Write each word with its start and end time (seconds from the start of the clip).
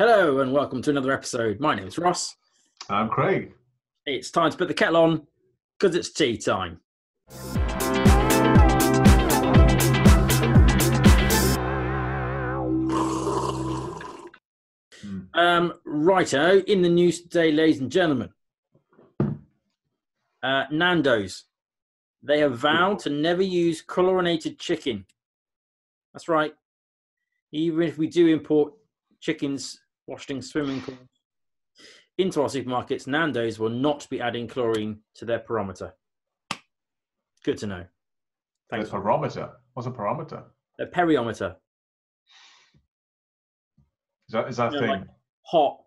Hello 0.00 0.40
and 0.40 0.50
welcome 0.50 0.80
to 0.80 0.88
another 0.88 1.12
episode. 1.12 1.60
My 1.60 1.74
name 1.74 1.86
is 1.86 1.98
Ross. 1.98 2.34
I'm 2.88 3.10
Craig. 3.10 3.52
It's 4.06 4.30
time 4.30 4.50
to 4.50 4.56
put 4.56 4.68
the 4.68 4.72
kettle 4.72 4.96
on 4.96 5.26
because 5.78 5.94
it's 5.94 6.10
tea 6.10 6.38
time. 6.38 6.80
Hmm. 15.02 15.20
Um, 15.34 15.74
righto, 15.84 16.60
in 16.60 16.80
the 16.80 16.88
news 16.88 17.20
today, 17.20 17.52
ladies 17.52 17.82
and 17.82 17.92
gentlemen, 17.92 18.30
uh, 20.42 20.64
Nando's. 20.70 21.44
They 22.22 22.38
have 22.38 22.56
vowed 22.56 23.00
to 23.00 23.10
never 23.10 23.42
use 23.42 23.82
chlorinated 23.82 24.58
chicken. 24.58 25.04
That's 26.14 26.26
right. 26.26 26.54
Even 27.52 27.82
if 27.82 27.98
we 27.98 28.06
do 28.06 28.28
import 28.28 28.72
chickens 29.20 29.78
washed 30.10 30.30
in 30.30 30.42
swimming 30.42 30.80
pools 30.82 30.98
into 32.18 32.42
our 32.42 32.48
supermarkets, 32.48 33.06
Nando's 33.06 33.58
will 33.58 33.70
not 33.70 34.06
be 34.10 34.20
adding 34.20 34.46
chlorine 34.48 34.98
to 35.14 35.24
their 35.24 35.38
parameter. 35.38 35.92
Good 37.44 37.56
to 37.58 37.66
know. 37.68 37.84
The 38.68 38.76
Thanks. 38.76 38.90
barometer. 38.90 39.52
What's 39.72 39.86
a 39.86 39.90
barometer? 39.90 40.42
A 40.80 40.84
periometer. 40.86 41.54
Is 44.28 44.32
that 44.32 44.48
is 44.48 44.56
that 44.58 44.72
thing? 44.72 44.88
like- 44.88 45.04
Hot, 45.46 45.80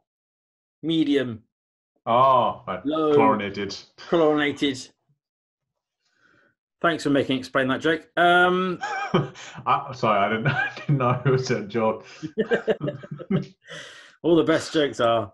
medium, 0.81 1.43
oh. 2.05 2.63
Low. 2.83 3.13
chlorinated. 3.13 3.77
chlorinated. 3.97 4.89
Thanks 6.81 7.03
for 7.03 7.11
making 7.11 7.37
explain 7.39 7.69
that 7.69 7.79
joke. 7.79 8.09
Um, 8.17 8.79
I, 9.65 9.93
sorry, 9.93 10.19
I 10.19 10.29
didn't, 10.29 10.47
I 10.51 10.71
didn't 10.75 10.97
know 10.97 11.21
it 11.25 11.29
was 11.29 11.49
a 11.51 11.61
joke. 11.65 12.05
all 14.23 14.35
the 14.35 14.43
best 14.43 14.73
jokes 14.73 14.99
are 14.99 15.31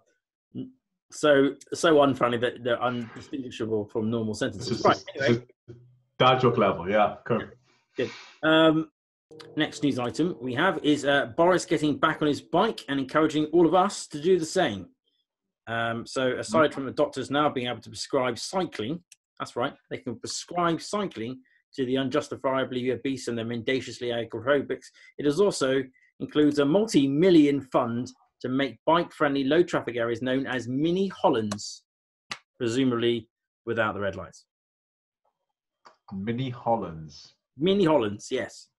so 1.12 1.56
so 1.74 1.96
unfunny 1.96 2.40
that 2.42 2.64
they're 2.64 2.82
undistinguishable 2.82 3.86
from 3.86 4.10
normal 4.10 4.34
sentences. 4.34 4.84
Right. 4.84 5.04
Anyway, 5.20 5.44
dad 6.18 6.40
joke 6.40 6.58
level. 6.58 6.90
Yeah, 6.90 7.16
cool. 7.26 7.44
um, 8.44 8.90
next 9.56 9.84
news 9.84 10.00
item 10.00 10.36
we 10.42 10.54
have 10.56 10.80
is 10.84 11.06
uh, 11.06 11.28
Boris 11.38 11.66
getting 11.66 11.98
back 11.98 12.22
on 12.22 12.28
his 12.28 12.42
bike 12.42 12.84
and 12.90 13.00
encouraging 13.00 13.46
all 13.46 13.66
of 13.66 13.74
us 13.74 14.08
to 14.08 14.22
do 14.22 14.38
the 14.38 14.46
same. 14.46 14.88
Um, 15.68 16.06
so, 16.06 16.36
aside 16.38 16.74
from 16.74 16.86
the 16.86 16.92
doctors 16.92 17.30
now 17.30 17.50
being 17.50 17.68
able 17.68 17.82
to 17.82 17.90
prescribe 17.90 18.40
cycling, 18.40 19.04
that's 19.38 19.56
right, 19.56 19.74
they 19.90 19.98
can 19.98 20.20
prescribe 20.20 20.82
cycling 20.82 21.40
to 21.76 21.86
the 21.86 21.98
unjustifiably 21.98 22.90
obese 22.92 23.28
and 23.28 23.38
the 23.38 23.46
mendaciously 23.46 24.08
agrophobics. 24.08 24.86
It 25.20 25.28
is 25.28 25.40
also 25.40 25.84
includes 26.20 26.58
a 26.58 26.66
multi-million 26.66 27.62
fund 27.62 28.12
to 28.42 28.50
make 28.50 28.80
bike-friendly 28.86 29.44
low-traffic 29.44 29.96
areas 29.96 30.22
known 30.22 30.48
as 30.48 30.68
mini 30.68 31.08
Hollands, 31.08 31.84
presumably 32.58 33.28
without 33.66 33.94
the 33.94 34.00
red 34.00 34.16
lights. 34.16 34.46
Mini 36.14 36.50
Hollands. 36.50 37.36
Mini 37.58 37.86
Hollands, 37.86 38.30
yes. 38.32 38.70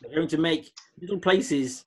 They're 0.00 0.14
going 0.14 0.28
to 0.28 0.38
make 0.38 0.70
little 1.00 1.18
places 1.18 1.84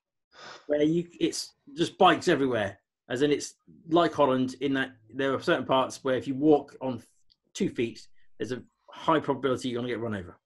where 0.66 0.82
you 0.82 1.06
it's 1.18 1.54
just 1.76 1.98
bikes 1.98 2.28
everywhere. 2.28 2.78
As 3.10 3.22
in 3.22 3.32
it's 3.32 3.54
like 3.88 4.12
Holland 4.12 4.54
in 4.60 4.74
that 4.74 4.92
there 5.12 5.34
are 5.34 5.40
certain 5.40 5.64
parts 5.64 6.04
where 6.04 6.16
if 6.16 6.28
you 6.28 6.34
walk 6.34 6.76
on 6.80 7.02
two 7.54 7.70
feet, 7.70 8.06
there's 8.38 8.52
a 8.52 8.62
high 8.90 9.18
probability 9.18 9.68
you're 9.68 9.80
gonna 9.80 9.92
get 9.92 10.00
run 10.00 10.14
over. 10.14 10.38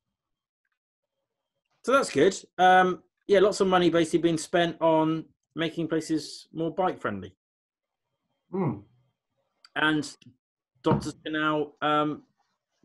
So 1.85 1.93
that's 1.93 2.11
good. 2.11 2.37
Um 2.59 3.03
yeah, 3.27 3.41
lots 3.41 3.61
of 3.61 3.69
money 3.69 3.91
basically 3.91 4.21
being 4.21 4.39
spent 4.39 4.81
on 4.81 5.25
making 5.55 5.89
places 5.89 6.49
more 6.53 6.71
bike 6.71 7.01
friendly. 7.01 7.35
Hmm. 8.51 8.79
And 9.77 10.17
doctors 10.83 11.15
can 11.25 11.33
now 11.35 11.73
um 11.81 12.23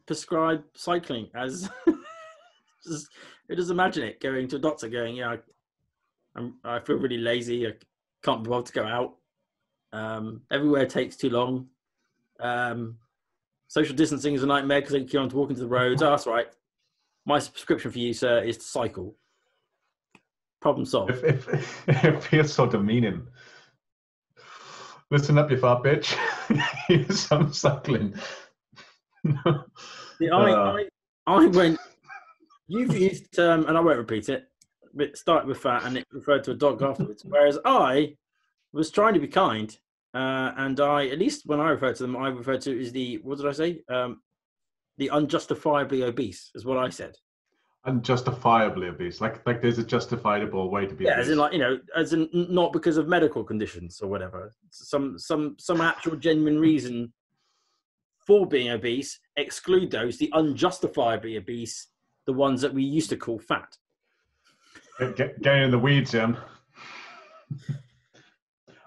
prescribe 0.06 0.64
cycling 0.76 1.28
as 1.36 1.70
just 2.88 3.10
does 3.50 3.72
imagine 3.72 4.04
it 4.04 4.22
going 4.22 4.48
to 4.48 4.55
a 4.55 4.60
doctor 4.60 4.88
going 4.88 5.16
yeah 5.16 5.32
I, 5.32 5.38
I'm, 6.36 6.54
I 6.64 6.80
feel 6.80 6.98
really 6.98 7.17
lazy 7.17 7.67
i 7.67 7.72
can't 8.23 8.44
be 8.44 8.50
bothered 8.50 8.67
to 8.67 8.73
go 8.73 8.86
out. 8.86 9.16
Um, 9.94 10.42
everywhere 10.52 10.86
takes 10.86 11.16
too 11.16 11.30
long. 11.30 11.67
Um, 12.39 12.98
social 13.67 13.95
distancing 13.95 14.36
is 14.36 14.44
a 14.44 14.48
nightmare 14.48 14.82
because 14.82 14.94
they 14.94 15.04
keep 15.04 15.20
on 15.20 15.30
walking 15.30 15.55
to 15.55 15.61
the 15.61 15.67
roads. 15.67 16.02
Oh, 16.02 16.10
that's 16.10 16.28
right. 16.28 16.48
My 17.26 17.39
prescription 17.39 17.92
for 17.92 17.99
you 17.99 18.14
sir 18.14 18.44
is 18.44 18.58
to 18.58 18.64
cycle 18.64 19.16
problem 20.62 20.86
solved 20.86 21.12
If, 21.12 21.23
if, 21.23 21.90
it 22.06 22.23
feels 22.23 22.54
so 22.54 22.66
demeaning. 22.66 23.26
Listen 25.10 25.38
up, 25.38 25.50
you 25.50 25.58
fat 25.58 25.84
bitch. 25.84 26.18
Here's 26.88 27.20
some. 27.20 27.54
See, 27.54 27.70
I, 30.30 30.52
Uh. 30.52 30.78
I, 31.28 31.28
I 31.28 31.46
went. 31.48 31.80
You've 32.67 32.98
used 32.98 33.32
the 33.32 33.36
term, 33.36 33.66
and 33.67 33.78
I 33.78 33.80
won't 33.80 33.98
repeat 33.98 34.28
it. 34.28 34.48
But 34.94 35.08
it 35.08 35.17
started 35.17 35.48
with 35.48 35.60
fat, 35.60 35.84
and 35.86 35.98
it 35.98 36.06
referred 36.12 36.44
to 36.46 36.52
a 36.52 36.56
dog 36.56 36.82
afterwards. 36.82 37.23
Whereas 37.28 37.58
I 37.64 38.16
was 38.73 38.92
trying 38.92 39.14
to 39.14 39.20
be 39.20 39.28
kind, 39.28 39.78
uh, 40.14 40.52
and 40.58 40.80
I, 40.80 41.08
at 41.08 41.20
least 41.20 41.44
when 41.46 41.62
I 41.62 41.70
refer 41.70 41.94
to 41.94 42.04
them, 42.04 42.17
I 42.17 42.28
refer 42.28 42.58
to 42.58 42.78
it 42.78 42.82
as 42.82 42.92
the 42.92 43.20
what 43.23 43.38
did 43.38 43.48
I 43.48 43.54
say? 43.54 43.82
Um, 43.90 44.22
the 44.98 45.10
unjustifiably 45.10 46.04
obese 46.04 46.52
is 46.56 46.66
what 46.66 46.78
I 46.78 46.90
said. 46.90 47.16
Unjustifiably 47.86 48.88
obese. 48.89 49.21
Like 49.21 49.45
like 49.45 49.61
there's 49.61 49.77
a 49.77 49.83
justifiable 49.83 50.70
way 50.70 50.86
to 50.86 50.93
be 50.93 51.05
Yeah, 51.05 51.14
obese. 51.14 51.26
as 51.26 51.32
in 51.32 51.38
like 51.38 51.54
you 51.54 51.60
know, 51.60 51.80
as 51.95 52.14
in 52.14 52.27
not 52.33 52.73
because 52.73 52.98
of 52.98 53.08
medical 53.08 53.43
conditions 53.43 54.02
or 54.02 54.08
whatever. 54.10 54.52
Some 54.71 55.17
some 55.17 55.55
some 55.60 55.80
actual 55.82 56.16
genuine 56.17 56.60
reason 56.60 57.14
for 58.26 58.45
being 58.45 58.70
obese. 58.71 59.20
Exclude 59.37 59.89
those. 59.92 60.17
The 60.17 60.30
unjustifiably 60.33 61.37
obese, 61.37 61.87
the 62.26 62.33
ones 62.33 62.61
that 62.61 62.73
we 62.73 62.83
used 62.83 63.10
to 63.11 63.17
call 63.17 63.39
fat. 63.39 63.77
Get, 64.99 65.16
get, 65.16 65.42
getting 65.42 65.64
in 65.64 65.71
the 65.71 65.80
weeds, 65.80 66.11
Jim. 66.11 66.37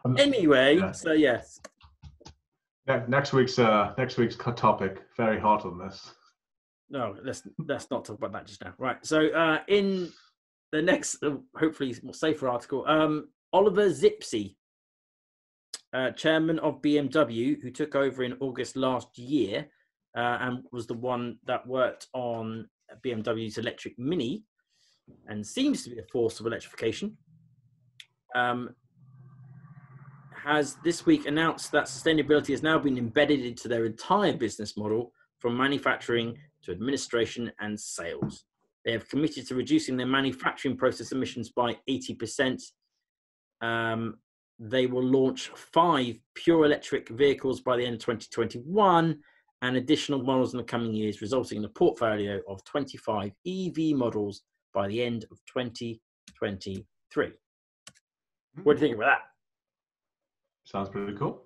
Um, 0.04 0.16
Anyway, 0.18 0.78
Yeah. 0.78 0.92
so 0.92 1.12
yes, 1.12 1.60
ne- 2.88 3.04
next 3.06 3.34
week's 3.34 3.58
uh, 3.58 3.92
next 3.98 4.16
week's 4.16 4.34
topic 4.36 5.02
very 5.14 5.38
hot 5.38 5.66
on 5.66 5.78
this. 5.78 6.14
No, 6.90 7.14
let's 7.24 7.42
let's 7.58 7.90
not 7.90 8.04
talk 8.04 8.18
about 8.18 8.32
that 8.32 8.46
just 8.46 8.64
now. 8.64 8.74
Right. 8.76 9.04
So 9.06 9.28
uh, 9.28 9.60
in 9.68 10.10
the 10.72 10.82
next, 10.82 11.22
uh, 11.22 11.36
hopefully 11.56 11.94
more 12.02 12.14
safer 12.14 12.48
article, 12.48 12.84
um, 12.86 13.28
Oliver 13.52 13.90
Zipse, 13.90 14.56
uh, 15.92 16.10
chairman 16.12 16.58
of 16.58 16.82
BMW, 16.82 17.60
who 17.62 17.70
took 17.70 17.94
over 17.94 18.24
in 18.24 18.36
August 18.40 18.76
last 18.76 19.16
year, 19.18 19.68
uh, 20.16 20.38
and 20.40 20.64
was 20.72 20.86
the 20.86 20.94
one 20.94 21.38
that 21.46 21.66
worked 21.66 22.08
on 22.12 22.68
BMW's 23.04 23.58
electric 23.58 23.96
Mini, 23.96 24.42
and 25.28 25.46
seems 25.46 25.84
to 25.84 25.90
be 25.90 25.98
a 25.98 26.04
force 26.12 26.40
of 26.40 26.46
electrification. 26.46 27.16
Um, 28.34 28.74
has 30.44 30.76
this 30.84 31.04
week 31.04 31.26
announced 31.26 31.70
that 31.72 31.84
sustainability 31.84 32.48
has 32.48 32.62
now 32.62 32.78
been 32.78 32.96
embedded 32.96 33.44
into 33.44 33.68
their 33.68 33.84
entire 33.84 34.32
business 34.32 34.76
model 34.76 35.12
from 35.38 35.56
manufacturing 35.56 36.38
to 36.62 36.72
administration 36.72 37.50
and 37.60 37.78
sales. 37.78 38.44
They 38.84 38.92
have 38.92 39.08
committed 39.08 39.46
to 39.48 39.54
reducing 39.54 39.96
their 39.96 40.06
manufacturing 40.06 40.76
process 40.76 41.12
emissions 41.12 41.50
by 41.50 41.76
80%. 41.88 42.62
Um, 43.60 44.16
they 44.58 44.86
will 44.86 45.04
launch 45.04 45.50
five 45.54 46.18
pure 46.34 46.64
electric 46.64 47.08
vehicles 47.10 47.60
by 47.60 47.76
the 47.76 47.84
end 47.84 47.94
of 47.94 48.00
2021 48.00 49.18
and 49.62 49.76
additional 49.76 50.22
models 50.22 50.54
in 50.54 50.58
the 50.58 50.64
coming 50.64 50.94
years, 50.94 51.20
resulting 51.20 51.58
in 51.58 51.64
a 51.64 51.68
portfolio 51.68 52.40
of 52.48 52.64
25 52.64 53.32
EV 53.46 53.94
models 53.96 54.42
by 54.72 54.88
the 54.88 55.02
end 55.02 55.24
of 55.30 55.38
2023. 55.46 57.32
What 58.62 58.76
do 58.76 58.80
you 58.80 58.86
think 58.86 58.96
about 58.96 59.06
that? 59.06 59.20
Sounds 60.64 60.88
pretty 60.88 61.16
cool. 61.16 61.42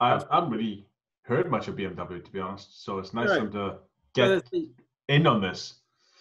I, 0.00 0.14
I 0.30 0.34
haven't 0.36 0.50
really 0.50 0.86
heard 1.22 1.50
much 1.50 1.68
of 1.68 1.76
BMW 1.76 2.24
to 2.24 2.30
be 2.30 2.40
honest, 2.40 2.84
so 2.84 2.98
it's 2.98 3.14
nice 3.14 3.28
No. 3.28 3.36
of 3.38 3.40
them 3.42 3.52
to 3.52 3.76
get 4.14 4.44
in 5.08 5.26
on 5.26 5.40
this. 5.40 5.74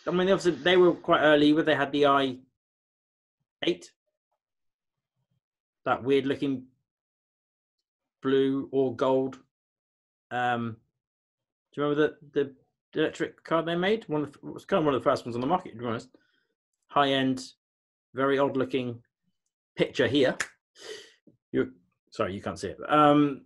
I 0.05 0.11
mean, 0.11 0.29
obviously 0.29 0.51
they 0.51 0.77
were 0.77 0.93
quite 0.93 1.21
early, 1.21 1.53
but 1.53 1.65
they 1.65 1.75
had 1.75 1.91
the 1.91 2.07
i 2.07 2.37
eight, 3.65 3.91
that 5.85 6.03
weird 6.03 6.25
looking 6.25 6.63
blue 8.21 8.67
or 8.71 8.95
gold. 8.95 9.39
Um, 10.31 10.77
do 11.73 11.81
you 11.81 11.87
remember 11.87 12.17
the 12.33 12.53
the 12.93 12.99
electric 12.99 13.43
car 13.43 13.63
they 13.63 13.75
made? 13.75 14.03
One 14.07 14.23
of 14.23 14.33
the, 14.33 14.39
it 14.47 14.53
was 14.53 14.65
kind 14.65 14.79
of 14.79 14.85
one 14.85 14.95
of 14.95 15.01
the 15.01 15.09
first 15.09 15.25
ones 15.25 15.35
on 15.35 15.41
the 15.41 15.47
market, 15.47 15.73
to 15.73 15.79
be 15.79 15.85
honest. 15.85 16.09
High 16.87 17.11
end, 17.11 17.43
very 18.13 18.37
odd 18.37 18.57
looking 18.57 18.99
picture 19.75 20.07
here. 20.07 20.35
You 21.51 21.71
sorry, 22.09 22.33
you 22.33 22.41
can't 22.41 22.59
see 22.59 22.69
it. 22.69 22.77
Um, 22.89 23.41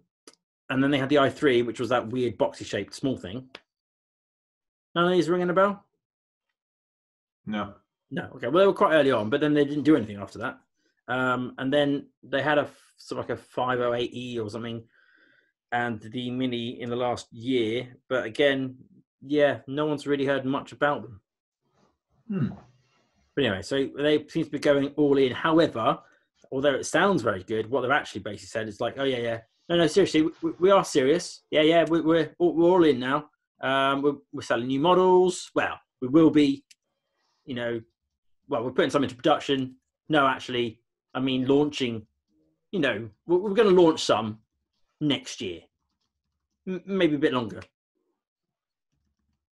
and 0.69 0.83
then 0.83 0.91
they 0.91 0.97
had 0.97 1.09
the 1.09 1.15
i3, 1.17 1.65
which 1.65 1.79
was 1.79 1.89
that 1.89 2.09
weird 2.09 2.37
boxy 2.37 2.65
shaped 2.65 2.93
small 2.93 3.17
thing. 3.17 3.49
None 4.97 5.05
of 5.05 5.11
these 5.11 5.29
ringing 5.29 5.51
a 5.51 5.53
bell. 5.53 5.85
No. 7.45 7.75
No, 8.09 8.31
okay. 8.35 8.47
Well, 8.47 8.61
they 8.61 8.65
were 8.65 8.73
quite 8.73 8.95
early 8.95 9.11
on, 9.11 9.29
but 9.29 9.39
then 9.39 9.53
they 9.53 9.63
didn't 9.63 9.83
do 9.83 9.95
anything 9.95 10.17
after 10.17 10.39
that. 10.39 10.57
Um, 11.07 11.53
and 11.59 11.71
then 11.71 12.07
they 12.23 12.41
had 12.41 12.57
a 12.57 12.67
sort 12.97 13.19
of 13.19 13.29
like 13.29 13.37
a 13.37 13.41
508e 13.43 14.43
or 14.43 14.49
something, 14.49 14.83
and 15.71 16.01
the 16.01 16.31
Mini 16.31 16.81
in 16.81 16.89
the 16.89 16.95
last 16.95 17.31
year. 17.31 17.95
But 18.09 18.25
again, 18.25 18.75
yeah, 19.21 19.59
no 19.67 19.85
one's 19.85 20.07
really 20.07 20.25
heard 20.25 20.45
much 20.45 20.71
about 20.71 21.03
them. 21.03 21.21
Hmm. 22.27 22.47
But 23.35 23.45
anyway, 23.45 23.61
so 23.61 23.89
they 23.99 24.25
seem 24.27 24.45
to 24.45 24.49
be 24.49 24.57
going 24.57 24.87
all 24.95 25.19
in. 25.19 25.31
However, 25.31 25.99
although 26.51 26.73
it 26.73 26.87
sounds 26.87 27.21
very 27.21 27.43
good, 27.43 27.69
what 27.69 27.81
they've 27.81 27.91
actually 27.91 28.21
basically 28.21 28.47
said 28.47 28.67
is 28.67 28.81
like, 28.81 28.95
oh 28.97 29.03
yeah, 29.03 29.19
yeah, 29.19 29.39
no, 29.69 29.77
no, 29.77 29.85
seriously, 29.85 30.27
we, 30.41 30.53
we 30.59 30.71
are 30.71 30.83
serious. 30.83 31.43
Yeah, 31.51 31.61
yeah, 31.61 31.85
we, 31.87 32.01
we're 32.01 32.33
we're 32.39 32.65
all 32.65 32.83
in 32.83 32.99
now. 32.99 33.29
Um, 33.61 34.01
we're, 34.01 34.15
we're 34.31 34.41
selling 34.41 34.67
new 34.67 34.79
models. 34.79 35.51
Well, 35.55 35.79
we 36.01 36.07
will 36.07 36.29
be, 36.29 36.63
you 37.45 37.55
know, 37.55 37.81
well, 38.47 38.63
we're 38.63 38.71
putting 38.71 38.91
some 38.91 39.03
into 39.03 39.15
production. 39.15 39.75
No, 40.09 40.27
actually, 40.27 40.79
I 41.13 41.19
mean 41.19 41.47
launching. 41.47 42.05
You 42.71 42.79
know, 42.79 43.09
we're, 43.25 43.37
we're 43.37 43.53
going 43.53 43.73
to 43.73 43.81
launch 43.81 44.03
some 44.03 44.39
next 45.01 45.41
year, 45.41 45.61
M- 46.67 46.83
maybe 46.85 47.15
a 47.15 47.19
bit 47.19 47.33
longer, 47.33 47.61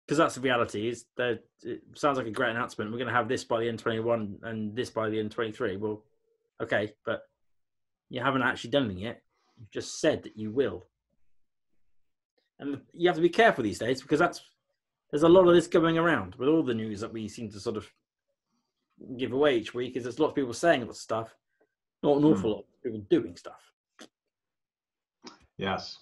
because 0.07 0.19
that's 0.19 0.35
the 0.37 0.41
reality. 0.41 0.89
Is 0.89 1.07
that 1.17 1.41
it 1.63 1.83
sounds 1.95 2.19
like 2.19 2.27
a 2.27 2.31
great 2.31 2.51
announcement. 2.51 2.91
We're 2.91 2.99
going 2.99 3.09
to 3.09 3.15
have 3.15 3.29
this 3.29 3.45
by 3.45 3.61
the 3.61 3.69
end 3.69 3.79
twenty 3.79 4.01
one 4.01 4.39
and 4.43 4.77
this 4.77 4.91
by 4.91 5.09
the 5.09 5.19
end 5.19 5.33
twenty 5.33 5.53
three. 5.53 5.77
Well, 5.77 6.05
okay, 6.63 6.93
but 7.05 7.23
you 8.11 8.23
haven't 8.23 8.43
actually 8.43 8.71
done 8.71 8.85
anything 8.85 9.03
yet. 9.03 9.23
You've 9.59 9.71
just 9.71 10.01
said 10.01 10.23
that 10.23 10.37
you 10.37 10.51
will, 10.51 10.87
and 12.59 12.81
you 12.93 13.09
have 13.09 13.17
to 13.17 13.23
be 13.23 13.29
careful 13.29 13.65
these 13.65 13.79
days 13.79 14.03
because 14.03 14.19
that's 14.19 14.41
there's 15.11 15.23
a 15.23 15.29
lot 15.29 15.47
of 15.47 15.55
this 15.55 15.67
going 15.67 15.97
around 15.97 16.35
with 16.37 16.49
all 16.49 16.63
the 16.63 16.75
news 16.75 17.01
that 17.01 17.13
we 17.13 17.29
seem 17.29 17.51
to 17.51 17.61
sort 17.61 17.77
of 17.77 17.91
give 19.17 19.33
away 19.33 19.57
each 19.57 19.75
week. 19.75 19.97
Is 19.97 20.03
there's 20.03 20.19
a 20.19 20.23
lot 20.23 20.29
of 20.29 20.35
people 20.35 20.53
saying 20.53 20.83
a 20.83 20.85
lot 20.85 20.91
of 20.91 20.97
stuff, 20.97 21.35
not 22.03 22.19
an 22.19 22.25
awful 22.25 22.51
lot 22.51 22.59
of 22.59 22.83
people 22.83 23.01
doing 23.09 23.37
stuff. 23.37 23.73
Yes. 25.57 25.99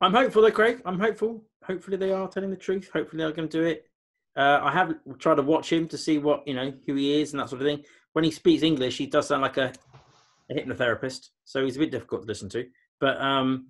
I'm 0.00 0.14
hopeful 0.14 0.42
though, 0.42 0.50
Craig. 0.50 0.80
I'm 0.84 0.98
hopeful. 0.98 1.44
Hopefully 1.64 1.96
they 1.96 2.12
are 2.12 2.28
telling 2.28 2.50
the 2.50 2.56
truth. 2.56 2.90
Hopefully 2.92 3.22
they're 3.22 3.32
going 3.32 3.48
to 3.48 3.58
do 3.58 3.66
it. 3.66 3.86
Uh, 4.36 4.60
I 4.62 4.72
have 4.72 4.94
tried 5.18 5.36
to 5.36 5.42
watch 5.42 5.72
him 5.72 5.88
to 5.88 5.98
see 5.98 6.18
what 6.18 6.46
you 6.46 6.54
know 6.54 6.72
who 6.86 6.94
he 6.94 7.20
is 7.20 7.32
and 7.32 7.40
that 7.40 7.48
sort 7.48 7.60
of 7.60 7.66
thing. 7.66 7.84
When 8.12 8.24
he 8.24 8.30
speaks 8.30 8.62
English, 8.62 8.96
he 8.96 9.06
does 9.06 9.28
sound 9.28 9.42
like 9.42 9.56
a, 9.56 9.72
a 10.50 10.54
hypnotherapist, 10.54 11.28
so 11.44 11.64
he's 11.64 11.76
a 11.76 11.80
bit 11.80 11.90
difficult 11.90 12.22
to 12.22 12.28
listen 12.28 12.48
to. 12.50 12.66
But 12.98 13.20
um, 13.20 13.68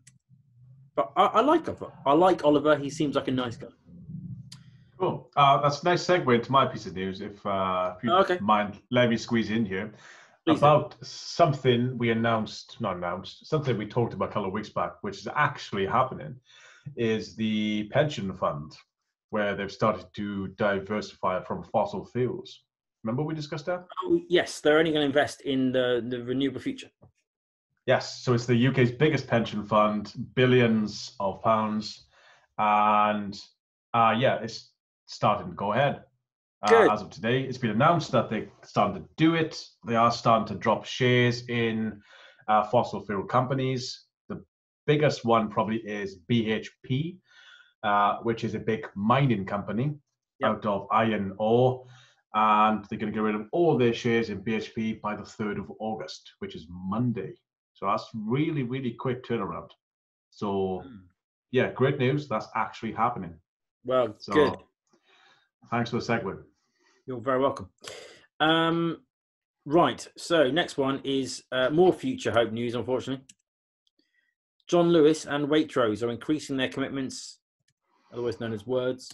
but 1.00 1.12
I, 1.16 1.38
I 1.38 1.40
like 1.40 1.66
Oliver. 1.68 1.92
I 2.06 2.12
like 2.12 2.44
Oliver. 2.44 2.76
He 2.76 2.90
seems 2.90 3.14
like 3.14 3.28
a 3.28 3.32
nice 3.32 3.56
guy. 3.56 3.68
Cool. 4.98 5.30
Uh, 5.34 5.62
that's 5.62 5.82
a 5.82 5.84
nice 5.86 6.06
segue 6.06 6.34
into 6.34 6.52
my 6.52 6.66
piece 6.66 6.86
of 6.86 6.94
news. 6.94 7.20
If, 7.22 7.44
uh, 7.46 7.94
if 7.96 8.04
you 8.04 8.12
okay. 8.12 8.38
mind, 8.40 8.78
let 8.90 9.08
me 9.08 9.16
squeeze 9.16 9.50
in 9.50 9.64
here 9.64 9.92
Please 10.44 10.60
do. 10.60 10.66
about 10.66 10.96
something 11.02 11.96
we 11.96 12.10
announced, 12.10 12.76
not 12.80 12.96
announced, 12.96 13.46
something 13.46 13.78
we 13.78 13.86
talked 13.86 14.12
about 14.12 14.28
a 14.28 14.32
couple 14.32 14.48
of 14.48 14.52
weeks 14.52 14.68
back, 14.68 14.92
which 15.00 15.18
is 15.18 15.28
actually 15.34 15.86
happening, 15.86 16.34
is 16.96 17.34
the 17.34 17.88
pension 17.92 18.36
fund, 18.36 18.76
where 19.30 19.54
they've 19.56 19.72
started 19.72 20.04
to 20.16 20.48
diversify 20.48 21.42
from 21.44 21.64
fossil 21.64 22.04
fuels. 22.04 22.64
Remember 23.04 23.22
we 23.22 23.34
discussed 23.34 23.66
that? 23.66 23.86
Oh, 24.04 24.20
yes, 24.28 24.60
they're 24.60 24.78
only 24.78 24.90
going 24.90 25.02
to 25.02 25.06
invest 25.06 25.40
in 25.42 25.72
the 25.72 26.04
the 26.06 26.22
renewable 26.22 26.60
future. 26.60 26.90
Yes, 27.86 28.22
so 28.22 28.34
it's 28.34 28.46
the 28.46 28.66
UK's 28.68 28.92
biggest 28.92 29.26
pension 29.26 29.64
fund, 29.64 30.12
billions 30.34 31.12
of 31.18 31.42
pounds, 31.42 32.06
and 32.58 33.38
uh, 33.94 34.14
yeah, 34.18 34.36
it's 34.36 34.70
starting 35.06 35.48
to 35.48 35.54
go 35.54 35.72
ahead. 35.72 36.04
Uh, 36.62 36.88
as 36.92 37.00
of 37.00 37.08
today, 37.08 37.42
it's 37.42 37.56
been 37.56 37.70
announced 37.70 38.12
that 38.12 38.28
they're 38.28 38.48
starting 38.62 39.02
to 39.02 39.08
do 39.16 39.34
it. 39.34 39.64
They 39.86 39.96
are 39.96 40.12
starting 40.12 40.46
to 40.48 40.60
drop 40.60 40.84
shares 40.84 41.48
in 41.48 42.00
uh, 42.48 42.64
fossil 42.64 43.00
fuel 43.00 43.24
companies. 43.24 44.04
The 44.28 44.44
biggest 44.86 45.24
one 45.24 45.48
probably 45.48 45.78
is 45.78 46.18
BHP, 46.30 47.16
uh, 47.82 48.18
which 48.24 48.44
is 48.44 48.54
a 48.54 48.58
big 48.58 48.86
mining 48.94 49.46
company 49.46 49.94
Yep. 50.40 50.50
out 50.50 50.66
of 50.66 50.86
iron 50.90 51.34
ore. 51.38 51.86
And 52.34 52.84
they're 52.84 52.98
going 52.98 53.12
to 53.12 53.16
get 53.16 53.22
rid 53.22 53.34
of 53.34 53.46
all 53.52 53.76
their 53.76 53.92
shares 53.94 54.30
in 54.30 54.44
BHP 54.44 55.00
by 55.00 55.16
the 55.16 55.22
3rd 55.22 55.58
of 55.60 55.72
August, 55.80 56.32
which 56.38 56.54
is 56.54 56.66
Monday. 56.70 57.34
So 57.80 57.86
that's 57.86 58.10
really, 58.14 58.62
really 58.62 58.90
quick 58.92 59.24
turnaround. 59.24 59.70
So, 60.30 60.84
yeah, 61.50 61.72
great 61.72 61.98
news. 61.98 62.28
That's 62.28 62.46
actually 62.54 62.92
happening. 62.92 63.34
Well, 63.86 64.14
So, 64.18 64.32
good. 64.34 64.56
thanks 65.70 65.88
for 65.90 65.96
the 65.96 66.02
segue. 66.02 66.42
You're 67.06 67.20
very 67.20 67.40
welcome. 67.40 67.70
Um, 68.38 68.98
right. 69.64 70.06
So 70.18 70.50
next 70.50 70.76
one 70.76 71.00
is 71.04 71.42
uh, 71.52 71.70
more 71.70 71.92
future 71.94 72.30
hope 72.30 72.52
news. 72.52 72.74
Unfortunately, 72.74 73.24
John 74.68 74.90
Lewis 74.90 75.24
and 75.24 75.48
Waitrose 75.48 76.02
are 76.06 76.10
increasing 76.10 76.58
their 76.58 76.68
commitments, 76.68 77.38
otherwise 78.12 78.40
known 78.40 78.52
as 78.52 78.66
words, 78.66 79.10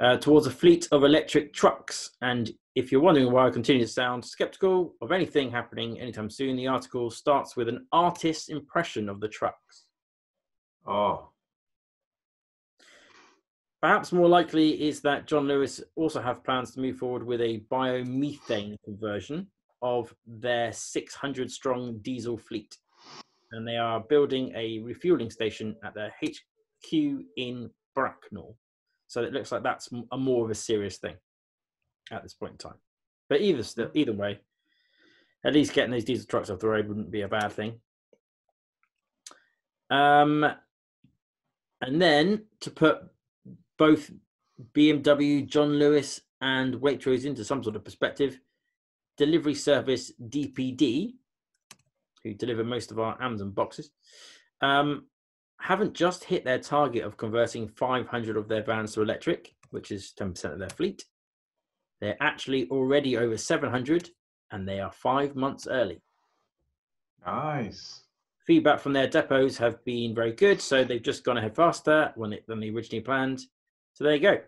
uh, 0.00 0.16
towards 0.16 0.46
a 0.46 0.50
fleet 0.50 0.88
of 0.92 1.04
electric 1.04 1.52
trucks. 1.52 2.10
And 2.22 2.50
if 2.74 2.92
you're 2.92 3.00
wondering 3.00 3.32
why 3.32 3.46
I 3.46 3.50
continue 3.50 3.84
to 3.84 3.90
sound 3.90 4.24
skeptical 4.24 4.94
of 5.00 5.12
anything 5.12 5.50
happening 5.50 6.00
anytime 6.00 6.30
soon, 6.30 6.56
the 6.56 6.68
article 6.68 7.10
starts 7.10 7.56
with 7.56 7.68
an 7.68 7.86
artist's 7.92 8.48
impression 8.48 9.08
of 9.08 9.20
the 9.20 9.28
trucks. 9.28 9.86
Oh, 10.86 11.30
Perhaps 13.80 14.10
more 14.10 14.28
likely 14.28 14.88
is 14.88 15.00
that 15.02 15.28
John 15.28 15.46
Lewis 15.46 15.80
also 15.94 16.20
have 16.20 16.42
plans 16.42 16.72
to 16.72 16.80
move 16.80 16.96
forward 16.96 17.22
with 17.22 17.40
a 17.40 17.62
biomethane 17.70 18.76
conversion 18.84 19.46
of 19.82 20.12
their 20.26 20.72
600 20.72 21.48
strong 21.48 21.98
diesel 21.98 22.36
fleet. 22.36 22.76
And 23.52 23.66
they 23.66 23.76
are 23.76 24.00
building 24.00 24.52
a 24.56 24.80
refueling 24.80 25.30
station 25.30 25.76
at 25.84 25.94
their 25.94 26.12
HQ 26.20 26.92
in 27.36 27.70
Bracknell. 27.94 28.56
So 29.08 29.22
it 29.22 29.32
looks 29.32 29.50
like 29.50 29.62
that's 29.62 29.88
a 30.12 30.16
more 30.16 30.44
of 30.44 30.50
a 30.50 30.54
serious 30.54 30.98
thing 30.98 31.16
at 32.12 32.22
this 32.22 32.34
point 32.34 32.52
in 32.52 32.58
time. 32.58 32.78
But 33.28 33.40
either 33.40 33.90
either 33.94 34.12
way, 34.12 34.40
at 35.44 35.54
least 35.54 35.72
getting 35.72 35.92
these 35.92 36.04
diesel 36.04 36.26
trucks 36.26 36.50
off 36.50 36.60
the 36.60 36.68
road 36.68 36.88
wouldn't 36.88 37.10
be 37.10 37.22
a 37.22 37.28
bad 37.28 37.52
thing. 37.52 37.80
Um, 39.90 40.44
and 41.80 42.00
then 42.02 42.44
to 42.60 42.70
put 42.70 42.98
both 43.78 44.10
BMW, 44.74 45.46
John 45.46 45.78
Lewis, 45.78 46.20
and 46.40 46.74
Waitrose 46.74 47.24
into 47.24 47.44
some 47.44 47.62
sort 47.62 47.76
of 47.76 47.84
perspective, 47.84 48.38
delivery 49.16 49.54
service 49.54 50.12
DPD, 50.20 51.14
who 52.22 52.34
deliver 52.34 52.64
most 52.64 52.90
of 52.90 52.98
our 52.98 53.20
Amazon 53.22 53.50
boxes, 53.50 53.90
um, 54.60 55.06
haven't 55.60 55.94
just 55.94 56.24
hit 56.24 56.44
their 56.44 56.58
target 56.58 57.04
of 57.04 57.16
converting 57.16 57.68
500 57.68 58.36
of 58.36 58.48
their 58.48 58.62
vans 58.62 58.92
to 58.94 59.02
electric, 59.02 59.54
which 59.70 59.90
is 59.90 60.12
10% 60.18 60.52
of 60.52 60.58
their 60.58 60.68
fleet. 60.70 61.04
They're 62.00 62.16
actually 62.20 62.68
already 62.70 63.16
over 63.16 63.36
700, 63.36 64.10
and 64.50 64.68
they 64.68 64.80
are 64.80 64.92
five 64.92 65.34
months 65.36 65.66
early. 65.68 66.00
nice. 67.26 68.02
Feedback 68.46 68.80
from 68.80 68.94
their 68.94 69.06
depots 69.06 69.58
have 69.58 69.84
been 69.84 70.14
very 70.14 70.32
good, 70.32 70.58
so 70.58 70.82
they've 70.82 71.02
just 71.02 71.22
gone 71.22 71.36
ahead 71.36 71.54
faster 71.54 72.12
when 72.16 72.32
it, 72.32 72.44
than 72.46 72.60
they 72.60 72.70
originally 72.70 73.02
planned. 73.02 73.40
So 73.92 74.04
there 74.04 74.14
you 74.14 74.20
go. 74.20 74.40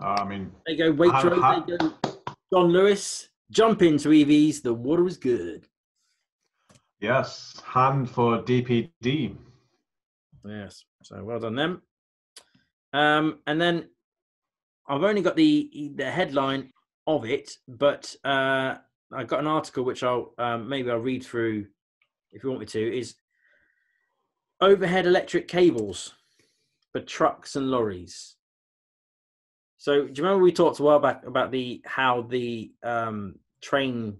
Uh, 0.00 0.16
I 0.20 0.24
mean, 0.26 0.50
There 0.64 0.74
you 0.76 0.92
go, 0.92 0.92
Waitrose. 0.94 1.38
Ha- 1.40 1.64
There 1.66 1.76
you 1.76 1.92
go, 2.04 2.16
John 2.50 2.68
Lewis. 2.68 3.28
Jump 3.50 3.82
into 3.82 4.08
EVs. 4.08 4.62
The 4.62 4.72
water 4.72 5.06
is 5.06 5.18
good. 5.18 5.66
Yes, 7.06 7.62
hand 7.64 8.10
for 8.10 8.42
DPD. 8.42 9.36
Yes. 10.44 10.84
So 11.04 11.22
well 11.22 11.38
done 11.38 11.54
them. 11.54 11.82
Um, 12.92 13.38
and 13.46 13.60
then 13.60 13.88
I've 14.88 15.04
only 15.04 15.22
got 15.22 15.36
the 15.36 15.92
the 15.94 16.10
headline 16.10 16.72
of 17.06 17.24
it, 17.24 17.52
but 17.68 18.14
uh, 18.24 18.76
I 19.12 19.24
got 19.24 19.40
an 19.40 19.46
article 19.46 19.84
which 19.84 20.02
I'll 20.02 20.34
um, 20.38 20.68
maybe 20.68 20.90
I'll 20.90 20.98
read 20.98 21.24
through 21.24 21.66
if 22.32 22.42
you 22.42 22.50
want 22.50 22.60
me 22.60 22.66
to. 22.66 22.98
Is 22.98 23.14
overhead 24.60 25.06
electric 25.06 25.46
cables 25.46 26.12
for 26.92 27.00
trucks 27.00 27.54
and 27.54 27.70
lorries. 27.70 28.34
So 29.78 30.06
do 30.06 30.12
you 30.12 30.24
remember 30.24 30.42
we 30.42 30.52
talked 30.52 30.80
a 30.80 30.82
while 30.82 30.98
back 30.98 31.24
about 31.24 31.52
the 31.52 31.82
how 31.84 32.22
the 32.22 32.72
um, 32.82 33.36
train 33.60 34.16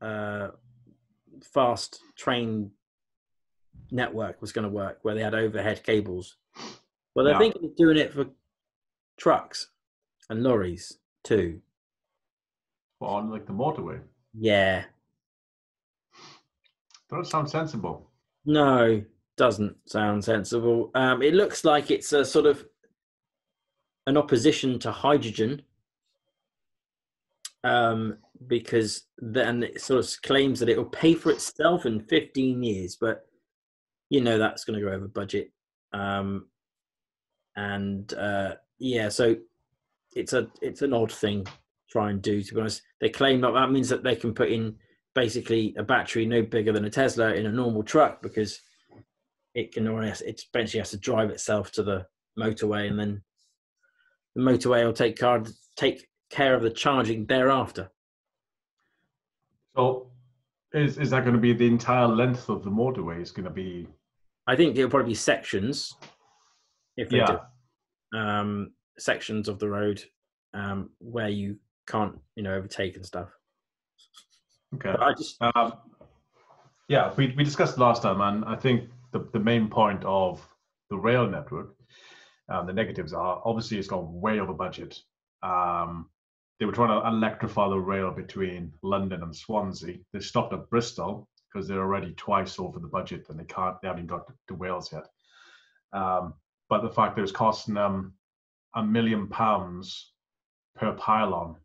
uh, 0.00 0.48
fast 1.44 2.00
train 2.16 2.70
network 3.90 4.40
was 4.40 4.52
going 4.52 4.64
to 4.64 4.68
work, 4.74 4.98
where 5.02 5.14
they 5.14 5.22
had 5.22 5.34
overhead 5.34 5.82
cables. 5.84 6.36
Well, 7.14 7.24
they're 7.24 7.34
Yeah. 7.34 7.38
thinking 7.38 7.64
of 7.66 7.76
doing 7.76 7.96
it 7.98 8.12
for 8.12 8.26
trucks 9.18 9.70
and 10.30 10.42
lorries 10.42 10.98
too. 11.24 11.60
on 13.00 13.30
like 13.30 13.46
the 13.46 13.52
motorway. 13.52 14.00
Yeah, 14.32 14.84
Doesn't 17.10 17.24
sound 17.26 17.50
sensible. 17.50 18.08
no, 18.44 19.04
doesn't 19.36 19.76
sound 19.90 20.24
sensible. 20.24 20.90
Um, 20.94 21.20
it 21.20 21.34
looks 21.34 21.64
like 21.64 21.90
it's 21.90 22.12
a 22.12 22.24
sort 22.24 22.46
of 22.46 22.64
an 24.06 24.16
opposition 24.16 24.78
to 24.78 24.92
hydrogen, 24.92 25.62
um, 27.64 28.18
because 28.46 29.06
then 29.18 29.62
it 29.62 29.80
sort 29.80 30.04
of 30.04 30.22
claims 30.22 30.60
that 30.60 30.68
it 30.68 30.76
will 30.76 30.84
pay 30.84 31.14
for 31.14 31.30
itself 31.30 31.86
in 31.86 32.00
15 32.00 32.62
years, 32.62 32.96
but 33.00 33.22
you 34.10 34.20
know 34.20 34.38
that's 34.38 34.64
going 34.64 34.78
to 34.78 34.84
go 34.84 34.92
over 34.92 35.08
budget. 35.08 35.50
Um, 35.92 36.48
and 37.56 38.12
uh, 38.14 38.54
yeah, 38.78 39.08
so 39.08 39.36
it's 40.14 40.32
a 40.32 40.48
it's 40.60 40.82
an 40.82 40.92
odd 40.92 41.12
thing 41.12 41.44
to 41.44 41.52
try 41.90 42.10
and 42.10 42.22
do. 42.22 42.42
To 42.42 42.54
be 42.54 42.60
honest, 42.60 42.82
they 43.00 43.08
claim 43.08 43.40
that 43.40 43.52
that 43.52 43.70
means 43.70 43.88
that 43.88 44.02
they 44.02 44.16
can 44.16 44.34
put 44.34 44.50
in 44.50 44.76
basically 45.14 45.74
a 45.76 45.82
battery 45.82 46.24
no 46.24 46.42
bigger 46.42 46.72
than 46.72 46.84
a 46.84 46.90
Tesla 46.90 47.32
in 47.34 47.46
a 47.46 47.52
normal 47.52 47.82
truck 47.82 48.22
because 48.22 48.60
it 49.54 49.72
can 49.72 49.86
only 49.86 50.08
it 50.08 50.42
eventually 50.52 50.78
has 50.78 50.90
to 50.90 50.96
drive 50.96 51.30
itself 51.30 51.70
to 51.72 51.82
the 51.82 52.06
motorway 52.38 52.88
and 52.88 52.98
then 52.98 53.22
the 54.34 54.42
motorway 54.42 54.84
will 54.84 54.92
take 54.94 55.18
card 55.18 55.48
take 55.76 56.08
care 56.30 56.54
of 56.54 56.62
the 56.62 56.70
charging 56.70 57.26
thereafter. 57.26 57.90
So, 59.76 60.10
is 60.72 60.98
is 60.98 61.10
that 61.10 61.22
going 61.22 61.34
to 61.34 61.40
be 61.40 61.52
the 61.52 61.66
entire 61.66 62.06
length 62.06 62.48
of 62.48 62.62
the 62.64 62.70
motorway? 62.70 63.20
Is 63.20 63.30
going 63.30 63.44
to 63.44 63.50
be? 63.50 63.88
I 64.46 64.56
think 64.56 64.76
it'll 64.76 64.90
probably 64.90 65.10
be 65.10 65.14
sections. 65.14 65.94
If 66.96 67.08
they 67.08 67.18
Yeah. 67.18 67.38
do, 68.12 68.18
um, 68.18 68.72
sections 68.98 69.48
of 69.48 69.58
the 69.58 69.68
road 69.68 70.02
um, 70.52 70.90
where 70.98 71.28
you 71.30 71.58
can't, 71.86 72.18
you 72.36 72.42
know, 72.42 72.54
overtake 72.54 72.96
and 72.96 73.06
stuff. 73.06 73.30
Okay. 74.74 74.92
But 74.92 75.00
I 75.02 75.12
just 75.14 75.36
Um, 75.40 75.72
yeah, 76.88 77.14
we, 77.16 77.34
we 77.36 77.44
discussed 77.44 77.78
last 77.78 78.02
time, 78.02 78.20
and 78.20 78.44
I 78.44 78.56
think 78.56 78.90
the, 79.12 79.20
the 79.32 79.38
main 79.40 79.68
point 79.70 80.04
of 80.04 80.46
the 80.90 80.98
rail 80.98 81.26
network, 81.26 81.74
um, 82.50 82.66
the 82.66 82.72
negatives 82.74 83.14
are 83.14 83.40
obviously 83.44 83.78
it's 83.78 83.88
gone 83.88 84.20
way 84.20 84.40
over 84.40 84.52
budget. 84.52 84.98
Um, 85.42 86.10
they 86.62 86.66
were 86.66 86.70
trying 86.70 87.00
to 87.02 87.08
electrify 87.08 87.68
the 87.68 87.76
rail 87.76 88.12
between 88.12 88.72
London 88.84 89.24
and 89.24 89.34
Swansea. 89.34 89.96
They 90.12 90.20
stopped 90.20 90.52
at 90.52 90.70
Bristol 90.70 91.28
because 91.52 91.66
they're 91.66 91.80
already 91.80 92.12
twice 92.12 92.56
over 92.60 92.78
the 92.78 92.86
budget 92.86 93.26
and 93.28 93.40
they 93.40 93.42
can't, 93.46 93.74
they 93.82 93.88
haven't 93.88 94.06
got 94.06 94.28
to 94.46 94.54
Wales 94.54 94.92
yet. 94.92 95.08
Um, 95.92 96.34
but 96.70 96.82
the 96.82 96.88
fact 96.88 97.16
that 97.16 97.22
it's 97.22 97.32
costing 97.32 97.74
them 97.74 98.12
a 98.76 98.82
million 98.84 99.26
pounds 99.26 100.12
per 100.76 100.92
pylon 100.92 101.56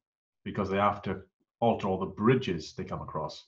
because 0.44 0.68
they 0.68 0.77
have 0.77 1.04
to 1.04 1.22
alter 1.60 1.88
all 1.88 2.00
the 2.00 2.08
bridges 2.08 2.74
they 2.75 2.84
come 2.84 3.04
across. 3.04 3.44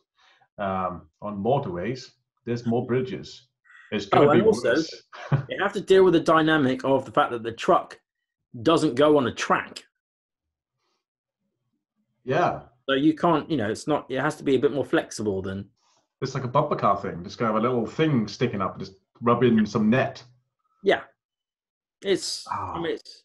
Um, 0.59 1.07
on 1.19 1.43
motorways, 1.43 2.11
there's 2.45 2.67
more 2.67 2.85
bridges. 2.85 3.47
It's 3.91 4.05
going 4.05 4.27
to 4.27 4.33
Oh, 4.35 4.39
be 4.39 4.45
also- 4.45 4.69
worse. 4.75 5.01
you 5.49 5.57
have 5.63 5.73
to 5.73 5.81
deal 5.81 6.03
with 6.03 6.13
the 6.13 6.19
dynamic 6.19 6.83
of 6.85 7.05
the 7.05 7.11
fact 7.11 7.31
that 7.31 7.41
the 7.41 7.53
truck 7.53 7.99
doesn't 8.61 8.93
go 8.93 9.17
on 9.17 9.25
a 9.25 9.33
track. 9.33 9.83
Yeah, 12.23 12.61
So 12.87 12.95
you 12.95 13.13
can't, 13.13 13.49
you 13.49 13.57
know, 13.57 13.69
it's 13.69 13.87
not. 13.87 14.05
It 14.09 14.19
has 14.19 14.35
to 14.37 14.43
be 14.43 14.55
a 14.55 14.59
bit 14.59 14.71
more 14.71 14.85
flexible 14.85 15.41
than. 15.41 15.69
it's 16.21 16.33
like 16.35 16.43
a 16.43 16.47
bumper 16.49 16.75
car 16.75 16.97
thing. 17.01 17.23
Just 17.23 17.37
gonna 17.37 17.53
have 17.53 17.61
a 17.63 17.67
little 17.67 17.85
thing 17.85 18.27
sticking 18.27 18.61
up, 18.61 18.77
just 18.79 18.93
rubbing 19.21 19.57
in 19.57 19.65
some 19.65 19.89
net. 19.89 20.23
Yeah, 20.83 21.01
it's. 22.03 22.47
I 22.47 22.55
Ah. 22.55 22.81
mean, 22.81 22.93
it's 22.93 23.23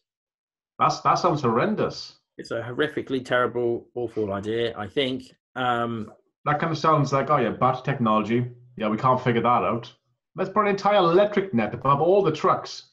That's 0.79 0.99
that 1.01 1.15
sounds 1.15 1.41
horrendous. 1.41 2.17
it's 2.37 2.51
a 2.51 2.61
horrifically 2.61 3.23
terrible, 3.23 3.87
awful 3.95 4.33
idea. 4.33 4.77
I 4.77 4.87
think. 4.87 5.33
Um, 5.55 6.11
That 6.45 6.59
kind 6.59 6.71
of 6.71 6.77
sounds 6.77 7.11
like 7.13 7.29
oh 7.29 7.37
yeah, 7.37 7.49
battery 7.51 7.83
technology. 7.83 8.51
Yeah, 8.77 8.89
we 8.89 8.97
can't 8.97 9.21
figure 9.21 9.41
that 9.41 9.63
out. 9.63 9.91
Let's 10.35 10.49
put 10.49 10.61
an 10.63 10.67
entire 10.67 10.97
electric 10.97 11.53
net 11.53 11.73
above 11.73 12.01
all 12.01 12.21
the 12.21 12.31
trucks. 12.31 12.89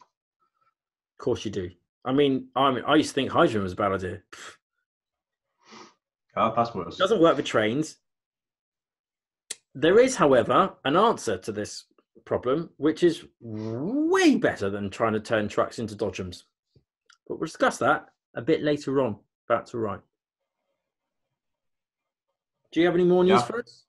of 1.19 1.25
course 1.25 1.45
you 1.45 1.51
do. 1.51 1.71
I 2.05 2.13
mean, 2.13 2.49
I 2.57 2.71
mean, 2.73 2.85
I 2.87 2.95
used 2.97 3.11
to 3.11 3.15
think 3.15 3.31
hydrogen 3.31 3.63
was 3.65 3.73
a 3.73 3.77
bad 3.77 3.93
idea. 3.93 4.23
That's 6.35 6.75
worse. 6.75 6.97
doesn't 6.97 7.21
work 7.21 7.37
for 7.37 7.43
trains. 7.43 7.97
There 9.75 9.99
is, 9.99 10.17
however, 10.17 10.75
an 10.85 10.97
answer 10.97 11.39
to 11.39 11.53
this 11.53 11.85
problem, 12.25 12.71
which 12.77 13.03
is 13.03 13.25
way 13.41 14.37
better 14.37 14.71
than 14.71 14.91
trying 14.91 15.13
to 15.15 15.21
turn 15.21 15.49
trucks 15.49 15.79
into 15.79 15.95
dodgems. 15.97 16.45
But 17.27 17.39
we'll 17.39 17.47
discuss 17.47 17.79
that 17.79 18.09
a 18.35 18.43
bit 18.43 18.63
later 18.63 19.01
on. 19.03 19.17
That's 19.49 19.75
all 19.75 19.81
right. 19.81 20.01
Do 22.73 22.81
you 22.81 22.87
have 22.87 22.95
any 22.95 23.05
more 23.05 23.25
news 23.25 23.41
Yeah. 23.41 23.47
for 23.47 23.59
us? 23.61 23.85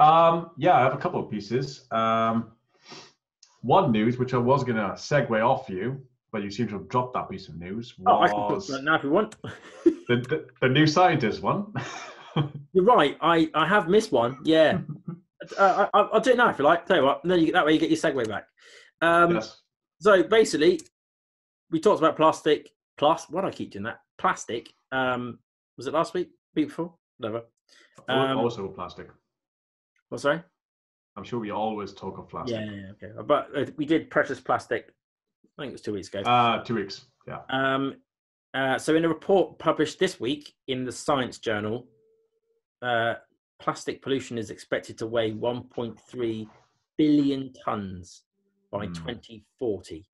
Um, 0.00 0.50
yeah, 0.56 0.76
I 0.76 0.80
have 0.82 0.94
a 0.94 0.98
couple 0.98 1.24
of 1.24 1.30
pieces. 1.30 1.86
Um, 1.92 2.50
one 3.62 3.92
news, 3.92 4.18
which 4.18 4.34
I 4.34 4.38
was 4.38 4.64
going 4.64 4.76
to 4.76 4.82
segue 4.94 5.40
off 5.44 5.68
you, 5.68 6.04
but 6.34 6.42
you 6.42 6.50
seem 6.50 6.66
to 6.66 6.72
have 6.72 6.88
dropped 6.88 7.14
that 7.14 7.30
piece 7.30 7.46
of 7.46 7.54
news, 7.54 7.94
Oh, 8.04 8.20
I 8.20 8.26
can 8.26 8.36
was 8.36 8.66
that 8.66 8.82
now 8.82 8.96
if 8.96 9.04
you 9.04 9.10
want. 9.10 9.36
the, 9.84 9.92
the, 10.08 10.46
the 10.60 10.68
new 10.68 10.84
scientist 10.84 11.42
one. 11.42 11.72
You're 12.72 12.84
right. 12.84 13.16
I, 13.20 13.48
I 13.54 13.68
have 13.68 13.88
missed 13.88 14.10
one. 14.10 14.38
Yeah. 14.42 14.78
uh, 15.58 15.86
I, 15.94 16.00
I'll 16.00 16.20
do 16.20 16.32
it 16.32 16.36
now 16.36 16.50
if 16.50 16.58
you 16.58 16.64
like. 16.64 16.86
Tell 16.86 16.96
you 16.96 17.04
what. 17.04 17.22
And 17.22 17.30
then 17.30 17.38
you, 17.38 17.52
that 17.52 17.64
way 17.64 17.74
you 17.74 17.78
get 17.78 17.88
your 17.88 17.98
segue 17.98 18.28
back. 18.28 18.48
Um, 19.00 19.36
yes. 19.36 19.60
So 20.00 20.24
basically, 20.24 20.80
we 21.70 21.78
talked 21.78 22.00
about 22.00 22.16
plastic. 22.16 22.68
Plus, 22.98 23.26
why 23.30 23.42
do 23.42 23.46
I 23.46 23.52
keep 23.52 23.70
doing 23.70 23.84
that? 23.84 24.00
Plastic. 24.18 24.72
Um, 24.90 25.38
was 25.76 25.86
it 25.86 25.94
last 25.94 26.14
week? 26.14 26.30
Week 26.56 26.66
before? 26.66 26.94
Whatever. 27.18 27.44
um, 28.08 28.38
also 28.38 28.66
plastic. 28.66 29.06
What? 30.08 30.20
Sorry. 30.20 30.42
I'm 31.16 31.22
sure 31.22 31.38
we 31.38 31.52
always 31.52 31.92
talk 31.92 32.18
of 32.18 32.28
plastic. 32.28 32.58
Yeah, 32.58 32.64
yeah, 32.64 32.80
yeah, 33.02 33.08
okay. 33.08 33.22
But 33.24 33.50
uh, 33.56 33.66
we 33.76 33.86
did 33.86 34.10
precious 34.10 34.40
plastic. 34.40 34.92
I 35.58 35.62
think 35.62 35.70
it 35.70 35.72
was 35.74 35.82
two 35.82 35.92
weeks 35.92 36.08
ago. 36.08 36.20
Uh, 36.20 36.62
two 36.64 36.74
weeks. 36.74 37.06
Yeah. 37.28 37.40
Um, 37.48 37.96
uh, 38.54 38.78
so, 38.78 38.94
in 38.94 39.04
a 39.04 39.08
report 39.08 39.58
published 39.58 39.98
this 39.98 40.18
week 40.20 40.54
in 40.68 40.84
the 40.84 40.92
Science 40.92 41.38
Journal, 41.38 41.86
uh, 42.82 43.14
plastic 43.60 44.02
pollution 44.02 44.36
is 44.38 44.50
expected 44.50 44.98
to 44.98 45.06
weigh 45.06 45.32
1.3 45.32 46.46
billion 46.98 47.52
tons 47.64 48.22
by 48.70 48.86
Hmm. 48.86 48.92
2040. 48.92 50.04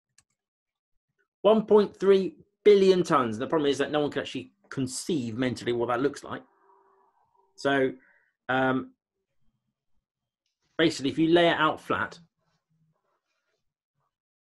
1.3 1.44 2.34
billion 2.64 3.02
tons. 3.02 3.38
The 3.38 3.46
problem 3.46 3.70
is 3.70 3.78
that 3.78 3.90
no 3.90 4.00
one 4.00 4.10
can 4.10 4.20
actually 4.22 4.52
conceive 4.68 5.36
mentally 5.36 5.72
what 5.72 5.88
that 5.88 6.00
looks 6.00 6.22
like. 6.22 6.42
So, 7.56 7.92
um, 8.48 8.92
basically, 10.78 11.10
if 11.10 11.18
you 11.18 11.28
lay 11.28 11.48
it 11.48 11.56
out 11.58 11.80
flat, 11.80 12.18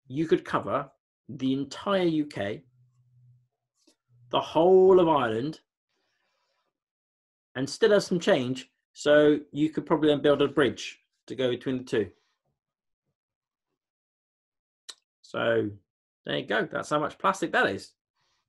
you 0.09 0.27
could 0.27 0.43
cover 0.43 0.89
the 1.29 1.53
entire 1.53 2.07
UK, 2.07 2.61
the 4.31 4.41
whole 4.41 4.99
of 4.99 5.07
Ireland, 5.07 5.61
and 7.55 7.69
still 7.69 7.91
have 7.91 8.03
some 8.03 8.19
change. 8.19 8.69
So 8.93 9.39
you 9.51 9.69
could 9.69 9.85
probably 9.85 10.09
then 10.09 10.21
build 10.21 10.41
a 10.41 10.47
bridge 10.47 10.99
to 11.27 11.35
go 11.35 11.49
between 11.49 11.77
the 11.77 11.83
two. 11.83 12.09
So 15.21 15.69
there 16.25 16.37
you 16.39 16.45
go. 16.45 16.67
That's 16.69 16.89
how 16.89 16.99
much 16.99 17.17
plastic 17.19 17.51
that 17.51 17.67
is, 17.67 17.93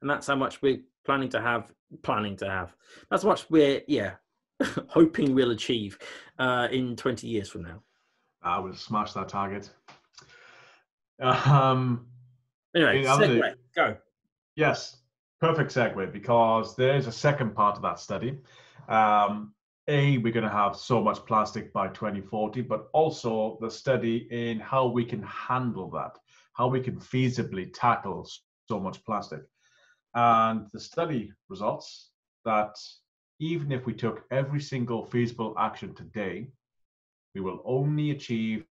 and 0.00 0.10
that's 0.10 0.26
how 0.26 0.36
much 0.36 0.62
we're 0.62 0.80
planning 1.04 1.28
to 1.30 1.40
have. 1.40 1.70
Planning 2.02 2.36
to 2.36 2.48
have. 2.48 2.74
That's 3.10 3.24
much 3.24 3.50
we're 3.50 3.82
yeah 3.86 4.12
hoping 4.88 5.34
we'll 5.34 5.50
achieve 5.50 5.98
uh, 6.38 6.68
in 6.70 6.96
20 6.96 7.26
years 7.26 7.48
from 7.50 7.64
now. 7.64 7.82
I 8.42 8.58
will 8.58 8.74
smash 8.74 9.12
that 9.12 9.28
target. 9.28 9.70
Um, 11.20 12.06
Anyway, 12.74 13.02
segue, 13.02 13.54
go. 13.74 13.96
Yes, 14.54 14.98
perfect 15.40 15.74
segue 15.74 16.12
because 16.12 16.76
there's 16.76 17.06
a 17.06 17.12
second 17.12 17.54
part 17.54 17.76
of 17.76 17.82
that 17.82 17.98
study. 17.98 18.38
Um, 18.88 19.54
a, 19.88 20.18
we're 20.18 20.32
going 20.32 20.44
to 20.44 20.52
have 20.52 20.76
so 20.76 21.02
much 21.02 21.24
plastic 21.26 21.72
by 21.72 21.88
2040, 21.88 22.62
but 22.62 22.88
also 22.92 23.58
the 23.60 23.70
study 23.70 24.28
in 24.30 24.60
how 24.60 24.86
we 24.86 25.04
can 25.04 25.22
handle 25.22 25.90
that, 25.90 26.16
how 26.52 26.68
we 26.68 26.80
can 26.80 26.96
feasibly 27.00 27.70
tackle 27.74 28.28
so 28.68 28.78
much 28.78 29.04
plastic. 29.04 29.40
And 30.14 30.68
the 30.72 30.78
study 30.78 31.32
results 31.48 32.10
that 32.44 32.76
even 33.40 33.72
if 33.72 33.84
we 33.84 33.94
took 33.94 34.24
every 34.30 34.60
single 34.60 35.04
feasible 35.04 35.56
action 35.58 35.92
today, 35.94 36.48
we 37.34 37.40
will 37.40 37.62
only 37.64 38.12
achieve 38.12 38.64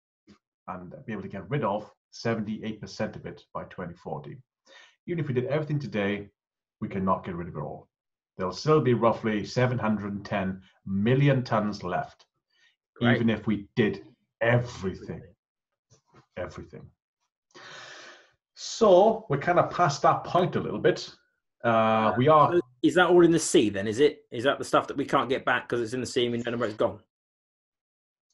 and 0.68 0.94
be 1.06 1.12
able 1.12 1.24
to 1.24 1.28
get 1.28 1.50
rid 1.50 1.64
of 1.64 1.92
78% 2.14 3.16
of 3.16 3.26
it 3.26 3.44
by 3.54 3.64
2040 3.66 4.38
even 5.10 5.20
if 5.20 5.28
we 5.28 5.34
did 5.34 5.46
everything 5.46 5.80
today, 5.80 6.30
we 6.82 6.88
cannot 6.88 7.26
get 7.26 7.36
rid 7.36 7.48
of 7.48 7.56
it 7.56 7.60
all. 7.60 7.88
There'll 8.38 8.54
still 8.54 8.80
be 8.80 8.94
roughly 8.94 9.44
710 9.44 10.62
million 10.86 11.44
tons 11.44 11.84
left, 11.84 12.26
Great. 12.96 13.16
even 13.16 13.30
if 13.30 13.48
we 13.48 13.68
did 13.76 14.04
everything. 14.40 15.22
Everything. 16.38 16.86
So 18.54 19.26
we're 19.30 19.40
kind 19.40 19.60
of 19.60 19.72
past 19.72 20.04
that 20.04 20.24
point 20.24 20.56
a 20.56 20.60
little 20.60 20.80
bit. 20.80 21.10
Uh, 21.64 22.14
we 22.16 22.28
are, 22.28 22.54
Is 22.84 22.94
that 22.94 23.08
all 23.08 23.26
in 23.26 23.32
the 23.32 23.40
sea 23.40 23.70
then? 23.70 23.88
Is 23.88 24.00
it? 24.00 24.20
Is 24.32 24.44
that 24.44 24.60
the 24.60 24.64
stuff 24.64 24.88
that 24.88 24.96
we 24.96 25.06
can't 25.06 25.28
get 25.28 25.44
back 25.44 25.68
because 25.68 25.82
it's 25.82 25.94
in 25.94 26.02
the 26.02 26.06
sea 26.06 26.26
and 26.26 26.32
we 26.32 26.42
don't 26.42 26.54
know 26.54 26.60
where 26.60 26.70
it's 26.70 26.78
gone? 26.78 27.00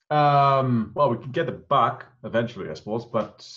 Um, 0.10 0.92
well, 0.96 1.10
we 1.10 1.18
can 1.18 1.32
get 1.32 1.50
it 1.50 1.68
back 1.68 2.06
eventually, 2.24 2.70
I 2.70 2.74
suppose, 2.74 3.06
but 3.06 3.48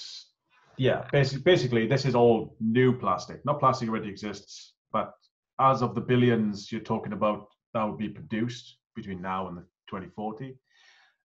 yeah, 0.77 1.07
basically, 1.13 1.43
basically, 1.43 1.87
this 1.87 2.05
is 2.05 2.15
all 2.15 2.57
new 2.61 2.97
plastic. 2.97 3.45
Not 3.45 3.61
plastic 3.61 3.89
already 3.89 4.09
exists, 4.09 4.75
but 4.93 5.13
as 5.61 5.83
of 5.83 5.95
the 5.95 6.01
billions 6.01 6.71
you're 6.71 6.81
talking 6.81 7.13
about 7.13 7.49
that 7.75 7.85
would 7.85 7.99
be 7.99 8.09
produced 8.09 8.79
between 8.95 9.21
now 9.21 9.49
and 9.49 9.59
the 9.59 9.63
2040. 9.89 10.57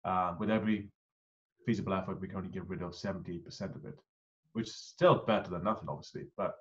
Uh, 0.03 0.36
with 0.39 0.50
every 0.50 0.89
feasible 1.65 1.93
effort, 1.93 2.22
we 2.22 2.27
can 2.27 2.38
only 2.38 2.50
get 2.50 2.67
rid 2.67 2.81
of 2.81 2.91
70% 2.91 3.75
of 3.75 3.86
it, 3.86 4.00
which 4.53 4.67
is 4.67 4.75
still 4.75 5.24
better 5.25 5.50
than 5.50 5.63
nothing, 5.63 5.89
obviously. 5.89 6.25
But 6.38 6.55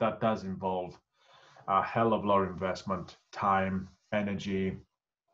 that 0.00 0.20
does 0.20 0.44
involve 0.44 0.98
a 1.68 1.82
hell 1.82 2.12
of 2.14 2.24
a 2.24 2.26
lot 2.26 2.42
of 2.42 2.48
investment, 2.48 3.16
time, 3.32 3.88
energy. 4.12 4.78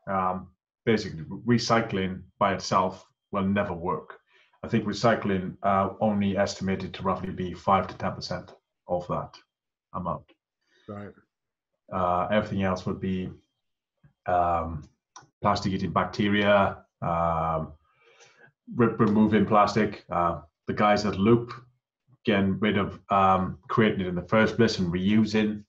Um, 0.06 0.48
basically, 0.84 1.24
recycling 1.46 2.22
by 2.38 2.54
itself 2.54 3.06
will 3.32 3.44
never 3.44 3.72
work. 3.72 4.18
I 4.62 4.68
think 4.68 4.84
recycling 4.84 5.56
uh, 5.62 5.90
only 6.00 6.36
estimated 6.36 6.94
to 6.94 7.02
roughly 7.02 7.30
be 7.30 7.52
five 7.54 7.86
to 7.88 7.96
ten 7.96 8.12
percent 8.12 8.54
of 8.88 9.06
that 9.08 9.36
amount. 9.92 10.24
Right. 10.88 11.12
Uh, 11.92 12.28
everything 12.30 12.62
else 12.62 12.86
would 12.86 13.00
be 13.00 13.30
um, 14.26 14.88
plastic-eating 15.42 15.92
bacteria, 15.92 16.78
um, 17.02 17.72
re- 18.74 18.94
removing 18.98 19.44
plastic. 19.44 20.04
Uh, 20.10 20.40
the 20.66 20.72
guys 20.72 21.04
at 21.04 21.18
Loop 21.18 21.52
getting 22.24 22.58
rid 22.58 22.78
of 22.78 22.98
um, 23.10 23.58
creating 23.68 24.00
it 24.00 24.06
in 24.06 24.14
the 24.14 24.22
first 24.22 24.56
place 24.56 24.78
and 24.78 24.90
reusing. 24.90 25.62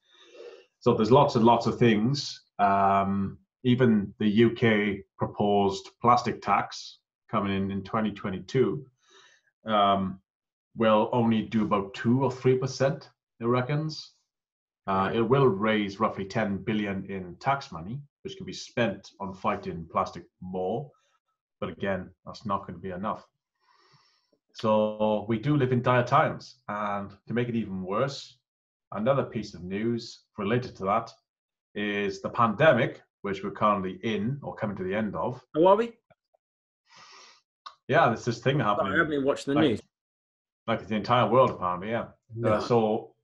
So 0.79 0.93
there's 0.93 1.11
lots 1.11 1.35
and 1.35 1.43
lots 1.43 1.65
of 1.67 1.77
things. 1.77 2.41
Um, 2.59 3.39
even 3.65 4.13
the 4.19 4.45
UK 4.45 5.03
proposed 5.17 5.89
plastic 5.99 6.41
tax 6.41 6.99
coming 7.29 7.51
in 7.51 7.71
in 7.71 7.83
2022 7.83 8.85
um, 9.65 10.19
will 10.77 11.09
only 11.11 11.41
do 11.41 11.63
about 11.63 11.93
two 11.95 12.23
or 12.23 12.31
three 12.31 12.57
percent, 12.57 13.09
it 13.41 13.45
reckons. 13.45 14.11
Uh, 14.87 15.09
it 15.11 15.21
will 15.21 15.47
raise 15.47 15.99
roughly 15.99 16.25
10 16.25 16.57
billion 16.57 17.03
in 17.07 17.35
tax 17.37 17.71
money, 17.71 17.99
which 18.21 18.37
can 18.37 18.45
be 18.45 18.53
spent 18.53 19.09
on 19.19 19.33
fighting 19.33 19.87
plastic 19.91 20.25
more. 20.41 20.91
But 21.59 21.69
again, 21.69 22.11
that's 22.23 22.45
not 22.45 22.67
going 22.67 22.75
to 22.75 22.79
be 22.79 22.91
enough. 22.91 23.25
So 24.53 25.25
we 25.27 25.39
do 25.39 25.57
live 25.57 25.71
in 25.71 25.81
dire 25.81 26.05
times. 26.05 26.59
And 26.67 27.09
to 27.27 27.33
make 27.33 27.49
it 27.49 27.55
even 27.55 27.81
worse, 27.81 28.37
another 28.91 29.23
piece 29.23 29.55
of 29.55 29.63
news 29.63 30.25
related 30.37 30.75
to 30.75 30.85
that 30.85 31.09
is 31.73 32.21
the 32.21 32.29
pandemic, 32.29 33.01
which 33.25 33.43
we're 33.43 33.49
currently 33.49 33.97
in 34.03 34.39
or 34.43 34.53
coming 34.53 34.77
to 34.77 34.83
the 34.83 34.93
end 34.93 35.15
of. 35.15 35.41
How 35.55 35.65
are 35.65 35.75
we? 35.75 35.93
Yeah, 37.87 38.05
there's 38.05 38.23
this 38.23 38.37
thing 38.37 38.59
happening. 38.59 38.93
I 38.93 38.97
haven't 38.97 39.09
been 39.09 39.25
watching 39.25 39.55
the 39.55 39.59
like, 39.59 39.69
news. 39.69 39.81
Like 40.67 40.87
the 40.87 40.95
entire 40.95 41.27
world, 41.27 41.49
apparently, 41.49 41.89
yeah. 41.89 42.05
No. 42.35 42.53
Uh, 42.53 42.59
so 42.61 43.15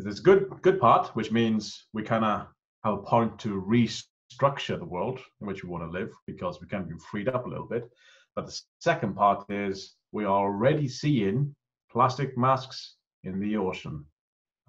there's 0.00 0.18
good 0.18 0.50
good 0.62 0.80
part, 0.80 1.14
which 1.14 1.30
means 1.30 1.86
we 1.92 2.02
kind 2.02 2.24
of 2.24 2.48
have 2.84 2.94
a 2.94 3.02
point 3.02 3.38
to 3.38 3.62
restructure 3.62 4.76
the 4.76 4.84
world 4.84 5.20
in 5.40 5.46
which 5.46 5.62
we 5.62 5.70
want 5.70 5.84
to 5.84 5.98
live 5.98 6.10
because 6.26 6.60
we 6.60 6.66
can 6.66 6.82
be 6.88 6.96
freed 7.08 7.28
up 7.28 7.46
a 7.46 7.48
little 7.48 7.68
bit. 7.68 7.88
But 8.34 8.46
the 8.46 8.60
second 8.80 9.14
part 9.14 9.48
is 9.48 9.94
we 10.10 10.24
are 10.24 10.46
already 10.46 10.88
seeing 10.88 11.54
plastic 11.92 12.36
masks 12.36 12.96
in 13.22 13.38
the 13.38 13.56
ocean, 13.56 14.04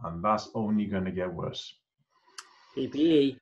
and 0.04 0.24
that's 0.24 0.50
only 0.54 0.86
going 0.86 1.06
to 1.06 1.12
get 1.12 1.34
worse. 1.34 1.76
PPE. 2.78 3.40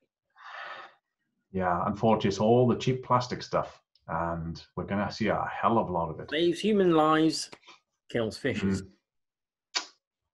Yeah, 1.51 1.83
unfortunately, 1.85 2.29
it's 2.29 2.39
all 2.39 2.67
the 2.67 2.75
cheap 2.75 3.03
plastic 3.03 3.41
stuff, 3.41 3.81
and 4.07 4.61
we're 4.75 4.83
going 4.85 5.05
to 5.05 5.11
see 5.11 5.27
a 5.27 5.45
hell 5.51 5.77
of 5.79 5.89
a 5.89 5.91
lot 5.91 6.09
of 6.09 6.19
it. 6.19 6.29
Saves 6.29 6.59
human 6.59 6.91
lives, 6.91 7.49
kills 8.09 8.37
fishes. 8.37 8.81
Mm. 8.83 8.87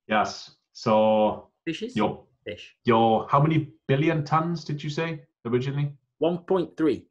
Yes. 0.08 0.51
So 0.74 1.50
Fishes? 1.65 1.96
your 1.96 2.24
Fish. 2.46 2.75
your 2.84 3.27
how 3.29 3.39
many 3.41 3.70
billion 3.88 4.25
tons 4.25 4.63
did 4.65 4.84
you 4.84 4.89
say 4.89 5.22
originally? 5.46 5.93
1.3. 6.22 7.05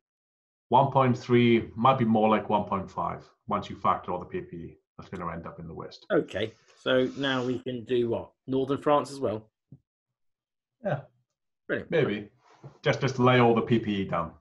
1.3 0.73 1.77
might 1.77 1.99
be 1.99 2.05
more 2.05 2.29
like 2.29 2.49
1.5 2.49 3.23
once 3.47 3.71
you 3.71 3.77
factor 3.77 4.11
all 4.13 4.19
the 4.19 4.27
PPE 4.27 4.77
that's 4.97 5.09
going 5.11 5.21
to 5.27 5.33
end 5.33 5.47
up 5.47 5.59
in 5.61 5.67
the 5.69 5.75
West. 5.75 6.07
Okay. 6.13 6.53
So 6.81 7.09
now 7.17 7.45
we 7.45 7.59
can 7.61 7.85
do 7.85 8.09
what? 8.11 8.31
Northern 8.47 8.79
France 8.79 9.11
as 9.11 9.21
well. 9.21 9.49
Yeah, 10.85 11.01
Brilliant. 11.69 11.91
maybe 11.91 12.29
just 12.83 13.01
just 13.01 13.19
lay 13.19 13.41
all 13.41 13.55
the 13.55 13.63
PPE 13.63 14.11
down, 14.11 14.33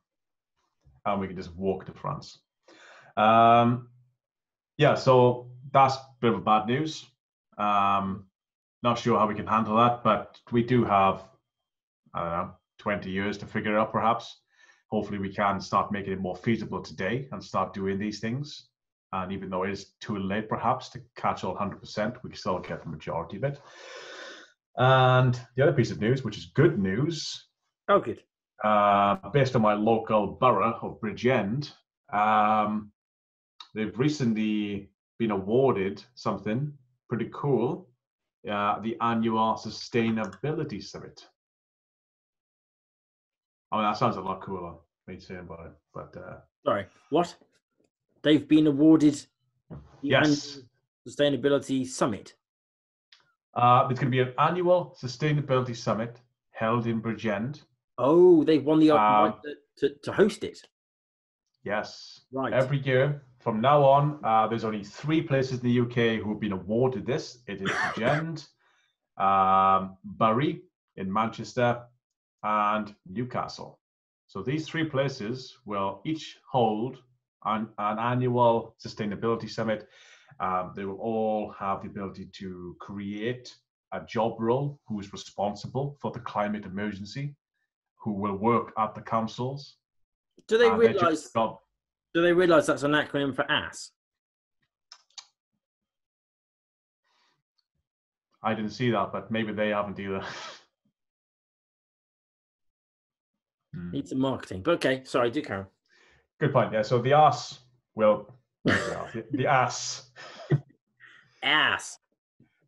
and 1.06 1.20
we 1.20 1.28
can 1.28 1.36
just 1.36 1.56
walk 1.56 1.86
to 1.86 1.94
France. 1.94 2.40
Um, 3.18 3.90
yeah, 4.78 4.96
so 4.96 5.50
that's 5.72 5.96
a 5.96 6.06
bit 6.22 6.34
of 6.34 6.46
bad 6.46 6.68
news. 6.68 7.06
Um, 7.58 8.26
not 8.84 8.98
sure 8.98 9.20
how 9.20 9.28
we 9.28 9.36
can 9.36 9.48
handle 9.48 9.78
that, 9.78 10.04
but 10.04 10.40
we 10.52 10.64
do 10.64 10.84
have 10.84 11.24
I 12.14 12.20
don't 12.22 12.32
know 12.32 12.52
20 12.80 13.10
years 13.10 13.38
to 13.38 13.46
figure 13.46 13.76
it 13.76 13.80
out, 13.80 13.92
perhaps. 13.92 14.42
Hopefully, 14.90 15.20
we 15.20 15.34
can 15.34 15.62
start 15.62 15.92
making 15.92 16.14
it 16.14 16.20
more 16.20 16.36
feasible 16.36 16.82
today 16.82 17.28
and 17.32 17.44
start 17.44 17.74
doing 17.74 17.98
these 17.98 18.20
things. 18.20 18.68
And 19.14 19.32
even 19.32 19.50
though 19.50 19.64
it 19.64 19.72
is 19.72 19.94
too 20.02 20.18
late, 20.18 20.50
perhaps 20.50 20.90
to 20.90 21.02
catch 21.16 21.44
all 21.44 21.56
100%, 21.56 22.24
we 22.24 22.30
can 22.30 22.38
still 22.38 22.60
get 22.60 22.82
the 22.82 22.90
majority 22.90 23.38
of 23.38 23.44
it. 23.44 23.62
And 24.78 25.40
the 25.56 25.64
other 25.64 25.74
piece 25.74 25.92
of 25.92 26.00
news, 26.00 26.24
which 26.24 26.38
is 26.38 26.46
good 26.56 26.80
news, 26.80 27.50
Oh, 27.92 28.00
good. 28.00 28.24
uh, 28.64 29.16
based 29.34 29.56
on 29.56 29.62
my 29.62 29.74
local 29.74 30.28
borough 30.28 30.78
of 30.82 31.02
Bridgend, 31.02 31.74
um, 32.14 32.92
they've 33.76 33.98
recently 34.00 34.90
been 35.20 35.32
awarded 35.32 36.04
something 36.16 36.72
pretty 37.10 37.30
cool 37.34 37.90
uh, 38.50 38.80
the 38.80 38.96
annual 39.02 39.54
Sustainability 39.56 40.82
Summit. 40.82 41.28
I 43.72 43.76
mean, 43.78 43.86
that 43.86 43.98
sounds 43.98 44.16
a 44.18 44.22
lot 44.22 44.42
cooler, 44.42 44.76
me 45.08 45.20
saying 45.20 45.42
about 45.42 45.66
it, 45.68 45.72
but 45.94 46.16
uh, 46.18 46.38
Sorry. 46.66 46.86
What? 47.10 47.36
They've 48.24 48.48
been 48.48 48.68
awarded 48.68 49.16
the 49.70 49.78
Yes. 50.02 50.26
annual 50.56 50.68
Sustainability 51.08 51.86
Summit. 51.86 52.36
uh, 53.56 53.88
it's 53.92 54.00
going 54.00 54.12
to 54.12 54.16
be 54.16 54.20
an 54.22 54.34
annual 54.40 54.96
Sustainability 55.02 55.76
Summit 55.76 56.20
held 56.52 56.88
in 56.88 57.02
Bridgend. 57.02 57.64
Oh, 58.02 58.44
they've 58.44 58.64
won 58.64 58.80
the 58.80 58.90
right 58.90 59.34
to, 59.44 59.90
to, 59.90 59.96
to 60.04 60.12
host 60.12 60.44
it. 60.44 60.60
Yes. 61.64 62.22
Right. 62.32 62.52
Every 62.52 62.80
year 62.80 63.24
from 63.40 63.62
now 63.62 63.84
on, 63.84 64.20
uh, 64.24 64.48
there's 64.48 64.64
only 64.64 64.84
three 64.84 65.22
places 65.22 65.60
in 65.60 65.68
the 65.68 65.80
UK 65.82 66.22
who 66.22 66.30
have 66.32 66.40
been 66.40 66.52
awarded 66.52 67.06
this. 67.06 67.40
It 67.48 67.62
is 67.62 67.70
Bridgend, 67.94 68.48
um, 69.18 69.98
Bury 70.04 70.64
in 70.96 71.12
Manchester, 71.12 71.84
and 72.44 72.94
Newcastle. 73.08 73.80
So 74.28 74.42
these 74.42 74.68
three 74.68 74.86
places 74.86 75.58
will 75.66 76.02
each 76.06 76.38
hold 76.50 76.98
an, 77.46 77.68
an 77.78 78.00
annual 78.00 78.76
sustainability 78.84 79.50
summit. 79.50 79.88
Um, 80.40 80.74
they 80.76 80.86
will 80.86 80.98
all 80.98 81.54
have 81.60 81.82
the 81.84 81.90
ability 81.90 82.30
to 82.40 82.76
create 82.80 83.54
a 83.94 84.02
job 84.02 84.40
role 84.40 84.80
who 84.88 85.00
is 85.00 85.12
responsible 85.12 85.98
for 86.02 86.12
the 86.12 86.20
climate 86.20 86.66
emergency, 86.66 87.36
who 88.02 88.14
will 88.14 88.36
work 88.36 88.74
at 88.78 88.96
the 88.96 89.02
councils. 89.02 89.78
do 90.48 90.58
they 90.58 90.70
their 90.70 90.94
job- 90.94 91.02
realise? 91.02 91.30
Do 92.14 92.22
they 92.22 92.34
realise 92.34 92.66
that's 92.66 92.84
an 92.84 92.92
acronym 92.92 93.34
for 93.36 93.50
ass? 93.50 93.92
I 98.44 98.54
didn't 98.56 98.72
see 98.72 98.90
that, 98.92 99.12
but 99.12 99.30
maybe 99.32 99.54
they 99.54 99.70
haven't 99.70 100.00
either. 100.00 100.24
Hmm. 103.74 103.92
Needs 103.92 104.10
some 104.10 104.20
marketing. 104.20 104.64
But 104.64 104.72
okay, 104.74 105.04
sorry, 105.06 105.32
do 105.32 105.42
carry 105.42 105.62
on. 105.62 105.68
Good 106.42 106.52
point. 106.52 106.74
Yeah. 106.74 106.82
So 106.82 107.00
the 107.02 107.14
ass 107.14 107.60
will, 107.96 108.28
the, 108.66 109.24
the 109.32 109.48
ass, 109.48 110.12
Ass. 111.44 111.98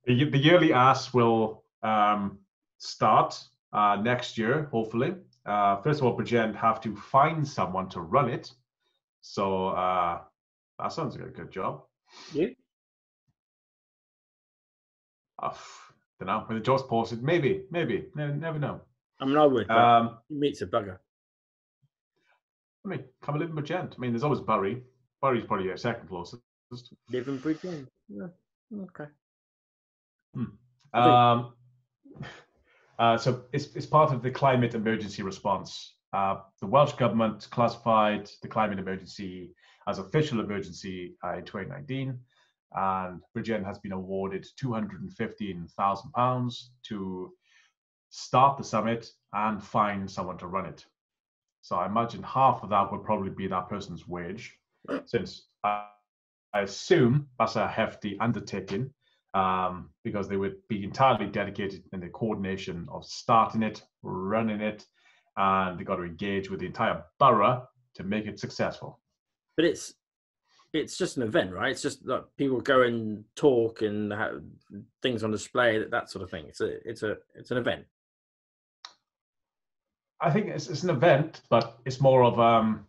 the, 0.06 0.24
the 0.30 0.38
yearly 0.38 0.72
ass 0.72 1.14
will 1.14 1.66
um, 1.84 2.38
start 2.78 3.38
uh, 3.74 3.98
next 4.02 4.38
year, 4.38 4.70
hopefully. 4.72 5.16
Uh, 5.46 5.82
first 5.82 6.00
of 6.00 6.06
all, 6.06 6.18
Bridgend 6.18 6.56
have 6.56 6.80
to 6.82 6.96
find 6.96 7.46
someone 7.48 7.90
to 7.90 8.00
run 8.02 8.30
it. 8.30 8.52
So 9.22 9.68
uh, 9.70 10.22
that 10.80 10.92
sounds 10.94 11.18
like 11.18 11.26
a 11.28 11.32
good 11.32 11.52
job. 11.52 11.84
Yeah. 12.34 12.48
Uh, 15.42 15.54
don't 16.20 16.28
know. 16.28 16.44
When 16.48 16.58
the 16.58 16.64
job's 16.64 16.84
posted, 16.84 17.24
maybe, 17.24 17.64
maybe, 17.72 18.06
ne- 18.16 18.34
never 18.36 18.60
know. 18.60 18.82
I 19.20 19.26
mean, 19.26 19.38
I 19.38 19.46
would. 19.46 19.70
Um, 19.70 20.18
meat's 20.30 20.62
a 20.62 20.68
bugger. 20.68 20.98
I 22.86 22.90
mean, 22.90 23.04
come 23.22 23.36
and 23.36 23.42
live 23.42 23.50
in 23.50 23.56
Bridgend. 23.64 23.94
I 23.96 23.98
mean, 24.00 24.12
there's 24.12 24.24
always 24.24 24.42
Bury. 24.42 24.84
Bury's 25.22 25.46
probably 25.46 25.66
your 25.66 25.78
second 25.78 26.08
closest. 26.08 26.42
Live 27.10 27.28
in 27.28 27.40
Bridgend. 27.40 27.88
Yeah. 28.10 28.28
Okay. 28.84 29.06
I 30.36 31.04
think- 31.04 31.14
Um, 31.16 31.54
uh, 33.00 33.18
so 33.18 33.44
it's, 33.52 33.76
it's 33.76 33.86
part 33.86 34.14
of 34.14 34.22
the 34.22 34.32
climate 34.32 34.76
emergency 34.76 35.24
response. 35.24 35.96
Uh, 36.14 36.38
the 36.62 36.68
Welsh 36.68 36.94
government 36.94 37.48
classified 37.52 38.30
the 38.42 38.48
climate 38.48 38.80
emergency 38.80 39.52
as 39.88 40.00
official 40.00 40.40
emergency 40.40 41.16
uh, 41.24 41.38
in 41.38 41.46
2019, 41.46 42.18
and 42.76 43.22
Bridgend 43.36 43.66
has 43.66 43.80
been 43.80 43.92
awarded 43.92 44.46
215,000 44.58 46.12
pounds 46.12 46.72
to 46.88 47.32
start 48.10 48.58
the 48.58 48.64
summit 48.64 49.10
and 49.34 49.62
find 49.62 50.10
someone 50.10 50.38
to 50.38 50.48
run 50.48 50.66
it. 50.66 50.86
So 51.62 51.78
I 51.78 51.88
imagine 51.88 52.22
half 52.24 52.62
of 52.62 52.70
that 52.70 52.92
would 52.92 53.04
probably 53.04 53.32
be 53.32 53.48
that 53.48 53.70
person's 53.70 54.08
wage, 54.08 54.56
since 55.06 55.48
I, 55.64 55.88
I 56.54 56.62
assume 56.62 57.28
that's 57.40 57.56
a 57.56 57.68
hefty 57.68 58.18
undertaking 58.20 58.94
um, 59.34 59.90
because 60.04 60.28
they 60.28 60.38
would 60.38 60.56
be 60.68 60.84
entirely 60.84 61.26
dedicated 61.26 61.84
in 61.92 62.00
the 62.00 62.10
coordination 62.10 62.88
of 62.92 63.06
starting 63.06 63.64
it, 63.64 63.84
running 64.04 64.62
it, 64.62 64.86
and 65.38 65.80
they 65.80 65.84
got 65.84 65.96
to 65.96 66.04
engage 66.04 66.50
with 66.50 66.60
the 66.60 66.66
entire 66.66 67.04
borough 67.20 67.68
to 67.96 68.04
make 68.04 68.26
it 68.26 68.40
successful. 68.40 69.00
But 69.56 69.66
it's 69.66 69.94
it's 70.74 70.98
just 70.98 71.18
an 71.18 71.24
event, 71.24 71.54
right? 71.54 71.72
It's 71.72 71.84
just 71.84 72.06
like 72.06 72.24
people 72.38 72.60
go 72.60 72.82
and 72.82 73.24
talk 73.36 73.84
and 73.84 74.12
have 74.12 74.42
things 75.04 75.24
on 75.24 75.30
display, 75.30 75.78
that, 75.78 75.92
that 75.92 76.10
sort 76.10 76.24
of 76.24 76.32
thing. 76.32 76.46
It's 76.48 76.62
a 76.62 76.88
it's 76.88 77.04
a 77.04 77.18
it's 77.36 77.52
an 77.52 77.58
event. 77.58 77.86
I 80.22 80.32
think 80.32 80.48
it's, 80.48 80.70
it's 80.70 80.84
an 80.84 80.90
event, 80.90 81.42
but 81.50 81.78
it's 81.86 82.00
more 82.00 82.24
of 82.24 82.40
um, 82.40 82.88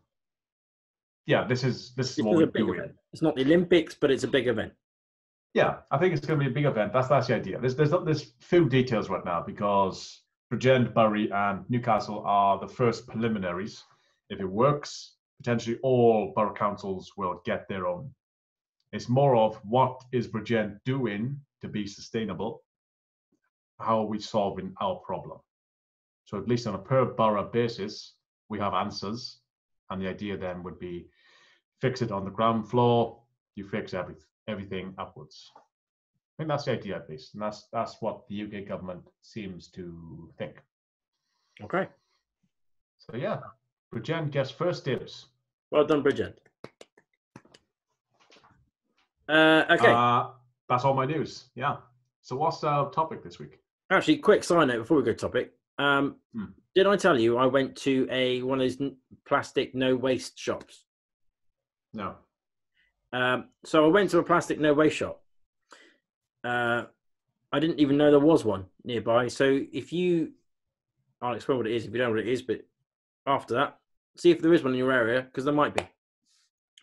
yeah, 1.26 1.44
this 1.44 1.64
is 1.64 1.92
this 1.96 2.12
is 2.12 2.18
It's 2.18 2.26
what 2.26 2.35
a 2.35 2.38
we're 2.38 2.46
big 2.46 2.66
doing. 2.66 2.78
event. 2.78 2.92
It's 3.12 3.22
not 3.22 3.35
the 3.35 3.42
Olympics, 3.42 3.94
but 3.94 4.11
it's 4.11 4.24
a 4.24 4.28
big 4.28 4.46
event. 4.46 4.72
Yeah, 5.55 5.77
I 5.93 5.99
think 5.99 6.12
it's 6.12 6.27
going 6.27 6.40
to 6.40 6.45
be 6.45 6.51
a 6.51 6.55
big 6.55 6.64
event. 6.64 6.93
That's 6.93 7.07
that's 7.07 7.29
the 7.29 7.37
idea. 7.37 7.61
There's 7.61 7.77
there's 7.77 7.93
there's 8.05 8.33
few 8.40 8.69
details 8.69 9.09
right 9.09 9.25
now 9.25 9.40
because 9.40 10.23
Bridgend, 10.53 10.93
Bury, 10.93 11.31
and 11.31 11.64
Newcastle 11.71 12.25
are 12.27 12.59
the 12.59 12.67
first 12.67 13.07
preliminaries. 13.07 13.85
If 14.31 14.40
it 14.40 14.47
works, 14.47 15.14
potentially 15.38 15.79
all 15.83 16.33
borough 16.35 16.55
councils 16.55 17.12
will 17.17 17.40
get 17.45 17.69
their 17.69 17.87
own. 17.87 18.12
It's 18.93 19.09
more 19.09 19.37
of 19.37 19.57
what 19.64 20.03
is 20.11 20.27
Bridgend 20.27 20.79
doing 20.85 21.40
to 21.61 21.69
be 21.69 21.87
sustainable? 21.87 22.62
How 23.79 24.01
are 24.01 24.07
we 24.07 24.19
solving 24.19 24.75
our 24.81 24.97
problem? 25.07 25.38
So 26.25 26.37
at 26.37 26.49
least 26.49 26.67
on 26.67 26.75
a 26.75 26.79
per 26.79 27.05
borough 27.05 27.51
basis, 27.53 28.14
we 28.49 28.59
have 28.59 28.75
answers, 28.75 29.38
and 29.90 30.03
the 30.03 30.09
idea 30.09 30.37
then 30.37 30.64
would 30.64 30.81
be 30.81 31.07
fix 31.81 32.03
it 32.03 32.11
on 32.11 32.25
the 32.25 32.31
ground 32.31 32.69
floor. 32.69 33.21
You 33.55 33.69
fix 33.69 33.95
everything 33.95 34.34
everything 34.48 34.94
upwards. 34.98 35.50
I 35.57 36.37
think 36.38 36.48
that's 36.48 36.64
the 36.64 36.72
idea 36.72 36.96
at 36.96 37.09
least, 37.09 37.35
and 37.35 37.42
that's 37.42 37.68
that's 37.72 37.96
what 38.00 38.26
the 38.28 38.42
UK 38.42 38.66
government 38.66 39.02
seems 39.22 39.68
to 39.68 40.33
think. 40.38 40.61
Okay. 41.62 41.88
So 42.98 43.16
yeah, 43.16 43.38
Bridgend 43.94 44.30
gets 44.33 44.50
first 44.50 44.85
dibs. 44.85 45.26
Well 45.70 45.85
done, 45.85 46.02
Bridget. 46.02 46.40
Uh, 49.28 49.64
okay. 49.70 49.92
Uh, 49.92 50.30
that's 50.68 50.85
all 50.85 50.94
my 50.94 51.07
news. 51.07 51.44
Yeah. 51.54 51.76
So 52.22 52.37
what's 52.37 52.64
our 52.64 52.90
topic 52.90 53.22
this 53.22 53.38
week? 53.38 53.59
Actually, 53.90 54.16
quick 54.16 54.42
side 54.44 54.68
note 54.68 54.78
before 54.78 54.96
we 54.96 55.02
go 55.02 55.12
topic. 55.12 55.52
Um, 55.78 56.16
Hmm. 56.35 56.46
Did 56.74 56.88
I 56.88 56.96
tell 56.96 57.18
you 57.18 57.37
I 57.37 57.46
went 57.46 57.76
to 57.78 58.09
a 58.11 58.42
one 58.42 58.61
of 58.61 58.78
those 58.78 58.90
plastic 59.26 59.74
no 59.74 59.94
waste 59.94 60.37
shops? 60.38 60.85
No. 61.92 62.16
Um, 63.14 63.44
so 63.64 63.85
I 63.85 63.88
went 63.88 64.11
to 64.11 64.18
a 64.18 64.24
plastic 64.24 64.59
no 64.59 64.74
waste 64.74 64.96
shop. 64.96 65.22
Uh, 66.42 66.87
I 67.53 67.61
didn't 67.61 67.79
even 67.79 67.96
know 67.96 68.11
there 68.11 68.18
was 68.18 68.44
one 68.44 68.64
nearby. 68.83 69.29
So 69.29 69.61
if 69.72 69.92
you, 69.92 70.33
I'll 71.22 71.35
explain 71.35 71.59
what 71.59 71.68
it 71.68 71.74
is 71.74 71.87
if 71.87 71.92
you 71.92 71.98
don't 71.98 72.09
know 72.09 72.16
what 72.16 72.27
it 72.27 72.33
is, 72.33 72.42
but 72.42 72.66
after 73.24 73.55
that, 73.55 73.79
see 74.16 74.33
if 74.33 74.42
there 74.42 74.53
is 74.53 74.64
one 74.64 74.72
in 74.72 74.79
your 74.81 74.90
area 74.90 75.22
because 75.22 75.44
there 75.44 75.55
might 75.55 75.74
be. 75.74 75.87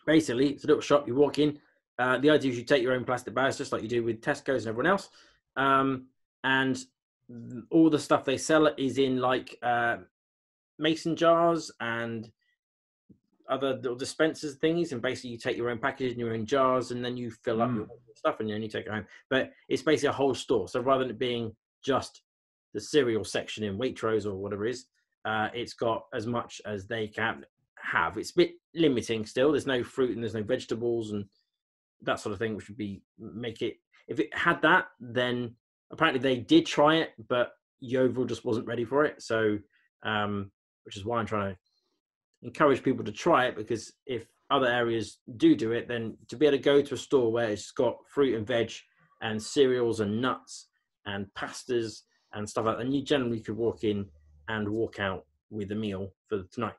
Basically, 0.06 0.48
it's 0.48 0.64
a 0.64 0.66
little 0.66 0.80
shop. 0.80 1.06
You 1.06 1.14
walk 1.14 1.38
in. 1.38 1.58
Uh, 1.98 2.16
the 2.16 2.30
idea 2.30 2.50
is 2.50 2.58
you 2.58 2.64
take 2.64 2.82
your 2.82 2.94
own 2.94 3.04
plastic 3.04 3.34
bags, 3.34 3.58
just 3.58 3.70
like 3.70 3.82
you 3.82 3.88
do 3.88 4.02
with 4.02 4.22
Tesco's 4.22 4.64
and 4.64 4.68
everyone 4.68 4.86
else. 4.86 5.10
Um, 5.56 6.06
and 6.44 6.82
all 7.70 7.90
the 7.90 7.98
stuff 7.98 8.24
they 8.24 8.38
sell 8.38 8.68
is 8.78 8.96
in 8.96 9.18
like 9.18 9.58
uh, 9.62 9.98
mason 10.78 11.14
jars 11.14 11.70
and 11.78 12.30
other 13.52 13.74
little 13.74 13.96
dispensers 13.96 14.58
thingies 14.58 14.92
and 14.92 15.02
basically 15.02 15.30
you 15.30 15.38
take 15.38 15.56
your 15.56 15.70
own 15.70 15.78
packages 15.78 16.14
in 16.14 16.18
your 16.18 16.32
own 16.32 16.46
jars 16.46 16.90
and 16.90 17.04
then 17.04 17.16
you 17.16 17.30
fill 17.44 17.62
up 17.62 17.70
your 17.74 17.86
stuff 18.16 18.40
and 18.40 18.48
then 18.48 18.62
you 18.62 18.68
take 18.68 18.86
it 18.86 18.92
home. 18.92 19.06
But 19.30 19.52
it's 19.68 19.82
basically 19.82 20.08
a 20.08 20.12
whole 20.12 20.34
store. 20.34 20.68
So 20.68 20.80
rather 20.80 21.04
than 21.04 21.10
it 21.10 21.18
being 21.18 21.54
just 21.84 22.22
the 22.74 22.80
cereal 22.80 23.24
section 23.24 23.64
in 23.64 23.78
waitrose 23.78 24.24
or 24.26 24.34
whatever 24.34 24.66
it 24.66 24.70
is 24.70 24.86
uh, 25.24 25.48
it's 25.54 25.74
got 25.74 26.04
as 26.14 26.26
much 26.26 26.60
as 26.66 26.86
they 26.86 27.06
can 27.06 27.44
have. 27.76 28.18
It's 28.18 28.30
a 28.30 28.36
bit 28.36 28.52
limiting 28.74 29.24
still. 29.26 29.52
There's 29.52 29.66
no 29.66 29.82
fruit 29.82 30.14
and 30.14 30.22
there's 30.22 30.34
no 30.34 30.42
vegetables 30.42 31.12
and 31.12 31.24
that 32.02 32.20
sort 32.20 32.32
of 32.32 32.38
thing 32.38 32.56
which 32.56 32.68
would 32.68 32.78
be 32.78 33.02
make 33.18 33.62
it 33.62 33.76
if 34.08 34.18
it 34.18 34.36
had 34.36 34.60
that 34.62 34.86
then 34.98 35.54
apparently 35.92 36.20
they 36.20 36.40
did 36.40 36.66
try 36.66 36.96
it 36.96 37.10
but 37.28 37.52
yeovil 37.78 38.24
just 38.24 38.44
wasn't 38.44 38.66
ready 38.66 38.84
for 38.84 39.04
it. 39.04 39.22
So 39.22 39.58
um 40.02 40.50
which 40.84 40.96
is 40.96 41.04
why 41.04 41.20
i'm 41.20 41.26
trying 41.26 41.54
to 41.54 41.58
encourage 42.42 42.82
people 42.82 43.04
to 43.04 43.12
try 43.12 43.46
it 43.46 43.56
because 43.56 43.92
if 44.06 44.26
other 44.50 44.66
areas 44.66 45.18
do 45.36 45.54
do 45.56 45.72
it, 45.72 45.88
then 45.88 46.16
to 46.28 46.36
be 46.36 46.46
able 46.46 46.58
to 46.58 46.62
go 46.62 46.82
to 46.82 46.94
a 46.94 46.98
store 46.98 47.32
where 47.32 47.48
it's 47.50 47.70
got 47.70 47.96
fruit 48.08 48.36
and 48.36 48.46
veg 48.46 48.72
and 49.22 49.42
cereals 49.42 50.00
and 50.00 50.20
nuts 50.20 50.68
and 51.06 51.26
pastas 51.36 52.02
and 52.34 52.48
stuff 52.48 52.66
like 52.66 52.76
that, 52.76 52.84
and 52.84 52.94
you 52.94 53.02
generally 53.02 53.40
could 53.40 53.56
walk 53.56 53.84
in 53.84 54.06
and 54.48 54.68
walk 54.68 54.98
out 54.98 55.24
with 55.50 55.70
a 55.72 55.74
meal 55.74 56.12
for 56.28 56.42
tonight. 56.52 56.74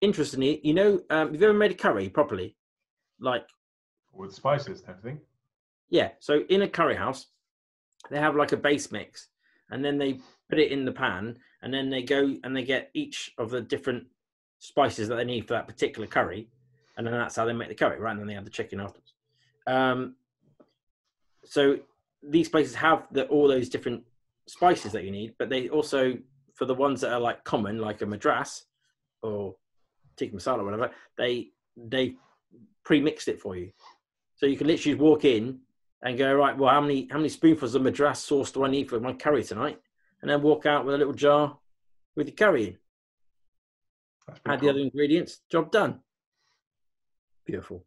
Interestingly, 0.00 0.60
you 0.64 0.74
know, 0.74 1.00
um, 1.10 1.32
have 1.32 1.40
you 1.40 1.48
ever 1.48 1.56
made 1.56 1.70
a 1.70 1.74
curry 1.74 2.08
properly? 2.08 2.56
Like, 3.20 3.46
With 4.12 4.34
spices 4.34 4.80
and 4.80 4.90
everything. 4.90 5.20
yeah, 5.90 6.10
so 6.18 6.40
in 6.48 6.62
a 6.62 6.68
curry 6.68 6.96
house, 6.96 7.26
they 8.10 8.18
have 8.18 8.34
like 8.34 8.52
a 8.52 8.56
base 8.56 8.90
mix, 8.90 9.28
and 9.70 9.84
then 9.84 9.98
they 9.98 10.18
put 10.50 10.58
it 10.58 10.72
in 10.72 10.84
the 10.84 10.92
pan, 10.92 11.36
and 11.62 11.72
then 11.72 11.88
they 11.88 12.02
go 12.02 12.34
and 12.42 12.56
they 12.56 12.64
get 12.64 12.90
each 12.94 13.30
of 13.38 13.50
the 13.50 13.60
different 13.60 14.04
spices 14.62 15.08
that 15.08 15.16
they 15.16 15.24
need 15.24 15.44
for 15.48 15.54
that 15.54 15.66
particular 15.66 16.06
curry, 16.06 16.46
and 16.96 17.04
then 17.04 17.12
that's 17.12 17.34
how 17.34 17.44
they 17.44 17.52
make 17.52 17.68
the 17.68 17.74
curry, 17.74 17.98
right? 17.98 18.12
And 18.12 18.20
then 18.20 18.28
they 18.28 18.34
have 18.34 18.44
the 18.44 18.50
chicken 18.50 18.78
afterwards. 18.78 19.12
Um, 19.66 20.14
so 21.44 21.80
these 22.22 22.48
places 22.48 22.76
have 22.76 23.08
the, 23.10 23.26
all 23.26 23.48
those 23.48 23.68
different 23.68 24.04
spices 24.46 24.92
that 24.92 25.02
you 25.02 25.10
need, 25.10 25.34
but 25.36 25.48
they 25.48 25.68
also, 25.68 26.16
for 26.54 26.64
the 26.64 26.74
ones 26.74 27.00
that 27.00 27.12
are 27.12 27.18
like 27.18 27.42
common, 27.42 27.78
like 27.78 28.02
a 28.02 28.06
madras 28.06 28.66
or 29.22 29.56
tikka 30.16 30.36
masala 30.36 30.60
or 30.60 30.64
whatever, 30.64 30.92
they 31.18 31.48
they 31.76 32.14
pre-mixed 32.84 33.26
it 33.26 33.40
for 33.40 33.56
you, 33.56 33.72
so 34.36 34.46
you 34.46 34.56
can 34.56 34.68
literally 34.68 34.94
walk 34.94 35.24
in 35.24 35.58
and 36.04 36.16
go 36.16 36.32
right. 36.34 36.56
Well, 36.56 36.70
how 36.70 36.80
many 36.80 37.08
how 37.10 37.16
many 37.16 37.30
spoonfuls 37.30 37.74
of 37.74 37.82
madras 37.82 38.20
sauce 38.20 38.52
do 38.52 38.64
I 38.64 38.70
need 38.70 38.88
for 38.88 39.00
my 39.00 39.12
curry 39.12 39.42
tonight? 39.42 39.80
And 40.20 40.30
then 40.30 40.40
walk 40.40 40.66
out 40.66 40.84
with 40.84 40.94
a 40.94 40.98
little 40.98 41.14
jar 41.14 41.58
with 42.14 42.28
your 42.28 42.36
curry 42.36 42.66
in 42.66 42.78
That's 44.26 44.38
pretty 44.40 44.54
add 44.54 44.60
the 44.60 44.70
other 44.70 44.78
ingredients, 44.80 45.40
job 45.50 45.70
done. 45.72 46.00
Beautiful. 47.44 47.84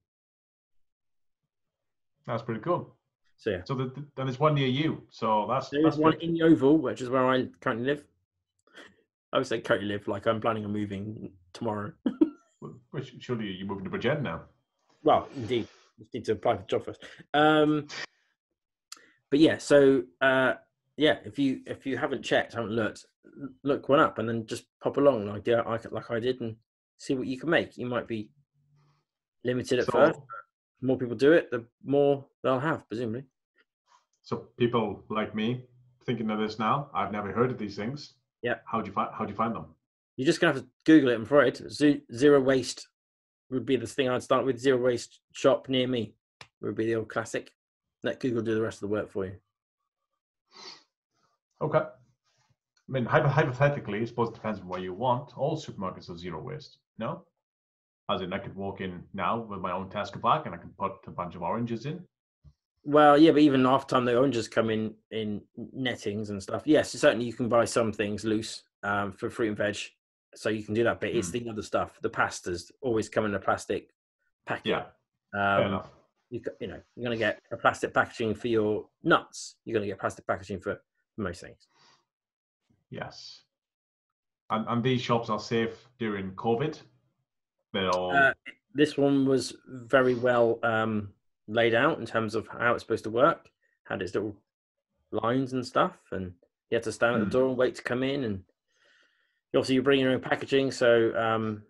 That's 2.28 2.44
pretty 2.44 2.62
cool. 2.62 2.96
So 3.38 3.50
yeah, 3.52 3.62
So 3.66 3.74
the, 3.76 3.86
the- 3.86 4.06
then 4.16 4.26
there's 4.28 4.40
one 4.40 4.56
near 4.56 4.68
you. 4.68 5.04
So 5.10 5.46
that's 5.50 5.70
there 5.70 5.84
that's 5.84 5.96
is 5.96 6.02
one 6.02 6.14
good. 6.14 6.24
in 6.24 6.36
Yeovil, 6.36 6.78
which 6.80 7.02
is 7.02 7.10
where 7.10 7.26
I 7.28 7.48
currently 7.60 7.86
live. 7.86 8.04
I 9.34 9.38
would 9.38 9.48
say 9.48 9.60
currently 9.60 9.90
live, 9.90 10.08
like 10.08 10.26
I'm 10.28 10.40
planning 10.40 10.64
on 10.66 10.72
moving 10.72 11.32
tomorrow. 11.54 11.92
Which 12.92 13.14
surely 13.20 13.48
you're 13.52 13.68
moving 13.68 13.84
to 13.84 13.90
Bridgend 13.90 14.22
now. 14.22 14.44
well, 15.04 15.28
indeed, 15.36 15.68
just 16.00 16.14
need 16.14 16.26
to 16.26 16.32
apply 16.32 16.56
for 16.56 16.62
the 16.62 16.68
job 16.68 16.86
first. 16.86 17.04
Um, 17.34 17.88
but 19.30 19.40
yeah, 19.40 19.58
so 19.58 20.04
uh, 20.22 20.54
yeah, 20.98 21.18
if 21.26 21.38
you 21.40 21.62
if 21.66 21.86
you 21.86 21.98
haven't 21.98 22.24
checked, 22.24 22.54
haven't 22.54 22.72
looked, 22.72 23.06
look 23.64 23.90
one 23.90 24.00
up, 24.00 24.18
and 24.20 24.28
then 24.28 24.46
just 24.46 24.66
pop 24.82 24.98
along 24.98 25.28
like 25.28 25.46
yeah, 25.48 25.62
I, 25.62 25.80
like 25.92 26.10
I 26.12 26.20
did, 26.20 26.42
and 26.42 26.56
see 26.98 27.16
what 27.16 27.28
you 27.28 27.40
can 27.40 27.50
make. 27.50 27.78
You 27.78 27.86
might 27.86 28.08
be 28.08 28.30
limited 29.44 29.80
at 29.80 29.86
So- 29.86 29.92
first. 29.92 30.20
The 30.82 30.88
more 30.88 30.98
people 30.98 31.16
do 31.16 31.32
it, 31.32 31.50
the 31.52 31.66
more 31.86 32.26
they'll 32.44 32.60
have, 32.60 32.86
presumably. 32.90 33.24
So 34.24 34.50
people 34.58 35.04
like 35.10 35.34
me 35.34 35.64
thinking 36.06 36.30
of 36.30 36.38
this 36.38 36.60
now, 36.60 36.90
I've 36.94 37.12
never 37.14 37.32
heard 37.32 37.50
of 37.50 37.58
these 37.58 37.78
things. 37.78 38.16
Yeah. 38.42 38.56
How 38.66 38.82
do 38.82 38.88
you 38.88 38.94
find 38.94 39.10
how 39.14 39.24
do 39.26 39.32
you 39.32 39.38
find 39.38 39.56
them? 39.56 39.68
You're 40.18 40.26
just 40.26 40.42
gonna 40.42 40.54
have 40.54 40.64
to 40.64 40.70
Google 40.86 41.10
it. 41.10 41.16
I'm 41.16 41.24
afraid 41.24 41.62
zero 41.72 42.42
waste 42.42 42.88
would 43.50 43.66
be 43.66 43.78
the 43.78 43.88
thing 43.88 44.10
I'd 44.10 44.22
start 44.24 44.46
with. 44.46 44.60
Zero 44.60 44.78
waste 44.78 45.22
shop 45.34 45.70
near 45.70 45.88
me 45.88 46.14
would 46.62 46.76
be 46.76 46.86
the 46.86 46.96
old 46.96 47.10
classic. 47.10 47.52
Let 48.04 48.20
Google 48.20 48.44
do 48.44 48.54
the 48.54 48.62
rest 48.62 48.78
of 48.78 48.82
the 48.90 48.94
work 48.94 49.10
for 49.10 49.26
you. 49.26 49.36
Okay. 51.62 51.80
I 51.80 52.92
mean, 52.92 53.06
hypothetically, 53.06 54.02
I 54.02 54.06
suppose 54.06 54.30
it 54.30 54.36
depends 54.36 54.60
on 54.60 54.68
what 54.68 54.82
you 54.82 54.94
want. 54.94 55.38
All 55.38 55.58
supermarkets 55.60 56.10
are 56.10 56.18
zero 56.18 56.42
waste. 56.42 56.78
No? 57.00 57.24
As 58.10 58.22
in, 58.22 58.32
I 58.34 58.38
could 58.38 58.56
walk 58.56 58.82
in 58.82 59.04
now 59.14 59.40
with 59.40 59.60
my 59.60 59.72
own 59.72 59.90
Tesco 59.90 60.22
bag 60.22 60.46
and 60.46 60.54
I 60.54 60.58
can 60.60 60.70
put 60.78 60.94
a 61.08 61.12
bunch 61.12 61.36
of 61.36 61.42
oranges 61.42 61.86
in. 61.88 62.04
Well, 62.84 63.18
yeah, 63.18 63.32
but 63.32 63.42
even 63.42 63.66
half 63.66 63.88
the 63.88 63.96
time 63.96 64.06
the 64.06 64.16
oranges 64.16 64.48
come 64.48 64.70
in 64.70 64.94
in 65.10 65.42
nettings 65.74 66.30
and 66.30 66.42
stuff. 66.42 66.62
Yes, 66.66 66.92
certainly 66.92 67.26
you 67.26 67.34
can 67.34 67.50
buy 67.50 67.66
some 67.66 67.92
things 67.92 68.24
loose 68.24 68.62
um, 68.84 69.12
for 69.12 69.32
fruit 69.32 69.48
and 69.48 69.58
veg, 69.58 69.78
so 70.36 70.50
you 70.50 70.62
can 70.64 70.76
do 70.76 70.84
that. 70.84 71.00
But 71.00 71.10
it's 71.10 71.32
the 71.32 71.50
other 71.50 71.64
stuff. 71.64 71.98
The 72.04 72.12
pastas 72.12 72.70
always 72.82 73.10
come 73.10 73.26
in 73.26 73.34
a 73.34 73.40
plastic 73.40 73.90
packet. 74.46 74.68
Yeah, 74.68 74.84
fair 75.34 75.62
Um, 75.62 75.68
enough. 75.70 75.90
you 76.30 76.42
you 76.62 76.68
know 76.68 76.80
you're 76.96 77.06
going 77.08 77.18
to 77.18 77.26
get 77.26 77.40
a 77.52 77.58
plastic 77.58 77.92
packaging 77.92 78.36
for 78.36 78.50
your 78.50 78.88
nuts. 79.04 79.56
You're 79.66 79.74
going 79.74 79.88
to 79.88 79.92
get 79.92 80.00
plastic 80.00 80.28
packaging 80.28 80.60
for 80.60 80.80
most 81.18 81.42
things. 81.42 81.68
Yes. 82.90 83.42
And, 84.50 84.66
and 84.68 84.84
these 84.84 85.02
shops 85.02 85.30
are 85.30 85.40
safe 85.40 85.88
during 86.00 86.32
COVID. 86.32 86.80
They're 87.74 87.90
all. 87.90 88.16
Uh, 88.16 88.34
this 88.74 88.98
one 88.98 89.26
was 89.26 89.56
very 89.68 90.16
well 90.16 90.60
um, 90.64 91.10
laid 91.48 91.74
out 91.74 92.00
in 92.00 92.06
terms 92.06 92.36
of 92.36 92.48
how 92.48 92.74
it's 92.74 92.84
supposed 92.84 93.06
to 93.06 93.10
work. 93.10 93.50
Had 93.86 94.02
its 94.02 94.14
little 94.14 94.36
lines 95.12 95.54
and 95.54 95.66
stuff, 95.66 95.94
and 96.12 96.34
you 96.70 96.76
had 96.76 96.84
to 96.84 96.92
stand 96.92 97.16
at 97.16 97.20
the 97.20 97.26
Hmm. 97.26 97.32
door 97.32 97.48
and 97.50 97.58
wait 97.58 97.76
to 97.76 97.84
come 97.84 98.04
in. 98.04 98.24
And 98.24 98.44
obviously, 99.56 99.76
you 99.76 99.82
bring 99.82 100.00
your 100.00 100.12
own 100.12 100.22
packaging, 100.22 100.72
so 100.72 101.16
um, 101.16 101.64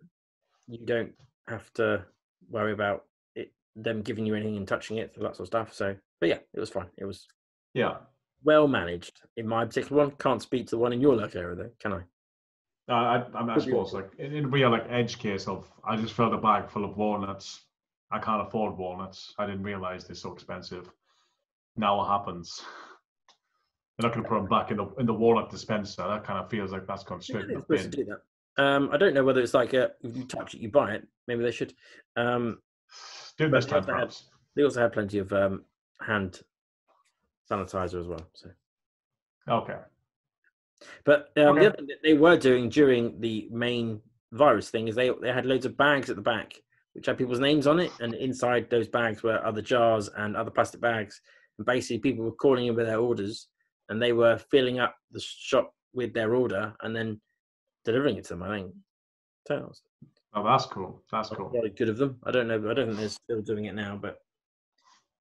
you 0.67 0.79
don't 0.85 1.13
have 1.47 1.71
to 1.73 2.03
worry 2.49 2.73
about 2.73 3.05
it 3.35 3.51
them 3.75 4.01
giving 4.01 4.25
you 4.25 4.35
anything 4.35 4.57
and 4.57 4.67
touching 4.67 4.97
it, 4.97 5.13
for 5.13 5.21
that 5.21 5.35
sort 5.35 5.41
of 5.41 5.47
stuff. 5.47 5.73
So, 5.73 5.95
but 6.19 6.29
yeah, 6.29 6.39
it 6.53 6.59
was 6.59 6.69
fine. 6.69 6.87
It 6.97 7.05
was 7.05 7.27
yeah. 7.73 7.97
Well 8.43 8.67
managed 8.67 9.21
in 9.37 9.47
my 9.47 9.65
particular 9.65 10.03
one. 10.03 10.11
Can't 10.17 10.41
speak 10.41 10.67
to 10.67 10.71
the 10.71 10.77
one 10.77 10.93
in 10.93 11.01
your 11.01 11.15
local 11.15 11.41
area, 11.41 11.55
though, 11.55 11.69
can 11.79 11.93
I? 11.93 12.01
Uh, 12.87 12.93
I, 12.93 13.15
I, 13.33 13.41
mean, 13.41 13.49
I 13.49 13.53
Could 13.55 13.65
be 13.65 13.71
suppose 13.71 13.93
like 13.93 14.11
in, 14.19 14.33
in 14.33 14.51
real 14.51 14.69
like 14.69 14.85
edge 14.89 15.17
case 15.17 15.47
of 15.47 15.71
I 15.83 15.95
just 15.95 16.13
filled 16.13 16.33
a 16.33 16.37
bag 16.37 16.69
full 16.69 16.85
of 16.85 16.95
walnuts. 16.97 17.61
I 18.11 18.19
can't 18.19 18.45
afford 18.47 18.77
walnuts. 18.77 19.33
I 19.39 19.45
didn't 19.47 19.63
realize 19.63 20.05
they're 20.05 20.15
so 20.15 20.31
expensive. 20.33 20.89
Now 21.75 21.97
what 21.97 22.07
happens? 22.09 22.61
They're 23.97 24.07
not 24.09 24.13
going 24.13 24.23
to 24.23 24.29
put 24.29 24.35
them 24.35 24.47
back 24.47 24.69
in 24.71 24.77
the 24.77 24.85
in 24.99 25.05
the 25.07 25.13
walnut 25.13 25.49
dispenser. 25.49 26.03
That 26.07 26.23
kind 26.23 26.37
of 26.37 26.49
feels 26.49 26.71
like 26.71 26.85
that's 26.85 27.03
gone 27.03 27.17
Yeah, 27.19 27.23
straight 27.23 27.45
in 27.45 27.55
the 27.55 27.61
supposed 27.61 27.81
bin. 27.83 27.91
to 27.91 27.97
do 27.97 28.05
that. 28.05 28.63
Um, 28.63 28.89
I 28.93 28.97
don't 28.97 29.13
know 29.13 29.23
whether 29.23 29.41
it's 29.41 29.53
like 29.53 29.73
a, 29.73 29.91
if 30.03 30.15
you 30.15 30.23
touch 30.25 30.53
it, 30.53 30.61
you 30.61 30.69
buy 30.69 30.93
it. 30.93 31.07
Maybe 31.27 31.43
they 31.43 31.51
should. 31.51 31.73
Um, 32.15 32.59
Do 33.37 33.45
it 33.45 33.51
But 33.51 33.57
this 33.57 33.65
time, 33.65 33.81
they 33.83 33.91
had- 33.91 33.95
perhaps. 33.99 34.29
they 34.55 34.63
also 34.63 34.81
had 34.81 34.93
plenty 34.93 35.17
of 35.17 35.33
um, 35.33 35.65
hand 36.05 36.39
sanitizer 37.49 37.99
as 37.99 38.07
well. 38.07 38.25
So, 38.33 38.49
Okay. 39.47 39.77
but 41.03 41.31
um, 41.37 41.49
Okay. 41.49 41.59
the 41.61 41.65
other 41.67 41.77
thing 41.77 41.87
that 41.87 42.03
they 42.03 42.13
were 42.13 42.37
doing 42.37 42.69
during 42.69 43.19
the 43.21 43.47
main 43.51 44.01
virus 44.31 44.69
thing 44.69 44.87
is 44.87 44.95
they 44.95 45.11
they 45.21 45.31
had 45.31 45.45
loads 45.45 45.65
of 45.65 45.77
bags 45.77 46.09
at 46.09 46.15
the 46.15 46.21
back 46.21 46.53
which 46.93 47.07
had 47.07 47.17
people's 47.17 47.41
names 47.41 47.67
on 47.67 47.77
it, 47.81 47.91
and 47.99 48.13
inside 48.13 48.69
those 48.69 48.87
bags 48.87 49.21
were 49.21 49.45
other 49.45 49.61
jars 49.61 50.09
and 50.15 50.37
other 50.37 50.49
plastic 50.49 50.79
bags. 50.79 51.19
And 51.57 51.65
basically, 51.65 51.99
people 51.99 52.23
were 52.23 52.31
calling 52.31 52.67
in 52.67 52.75
with 52.75 52.85
their 52.85 52.99
orders, 52.99 53.49
and 53.89 54.01
they 54.01 54.13
were 54.13 54.37
filling 54.37 54.79
up 54.79 54.95
the 55.11 55.19
shop 55.19 55.73
with 55.93 56.13
their 56.13 56.35
order 56.35 56.73
and 56.81 56.95
then 56.95 57.19
delivering 57.83 58.15
it 58.15 58.23
to 58.25 58.35
them. 58.35 58.43
I 58.43 58.55
think. 58.59 58.73
So 59.45 59.71
Oh, 60.33 60.43
that's 60.43 60.65
cool. 60.67 61.03
That's 61.11 61.29
cool. 61.29 61.49
very 61.49 61.69
good 61.69 61.89
of 61.89 61.97
them. 61.97 62.17
I 62.23 62.31
don't 62.31 62.47
know. 62.47 62.55
I 62.69 62.73
don't 62.73 62.87
think 62.87 62.97
they're 62.97 63.09
still 63.09 63.41
doing 63.41 63.65
it 63.65 63.75
now, 63.75 63.99
but 64.01 64.19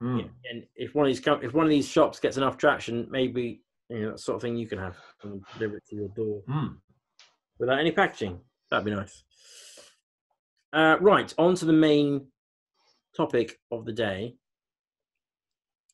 Yeah, 0.01 0.27
and 0.51 0.65
if 0.75 0.93
one 0.93 1.05
of 1.05 1.15
these 1.15 1.25
if 1.43 1.53
one 1.53 1.65
of 1.65 1.69
these 1.69 1.87
shops 1.87 2.19
gets 2.19 2.37
enough 2.37 2.57
traction, 2.57 3.07
maybe 3.09 3.61
you 3.89 4.01
know 4.01 4.11
that 4.11 4.19
sort 4.19 4.35
of 4.35 4.41
thing 4.41 4.57
you 4.57 4.67
can 4.67 4.79
have 4.79 4.97
and 5.23 5.41
deliver 5.53 5.77
it 5.77 5.85
to 5.89 5.95
your 5.95 6.09
door 6.09 6.41
Hmm. 6.47 6.75
without 7.59 7.79
any 7.79 7.91
packaging. 7.91 8.39
That'd 8.69 8.85
be 8.85 8.91
nice. 8.91 9.23
Uh, 10.73 10.97
right, 10.99 11.33
on 11.37 11.55
to 11.55 11.65
the 11.65 11.73
main 11.73 12.27
topic 13.15 13.59
of 13.71 13.85
the 13.85 13.93
day. 13.93 14.35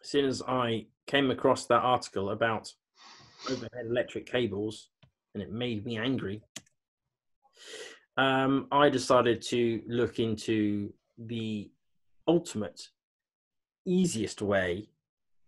As 0.04 0.10
soon 0.10 0.26
as 0.26 0.42
I 0.48 0.88
came 1.06 1.30
across 1.30 1.68
that 1.68 1.84
article 1.84 2.32
about 2.32 2.74
overhead 3.48 3.86
electric 3.88 4.26
cables, 4.26 4.90
and 5.34 5.44
it 5.44 5.52
made 5.52 5.86
me 5.86 5.98
angry, 5.98 6.42
um, 8.18 8.68
I 8.72 8.90
decided 8.90 9.42
to 9.44 9.82
look 9.88 10.20
into 10.20 10.92
the 11.18 11.70
ultimate, 12.28 12.82
easiest 13.86 14.42
way 14.42 14.90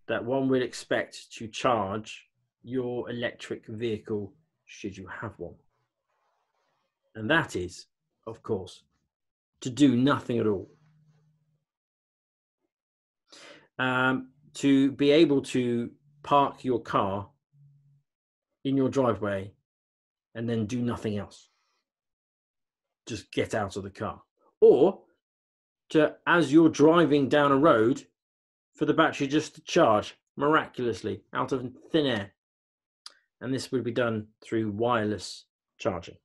that 0.06 0.24
one 0.24 0.48
would 0.48 0.62
expect 0.62 1.32
to 1.32 1.48
charge 1.48 2.28
your 2.62 3.08
electric 3.10 3.66
vehicle 3.66 4.32
should 4.66 4.96
you 4.96 5.06
have 5.06 5.32
one. 5.38 5.54
And 7.14 7.30
that 7.30 7.56
is, 7.56 7.86
of 8.26 8.42
course, 8.42 8.82
to 9.60 9.70
do 9.70 9.96
nothing 9.96 10.38
at 10.38 10.46
all. 10.46 10.70
Um, 13.78 14.30
to 14.54 14.92
be 14.92 15.10
able 15.10 15.42
to 15.42 15.90
park 16.22 16.64
your 16.64 16.80
car 16.80 17.28
in 18.64 18.76
your 18.76 18.88
driveway 18.88 19.52
and 20.34 20.48
then 20.48 20.66
do 20.66 20.80
nothing 20.80 21.18
else. 21.18 21.48
Just 23.06 23.30
get 23.32 23.54
out 23.54 23.76
of 23.76 23.82
the 23.82 23.90
car. 23.90 24.22
Or 24.60 25.00
to, 25.90 26.16
as 26.26 26.52
you're 26.52 26.70
driving 26.70 27.28
down 27.28 27.52
a 27.52 27.56
road, 27.56 28.06
for 28.74 28.84
the 28.86 28.94
battery 28.94 29.26
just 29.26 29.54
to 29.54 29.60
charge 29.62 30.16
miraculously 30.36 31.22
out 31.32 31.52
of 31.52 31.70
thin 31.92 32.06
air. 32.06 32.30
And 33.40 33.52
this 33.52 33.70
would 33.72 33.84
be 33.84 33.92
done 33.92 34.28
through 34.42 34.70
wireless 34.70 35.44
charging. 35.78 36.16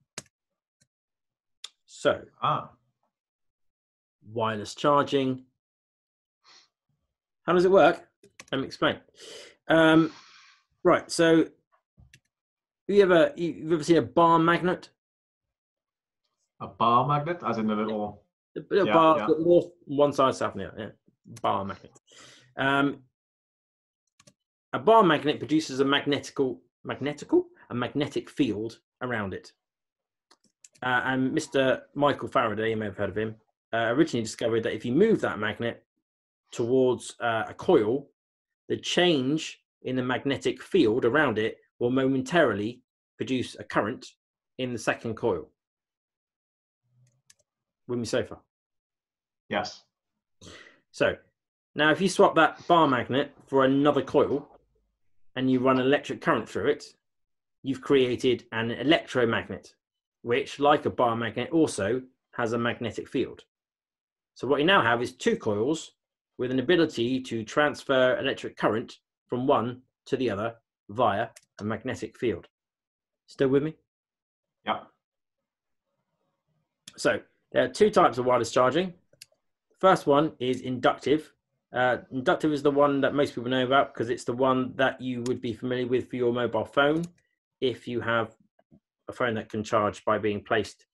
So, 1.86 2.26
Ah. 2.42 2.72
wireless 4.32 4.76
charging. 4.76 5.46
How 7.44 7.54
does 7.54 7.66
it 7.66 7.72
work? 7.72 8.08
Let 8.52 8.62
me 8.62 8.68
explain. 8.68 9.00
Um, 9.68 10.12
right. 10.84 11.10
So, 11.12 11.50
you 12.88 13.02
ever 13.04 13.34
you've 13.36 13.72
ever 13.72 13.84
seen 13.84 13.98
a 13.98 14.02
bar 14.02 14.40
magnet? 14.40 14.90
A 16.60 16.68
bar 16.68 17.08
magnet, 17.08 17.42
as 17.46 17.58
in 17.58 17.70
a 17.70 17.76
little. 17.76 18.24
The 18.56 18.66
little 18.70 18.88
Yeah, 18.88 18.94
bar 18.94 19.18
yeah. 19.18 19.28
north 19.40 19.72
one 19.86 20.12
side, 20.14 20.36
south 20.36 20.54
on 20.54 20.60
the 20.60 20.68
other. 20.72 20.80
Yeah, 20.80 20.92
bar 21.42 21.64
magnet. 21.66 22.00
Um, 22.60 23.00
a 24.74 24.80
bar 24.80 25.02
magnet 25.02 25.40
produces 25.40 25.80
a 25.80 25.86
magnetical, 25.86 26.62
magnetical, 26.84 27.48
a 27.72 27.74
magnetic 27.74 28.30
field 28.30 28.80
around 29.02 29.34
it. 29.34 29.54
Uh, 30.84 31.02
and 31.06 31.36
Mr. 31.36 31.82
Michael 31.96 32.28
Faraday, 32.28 32.70
you 32.70 32.78
may 32.78 32.86
have 32.86 32.98
heard 32.98 33.10
of 33.10 33.18
him, 33.18 33.36
uh, 33.74 33.88
originally 33.94 34.24
discovered 34.24 34.64
that 34.64 34.76
if 34.76 34.86
you 34.86 34.92
move 34.92 35.22
that 35.22 35.40
magnet 35.40 35.84
towards 36.52 37.16
uh, 37.22 37.46
a 37.48 37.54
coil, 37.54 38.10
the 38.68 38.78
change 38.78 39.62
in 39.84 39.96
the 39.96 40.04
magnetic 40.04 40.62
field 40.62 41.06
around 41.06 41.38
it 41.38 41.58
will 41.80 41.90
momentarily 41.90 42.82
produce 43.18 43.56
a 43.60 43.64
current 43.64 44.06
in 44.58 44.74
the 44.74 44.80
second 44.80 45.16
coil. 45.16 45.50
With 47.88 48.00
me 48.00 48.06
so 48.06 48.24
far. 48.24 48.40
Yes. 49.50 49.84
So 50.92 51.16
now, 51.76 51.92
if 51.92 52.02
you 52.02 52.10
swap 52.10 52.36
that 52.36 52.66
bar 52.68 52.88
magnet 52.88 53.32
for 53.48 53.66
another 53.66 54.02
coil 54.02 54.48
and 55.36 55.50
you 55.50 55.60
run 55.60 55.80
electric 55.80 56.22
current 56.22 56.50
through 56.50 56.70
it, 56.70 56.86
you've 57.64 57.82
created 57.82 58.46
an 58.52 58.72
electromagnet, 58.72 59.76
which, 60.22 60.60
like 60.60 60.86
a 60.86 60.90
bar 60.90 61.16
magnet, 61.16 61.50
also 61.52 62.02
has 62.34 62.54
a 62.54 62.58
magnetic 62.58 63.08
field. 63.08 63.44
So, 64.36 64.48
what 64.48 64.60
you 64.60 64.66
now 64.66 64.82
have 64.82 65.02
is 65.02 65.14
two 65.14 65.36
coils 65.36 65.92
with 66.38 66.52
an 66.52 66.60
ability 66.60 67.22
to 67.22 67.44
transfer 67.44 68.18
electric 68.18 68.58
current 68.58 68.98
from 69.28 69.46
one 69.46 69.82
to 70.06 70.18
the 70.18 70.30
other 70.30 70.56
via 70.90 71.28
a 71.60 71.64
magnetic 71.64 72.18
field. 72.18 72.48
Still 73.28 73.50
with 73.50 73.62
me? 73.62 73.76
Yeah. 74.66 74.80
So 76.98 77.20
there 77.52 77.66
are 77.66 77.68
two 77.68 77.90
types 77.90 78.18
of 78.18 78.26
wireless 78.26 78.52
charging. 78.52 78.94
First 79.80 80.08
one 80.08 80.32
is 80.40 80.62
inductive. 80.62 81.32
Uh, 81.72 81.98
inductive 82.12 82.52
is 82.52 82.64
the 82.64 82.72
one 82.72 83.02
that 83.02 83.14
most 83.14 83.36
people 83.36 83.50
know 83.50 83.64
about 83.64 83.94
because 83.94 84.10
it's 84.10 84.24
the 84.24 84.34
one 84.34 84.74
that 84.76 85.00
you 85.00 85.24
would 85.28 85.40
be 85.40 85.54
familiar 85.54 85.86
with 85.86 86.10
for 86.10 86.16
your 86.16 86.34
mobile 86.34 86.66
phone 86.66 87.06
if 87.62 87.88
you 87.88 88.02
have 88.02 88.36
a 89.08 89.14
phone 89.14 89.36
that 89.36 89.50
can 89.50 89.64
charge 89.64 90.04
by 90.04 90.18
being 90.18 90.42
placed 90.42 90.86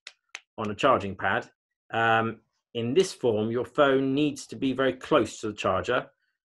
on 0.58 0.72
a 0.72 0.76
charging 0.76 1.16
pad. 1.16 1.50
Um, 1.92 2.40
in 2.74 2.94
this 2.94 3.14
form, 3.14 3.52
your 3.52 3.66
phone 3.66 4.14
needs 4.14 4.46
to 4.48 4.56
be 4.56 4.74
very 4.74 4.94
close 4.94 5.40
to 5.40 5.48
the 5.48 5.54
charger, 5.54 6.08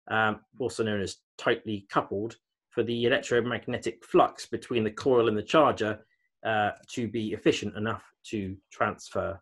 um, 0.09 0.41
also 0.59 0.83
known 0.83 1.01
as 1.01 1.19
tightly 1.37 1.87
coupled, 1.91 2.37
for 2.71 2.83
the 2.83 3.05
electromagnetic 3.05 4.05
flux 4.05 4.47
between 4.47 4.85
the 4.85 4.91
coil 4.91 5.29
and 5.29 5.37
the 5.37 5.43
charger 5.43 6.01
uh, 6.45 6.71
to 6.89 7.09
be 7.09 7.33
efficient 7.33 7.77
enough 7.77 8.03
to 8.25 8.57
transfer 8.71 9.41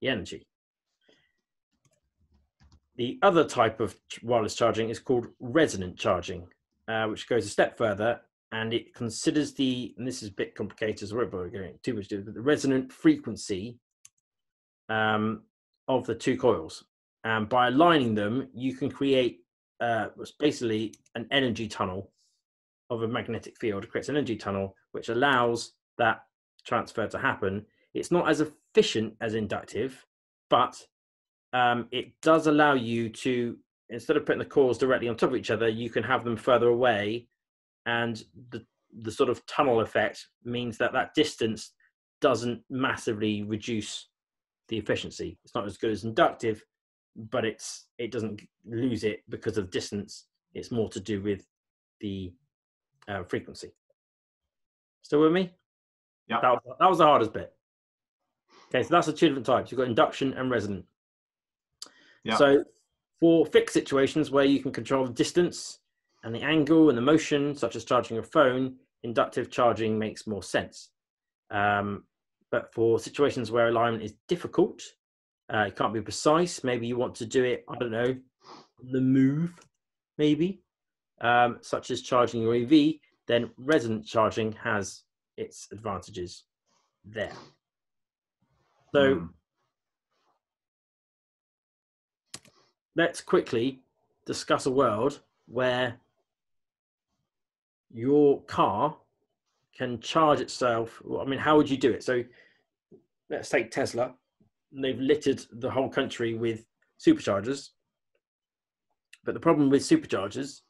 the 0.00 0.08
energy. 0.08 0.46
The 2.96 3.18
other 3.22 3.44
type 3.44 3.80
of 3.80 3.96
wireless 4.22 4.54
charging 4.54 4.88
is 4.88 5.00
called 5.00 5.26
resonant 5.40 5.98
charging, 5.98 6.46
uh, 6.86 7.06
which 7.06 7.28
goes 7.28 7.44
a 7.44 7.48
step 7.48 7.76
further 7.76 8.20
and 8.54 8.72
it 8.72 8.94
considers 8.94 9.52
the, 9.54 9.94
and 9.98 10.06
this 10.06 10.22
is 10.22 10.28
a 10.28 10.32
bit 10.32 10.54
complicated, 10.54 11.08
so 11.08 11.16
we're 11.16 11.26
going 11.26 11.78
too 11.82 11.94
much 11.94 12.06
to 12.08 12.18
but 12.18 12.34
the 12.34 12.40
resonant 12.40 12.92
frequency 12.92 13.78
um, 14.88 15.42
of 15.88 16.06
the 16.06 16.14
two 16.14 16.36
coils. 16.36 16.84
And 17.24 17.48
by 17.48 17.66
aligning 17.66 18.14
them, 18.14 18.48
you 18.54 18.74
can 18.74 18.90
create 18.90 19.40
uh, 19.80 20.08
basically 20.38 20.94
an 21.16 21.26
energy 21.32 21.66
tunnel 21.66 22.12
of 22.90 23.02
a 23.02 23.08
magnetic 23.08 23.58
field. 23.58 23.82
It 23.82 23.90
creates 23.90 24.08
an 24.08 24.16
energy 24.16 24.36
tunnel 24.36 24.76
which 24.92 25.08
allows 25.08 25.72
that 25.98 26.20
transfer 26.64 27.08
to 27.08 27.18
happen. 27.18 27.66
It's 27.92 28.12
not 28.12 28.28
as 28.28 28.40
efficient 28.40 29.14
as 29.20 29.34
inductive, 29.34 30.06
but 30.48 30.80
um, 31.54 31.88
it 31.90 32.12
does 32.20 32.46
allow 32.46 32.74
you 32.74 33.08
to, 33.08 33.56
instead 33.88 34.16
of 34.16 34.26
putting 34.26 34.40
the 34.40 34.44
cores 34.44 34.76
directly 34.76 35.08
on 35.08 35.16
top 35.16 35.30
of 35.30 35.36
each 35.36 35.50
other, 35.50 35.68
you 35.68 35.88
can 35.88 36.02
have 36.02 36.24
them 36.24 36.36
further 36.36 36.68
away. 36.68 37.28
And 37.86 38.22
the, 38.50 38.66
the 39.02 39.12
sort 39.12 39.30
of 39.30 39.44
tunnel 39.46 39.80
effect 39.80 40.26
means 40.44 40.76
that 40.78 40.92
that 40.92 41.14
distance 41.14 41.72
doesn't 42.20 42.62
massively 42.68 43.42
reduce 43.44 44.08
the 44.68 44.78
efficiency. 44.78 45.38
It's 45.44 45.54
not 45.54 45.66
as 45.66 45.76
good 45.76 45.92
as 45.92 46.04
inductive, 46.04 46.64
but 47.16 47.44
it's 47.44 47.86
it 47.98 48.10
doesn't 48.10 48.42
lose 48.66 49.04
it 49.04 49.22
because 49.28 49.58
of 49.58 49.70
distance. 49.70 50.26
It's 50.54 50.70
more 50.70 50.88
to 50.90 51.00
do 51.00 51.22
with 51.22 51.46
the 52.00 52.32
uh, 53.06 53.22
frequency. 53.24 53.72
Still 55.02 55.20
with 55.20 55.32
me? 55.32 55.52
Yeah. 56.28 56.40
That 56.40 56.52
was, 56.52 56.76
that 56.80 56.88
was 56.88 56.98
the 56.98 57.04
hardest 57.04 57.32
bit. 57.32 57.52
Okay, 58.68 58.82
so 58.82 58.88
that's 58.90 59.06
the 59.06 59.12
two 59.12 59.28
different 59.28 59.46
types. 59.46 59.70
You've 59.70 59.78
got 59.78 59.88
induction 59.88 60.32
and 60.32 60.50
resonant. 60.50 60.86
Yeah. 62.24 62.36
So 62.36 62.64
for 63.20 63.46
fixed 63.46 63.74
situations 63.74 64.30
where 64.30 64.44
you 64.44 64.60
can 64.60 64.72
control 64.72 65.06
the 65.06 65.12
distance 65.12 65.78
and 66.24 66.34
the 66.34 66.42
angle 66.42 66.88
and 66.88 66.98
the 66.98 67.02
motion, 67.02 67.54
such 67.54 67.76
as 67.76 67.84
charging 67.84 68.14
your 68.14 68.24
phone, 68.24 68.76
inductive 69.02 69.50
charging 69.50 69.98
makes 69.98 70.26
more 70.26 70.42
sense. 70.42 70.90
Um, 71.50 72.04
but 72.50 72.72
for 72.72 72.98
situations 72.98 73.50
where 73.50 73.68
alignment 73.68 74.02
is 74.02 74.14
difficult, 74.28 74.82
uh, 75.52 75.66
it 75.68 75.76
can't 75.76 75.92
be 75.92 76.00
precise. 76.00 76.64
Maybe 76.64 76.86
you 76.86 76.96
want 76.96 77.14
to 77.16 77.26
do 77.26 77.44
it, 77.44 77.64
I 77.68 77.76
don't 77.76 77.90
know, 77.90 78.16
on 78.80 78.92
the 78.92 79.00
move, 79.00 79.52
maybe, 80.16 80.62
um, 81.20 81.58
such 81.60 81.90
as 81.90 82.02
charging 82.02 82.42
your 82.42 82.54
EV, 82.54 82.94
then 83.26 83.50
resonant 83.56 84.06
charging 84.06 84.52
has 84.52 85.02
its 85.36 85.68
advantages 85.72 86.44
there. 87.04 87.32
So 88.94 89.14
Hmm. 89.14 89.26
Let's 92.96 93.20
quickly 93.20 93.80
discuss 94.26 94.66
a 94.66 94.70
world 94.70 95.20
where 95.46 95.96
your 97.92 98.42
car 98.42 98.96
can 99.76 100.00
charge 100.00 100.40
itself. 100.40 101.02
I 101.20 101.24
mean, 101.24 101.38
how 101.38 101.56
would 101.56 101.68
you 101.68 101.76
do 101.76 101.90
it? 101.90 102.02
So 102.02 102.22
let's 103.30 103.48
take 103.48 103.70
Tesla. 103.70 104.14
They've 104.72 104.98
littered 104.98 105.44
the 105.52 105.70
whole 105.70 105.88
country 105.88 106.34
with 106.34 106.64
superchargers. 106.98 107.70
But 109.24 109.34
the 109.34 109.40
problem 109.40 109.70
with 109.70 109.82
superchargers 109.82 110.60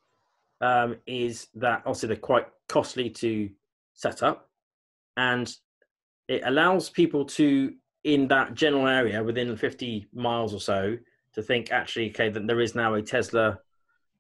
um, 0.61 0.97
is 1.07 1.49
that 1.55 1.81
obviously 1.81 2.09
they're 2.09 2.17
quite 2.17 2.47
costly 2.69 3.11
to 3.11 3.51
set 3.95 4.23
up. 4.23 4.49
And 5.17 5.53
it 6.29 6.43
allows 6.45 6.89
people 6.89 7.25
to, 7.25 7.75
in 8.05 8.29
that 8.29 8.55
general 8.55 8.87
area 8.87 9.23
within 9.23 9.57
50 9.57 10.09
miles 10.15 10.55
or 10.55 10.61
so, 10.61 10.99
to 11.35 11.43
think 11.43 11.73
actually, 11.73 12.11
okay, 12.11 12.29
that 12.29 12.47
there 12.47 12.61
is 12.61 12.75
now 12.75 12.95
a 12.95 13.03
Tesla 13.03 13.59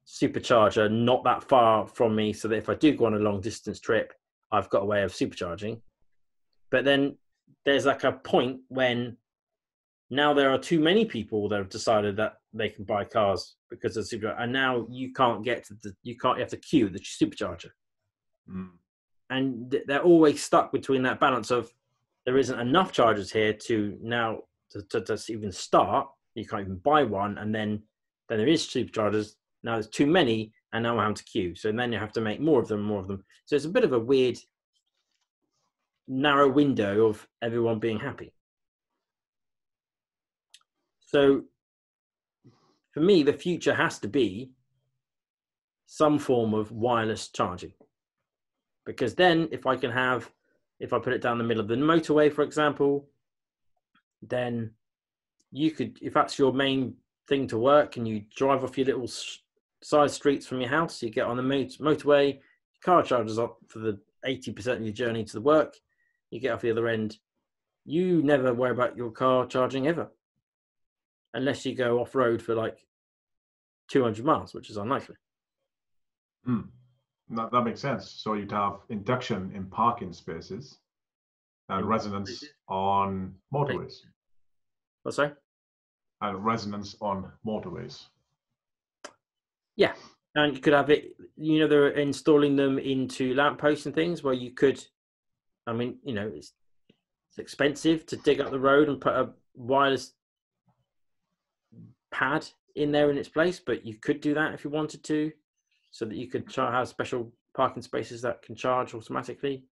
supercharger 0.06 0.90
not 0.90 1.24
that 1.24 1.42
far 1.44 1.86
from 1.86 2.14
me, 2.14 2.32
so 2.32 2.48
that 2.48 2.56
if 2.56 2.68
I 2.68 2.74
do 2.74 2.94
go 2.94 3.06
on 3.06 3.14
a 3.14 3.18
long 3.18 3.40
distance 3.40 3.80
trip, 3.80 4.12
I've 4.52 4.68
got 4.70 4.82
a 4.82 4.86
way 4.86 5.02
of 5.02 5.12
supercharging. 5.12 5.80
But 6.70 6.84
then 6.84 7.16
there's 7.64 7.86
like 7.86 8.04
a 8.04 8.12
point 8.12 8.60
when 8.68 9.16
now 10.10 10.34
there 10.34 10.50
are 10.50 10.58
too 10.58 10.80
many 10.80 11.04
people 11.04 11.48
that 11.48 11.58
have 11.58 11.70
decided 11.70 12.16
that 12.16 12.34
they 12.52 12.68
can 12.68 12.84
buy 12.84 13.04
cars 13.04 13.56
because 13.70 13.96
of 13.96 14.04
supercharger, 14.04 14.40
and 14.40 14.52
now 14.52 14.86
you 14.90 15.12
can't 15.12 15.44
get 15.44 15.64
to 15.66 15.74
the 15.82 15.94
you 16.02 16.16
can't 16.16 16.36
you 16.36 16.42
have 16.42 16.50
to 16.50 16.56
queue 16.56 16.88
the 16.88 16.98
supercharger, 16.98 17.70
Hmm. 18.46 18.76
and 19.30 19.74
they're 19.86 20.02
always 20.02 20.42
stuck 20.42 20.70
between 20.70 21.02
that 21.04 21.20
balance 21.20 21.50
of 21.50 21.72
there 22.26 22.36
isn't 22.38 22.60
enough 22.60 22.92
chargers 22.92 23.32
here 23.32 23.52
to 23.52 23.98
now 24.02 24.40
to, 24.70 24.82
to, 24.82 25.00
to 25.00 25.32
even 25.32 25.52
start. 25.52 26.08
You 26.34 26.46
can't 26.46 26.62
even 26.62 26.76
buy 26.76 27.04
one, 27.04 27.38
and 27.38 27.54
then 27.54 27.82
then 28.28 28.38
there 28.38 28.48
is 28.48 28.66
superchargers. 28.66 29.34
Now 29.62 29.74
there's 29.74 29.88
too 29.88 30.06
many, 30.06 30.52
and 30.72 30.82
now 30.82 30.96
we're 30.96 31.02
having 31.02 31.14
to 31.16 31.24
queue. 31.24 31.54
So 31.54 31.70
then 31.72 31.92
you 31.92 31.98
have 31.98 32.12
to 32.12 32.20
make 32.20 32.40
more 32.40 32.60
of 32.60 32.68
them, 32.68 32.82
more 32.82 33.00
of 33.00 33.08
them. 33.08 33.24
So 33.46 33.56
it's 33.56 33.64
a 33.64 33.70
bit 33.70 33.84
of 33.84 33.92
a 33.92 33.98
weird, 33.98 34.38
narrow 36.08 36.48
window 36.48 37.06
of 37.06 37.26
everyone 37.42 37.78
being 37.78 38.00
happy. 38.00 38.32
So 41.00 41.44
for 42.92 43.00
me, 43.00 43.22
the 43.22 43.32
future 43.32 43.74
has 43.74 43.98
to 44.00 44.08
be 44.08 44.52
some 45.86 46.18
form 46.18 46.54
of 46.54 46.72
wireless 46.72 47.28
charging. 47.28 47.72
Because 48.84 49.14
then, 49.14 49.48
if 49.52 49.66
I 49.66 49.76
can 49.76 49.90
have, 49.90 50.30
if 50.80 50.92
I 50.92 50.98
put 50.98 51.12
it 51.12 51.22
down 51.22 51.38
the 51.38 51.44
middle 51.44 51.62
of 51.62 51.68
the 51.68 51.76
motorway, 51.76 52.32
for 52.32 52.42
example, 52.42 53.08
then 54.22 54.72
you 55.54 55.70
could, 55.70 55.96
if 56.02 56.12
that's 56.12 56.36
your 56.36 56.52
main 56.52 56.94
thing 57.28 57.46
to 57.46 57.56
work 57.56 57.96
and 57.96 58.08
you 58.08 58.24
drive 58.36 58.64
off 58.64 58.76
your 58.76 58.86
little 58.86 59.08
side 59.82 60.10
streets 60.10 60.46
from 60.46 60.60
your 60.60 60.68
house, 60.68 61.00
you 61.00 61.10
get 61.10 61.26
on 61.26 61.36
the 61.36 61.42
motorway, 61.44 62.32
your 62.32 62.40
car 62.82 63.04
charges 63.04 63.38
up 63.38 63.58
for 63.68 63.78
the 63.78 64.00
80% 64.26 64.66
of 64.66 64.82
your 64.82 64.92
journey 64.92 65.22
to 65.22 65.32
the 65.32 65.40
work, 65.40 65.76
you 66.30 66.40
get 66.40 66.52
off 66.52 66.62
the 66.62 66.72
other 66.72 66.88
end, 66.88 67.18
you 67.84 68.20
never 68.24 68.52
worry 68.52 68.72
about 68.72 68.96
your 68.96 69.12
car 69.12 69.46
charging 69.46 69.86
ever. 69.86 70.10
Unless 71.34 71.64
you 71.64 71.76
go 71.76 72.00
off 72.00 72.16
road 72.16 72.42
for 72.42 72.56
like 72.56 72.84
200 73.90 74.24
miles, 74.24 74.54
which 74.54 74.70
is 74.70 74.76
unlikely. 74.76 75.14
Hmm. 76.44 76.62
That, 77.30 77.52
that 77.52 77.62
makes 77.62 77.80
sense. 77.80 78.10
So 78.10 78.34
you'd 78.34 78.50
have 78.50 78.78
induction 78.88 79.52
in 79.54 79.66
parking 79.66 80.12
spaces 80.12 80.78
and 81.68 81.82
In 81.82 81.86
resonance 81.86 82.30
spaces. 82.30 82.54
on 82.68 83.34
motorways 83.52 84.00
What's 85.04 85.18
that? 85.18 85.36
And 86.20 86.44
resonance 86.44 86.96
on 87.00 87.30
motorways. 87.46 88.06
Yeah, 89.76 89.94
and 90.34 90.54
you 90.54 90.60
could 90.60 90.72
have 90.72 90.90
it, 90.90 91.16
you 91.36 91.60
know, 91.60 91.68
they're 91.68 91.88
installing 91.90 92.56
them 92.56 92.78
into 92.78 93.34
lampposts 93.34 93.86
and 93.86 93.94
things 93.94 94.22
where 94.22 94.34
you 94.34 94.52
could, 94.52 94.84
I 95.66 95.72
mean, 95.72 95.98
you 96.04 96.14
know, 96.14 96.30
it's, 96.34 96.52
it's 97.30 97.38
expensive 97.38 98.06
to 98.06 98.16
dig 98.16 98.40
up 98.40 98.50
the 98.50 98.60
road 98.60 98.88
and 98.88 99.00
put 99.00 99.14
a 99.14 99.30
wireless 99.54 100.12
pad 102.12 102.46
in 102.76 102.92
there 102.92 103.10
in 103.10 103.18
its 103.18 103.28
place, 103.28 103.60
but 103.64 103.84
you 103.84 103.94
could 103.94 104.20
do 104.20 104.34
that 104.34 104.54
if 104.54 104.64
you 104.64 104.70
wanted 104.70 105.02
to, 105.04 105.32
so 105.90 106.04
that 106.04 106.16
you 106.16 106.28
could 106.28 106.52
have 106.56 106.88
special 106.88 107.32
parking 107.56 107.82
spaces 107.82 108.22
that 108.22 108.42
can 108.42 108.54
charge 108.54 108.94
automatically. 108.94 109.64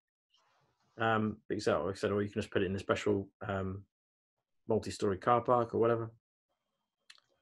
Um, 1.01 1.39
because, 1.49 1.67
like 1.67 1.79
I 1.79 1.95
said, 1.95 2.13
or 2.13 2.23
you 2.23 2.29
can 2.29 2.43
just 2.43 2.53
put 2.53 2.63
it 2.63 2.67
in 2.67 2.77
a 2.77 2.79
special 2.79 3.29
um, 3.49 3.83
multi-story 4.69 5.17
car 5.17 5.41
park 5.41 5.75
or 5.75 5.79
whatever. 5.79 6.13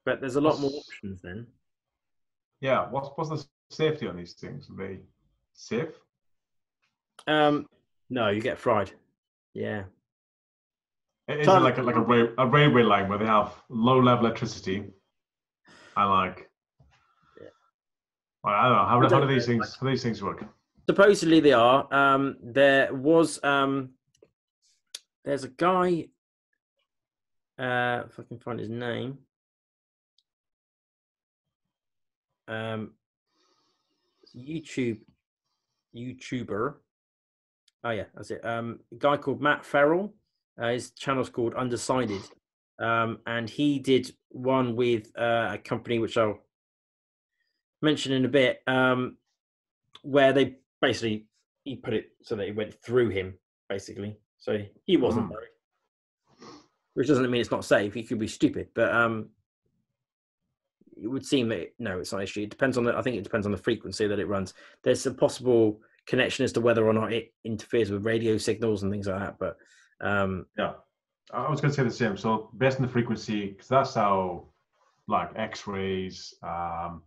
But 0.05 0.19
there's 0.19 0.35
a 0.35 0.41
lot 0.41 0.59
more 0.59 0.71
options 0.71 1.21
then. 1.21 1.47
Yeah. 2.59 2.89
What's 2.89 3.09
what's 3.15 3.29
the 3.29 3.45
safety 3.69 4.07
on 4.07 4.17
these 4.17 4.33
things? 4.33 4.69
Are 4.69 4.75
they 4.75 4.99
safe? 5.53 5.89
Um, 7.27 7.67
no, 8.09 8.29
you 8.29 8.41
get 8.41 8.57
fried. 8.57 8.91
Yeah. 9.53 9.83
It 11.27 11.41
is 11.41 11.47
it 11.47 11.51
like 11.51 11.77
a, 11.77 11.83
like 11.83 11.95
a, 11.95 12.33
a 12.39 12.47
railway 12.47 12.83
line 12.83 13.07
where 13.07 13.17
they 13.19 13.25
have 13.25 13.53
low 13.69 13.99
level 13.99 14.25
electricity 14.25 14.91
and 15.95 16.09
like 16.09 16.49
Yeah. 17.39 17.47
Well, 18.43 18.53
I 18.53 18.63
don't 18.63 18.71
know 18.71 18.77
how, 18.77 18.83
I 18.85 19.03
how 19.03 19.07
don't 19.07 19.27
do 19.27 19.33
these 19.33 19.47
know, 19.47 19.53
things 19.53 19.77
how 19.79 19.85
do 19.85 19.91
these 19.91 20.03
things 20.03 20.21
work? 20.23 20.43
Supposedly 20.89 21.39
they 21.39 21.53
are. 21.53 21.87
Um, 21.93 22.37
there 22.41 22.93
was 22.93 23.41
um, 23.43 23.91
there's 25.23 25.43
a 25.43 25.49
guy. 25.49 26.07
Uh, 27.59 28.03
if 28.09 28.19
I 28.19 28.23
can 28.23 28.39
find 28.39 28.59
his 28.59 28.69
name. 28.69 29.19
Um, 32.51 32.91
YouTube, 34.35 34.99
YouTuber. 35.95 36.75
Oh 37.83 37.89
yeah, 37.89 38.03
that's 38.13 38.31
it. 38.31 38.45
Um, 38.45 38.79
a 38.91 38.95
guy 38.95 39.17
called 39.17 39.41
Matt 39.41 39.65
Ferrell. 39.65 40.13
Uh, 40.61 40.69
his 40.69 40.91
channel's 40.91 41.29
called 41.29 41.55
Undecided, 41.55 42.21
um, 42.79 43.19
and 43.25 43.49
he 43.49 43.79
did 43.79 44.13
one 44.29 44.75
with 44.75 45.11
uh, 45.17 45.51
a 45.53 45.57
company 45.57 45.97
which 45.97 46.17
I'll 46.17 46.39
mention 47.81 48.11
in 48.11 48.25
a 48.25 48.29
bit, 48.29 48.61
um, 48.67 49.17
where 50.03 50.33
they 50.33 50.57
basically 50.81 51.25
he 51.63 51.77
put 51.77 51.93
it 51.93 52.09
so 52.21 52.35
that 52.35 52.47
it 52.47 52.55
went 52.55 52.73
through 52.83 53.09
him, 53.09 53.33
basically. 53.69 54.17
So 54.39 54.59
he 54.85 54.97
wasn't 54.97 55.27
Mm. 55.27 55.31
worried, 55.31 56.49
which 56.95 57.07
doesn't 57.07 57.29
mean 57.31 57.41
it's 57.41 57.51
not 57.51 57.65
safe. 57.65 57.93
He 57.93 58.03
could 58.03 58.19
be 58.19 58.27
stupid, 58.27 58.69
but 58.75 58.93
um, 58.93 59.29
it 61.01 61.07
would 61.07 61.25
seem 61.25 61.49
that 61.49 61.59
it- 61.59 61.75
no, 61.79 61.99
it's 61.99 62.11
not 62.11 62.19
an 62.19 62.23
issue. 62.23 62.41
It 62.43 62.49
depends 62.49 62.77
on 62.77 62.83
the. 62.83 62.95
I 62.95 63.01
think 63.01 63.17
it 63.17 63.23
depends 63.23 63.45
on 63.45 63.51
the 63.51 63.57
frequency 63.57 64.07
that 64.07 64.19
it 64.19 64.27
runs. 64.27 64.53
There's 64.83 65.05
a 65.05 65.13
possible 65.13 65.81
connection 66.07 66.43
as 66.45 66.53
to 66.53 66.61
whether 66.61 66.85
or 66.87 66.93
not 66.93 67.13
it 67.13 67.33
interferes 67.43 67.91
with 67.91 68.05
radio 68.05 68.37
signals 68.37 68.83
and 68.83 68.91
things 68.91 69.07
like 69.07 69.19
that. 69.19 69.37
But 69.39 69.57
um, 70.01 70.45
Yeah, 70.57 70.73
I 71.33 71.49
was 71.49 71.61
going 71.61 71.71
to 71.71 71.75
say 71.75 71.83
the 71.83 71.91
same. 71.91 72.17
So 72.17 72.49
based 72.57 72.77
on 72.77 72.85
the 72.85 72.91
frequency, 72.91 73.47
because 73.51 73.67
that's 73.67 73.93
how 73.95 74.47
like 75.07 75.29
X-rays 75.35 76.33
um, 76.43 77.03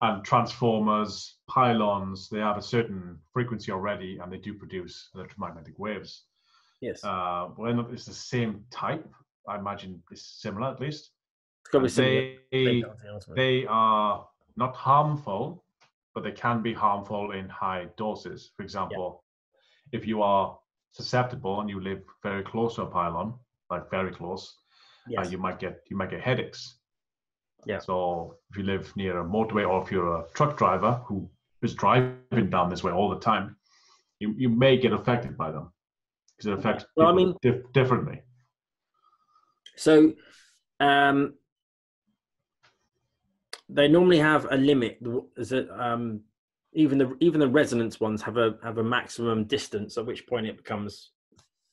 and 0.00 0.24
transformers, 0.24 1.36
pylons, 1.48 2.28
they 2.28 2.38
have 2.40 2.56
a 2.56 2.62
certain 2.62 3.18
frequency 3.32 3.70
already, 3.72 4.18
and 4.18 4.32
they 4.32 4.38
do 4.38 4.54
produce 4.54 5.10
electromagnetic 5.14 5.78
waves. 5.78 6.24
yes, 6.80 7.02
Uh, 7.04 7.46
whether 7.56 7.84
it's 7.92 8.04
the 8.06 8.12
same 8.14 8.64
type, 8.70 9.06
I 9.48 9.58
imagine 9.58 10.02
it's 10.10 10.40
similar 10.42 10.68
at 10.72 10.80
least. 10.80 11.10
It's 11.82 11.96
got 11.96 12.04
to 12.04 12.04
be 12.04 12.38
And 12.52 12.84
similar. 12.84 13.24
they 13.36 13.60
they 13.60 13.66
are 13.66 14.26
not 14.56 14.74
harmful, 14.74 15.64
but 16.14 16.22
they 16.24 16.32
can 16.32 16.62
be 16.62 16.72
harmful 16.72 17.32
in 17.32 17.48
high 17.48 17.86
doses. 17.96 18.50
For 18.56 18.62
example, 18.62 19.24
if 19.92 20.06
you 20.06 20.22
are 20.22 20.58
susceptible 20.92 21.60
and 21.60 21.68
you 21.68 21.80
live 21.80 22.02
very 22.22 22.42
close 22.42 22.76
to 22.76 22.82
a 22.82 22.86
pylon, 22.86 23.34
like 23.70 23.90
very 23.90 24.12
close, 24.12 24.56
Yes. 25.08 25.26
uh, 25.26 25.30
you 25.30 25.38
might 25.38 25.58
get 25.58 25.80
you 25.90 25.96
might 25.96 26.10
get 26.10 26.20
headaches. 26.20 26.78
Yeah. 27.66 27.78
So 27.78 28.36
if 28.50 28.56
you 28.58 28.64
live 28.64 28.94
near 28.96 29.20
a 29.20 29.24
motorway 29.24 29.68
or 29.68 29.82
if 29.82 29.90
you're 29.90 30.16
a 30.20 30.24
truck 30.34 30.56
driver 30.56 30.92
who 31.06 31.28
is 31.62 31.74
driving 31.74 32.50
down 32.50 32.68
this 32.68 32.82
way 32.84 32.92
all 32.92 33.08
the 33.10 33.18
time, 33.20 33.56
you, 34.20 34.34
you 34.36 34.48
may 34.50 34.76
get 34.76 34.92
affected 34.92 35.36
by 35.36 35.50
them 35.50 35.72
because 36.36 36.46
it 36.50 36.58
affects 36.58 36.84
Well, 36.96 37.08
I 37.08 37.12
mean- 37.12 37.34
dif- 37.42 37.72
differently. 37.72 38.22
So, 39.76 40.12
um, 40.80 41.34
they 43.68 43.88
normally 43.88 44.18
have 44.18 44.46
a 44.50 44.56
limit. 44.56 44.98
Is 45.36 45.52
it 45.52 45.68
um, 45.70 46.20
even 46.74 46.98
the 46.98 47.16
even 47.20 47.40
the 47.40 47.48
resonance 47.48 48.00
ones 48.00 48.22
have 48.22 48.36
a 48.36 48.56
have 48.62 48.78
a 48.78 48.84
maximum 48.84 49.44
distance 49.44 49.96
at 49.96 50.06
which 50.06 50.26
point 50.26 50.46
it 50.46 50.56
becomes 50.56 51.12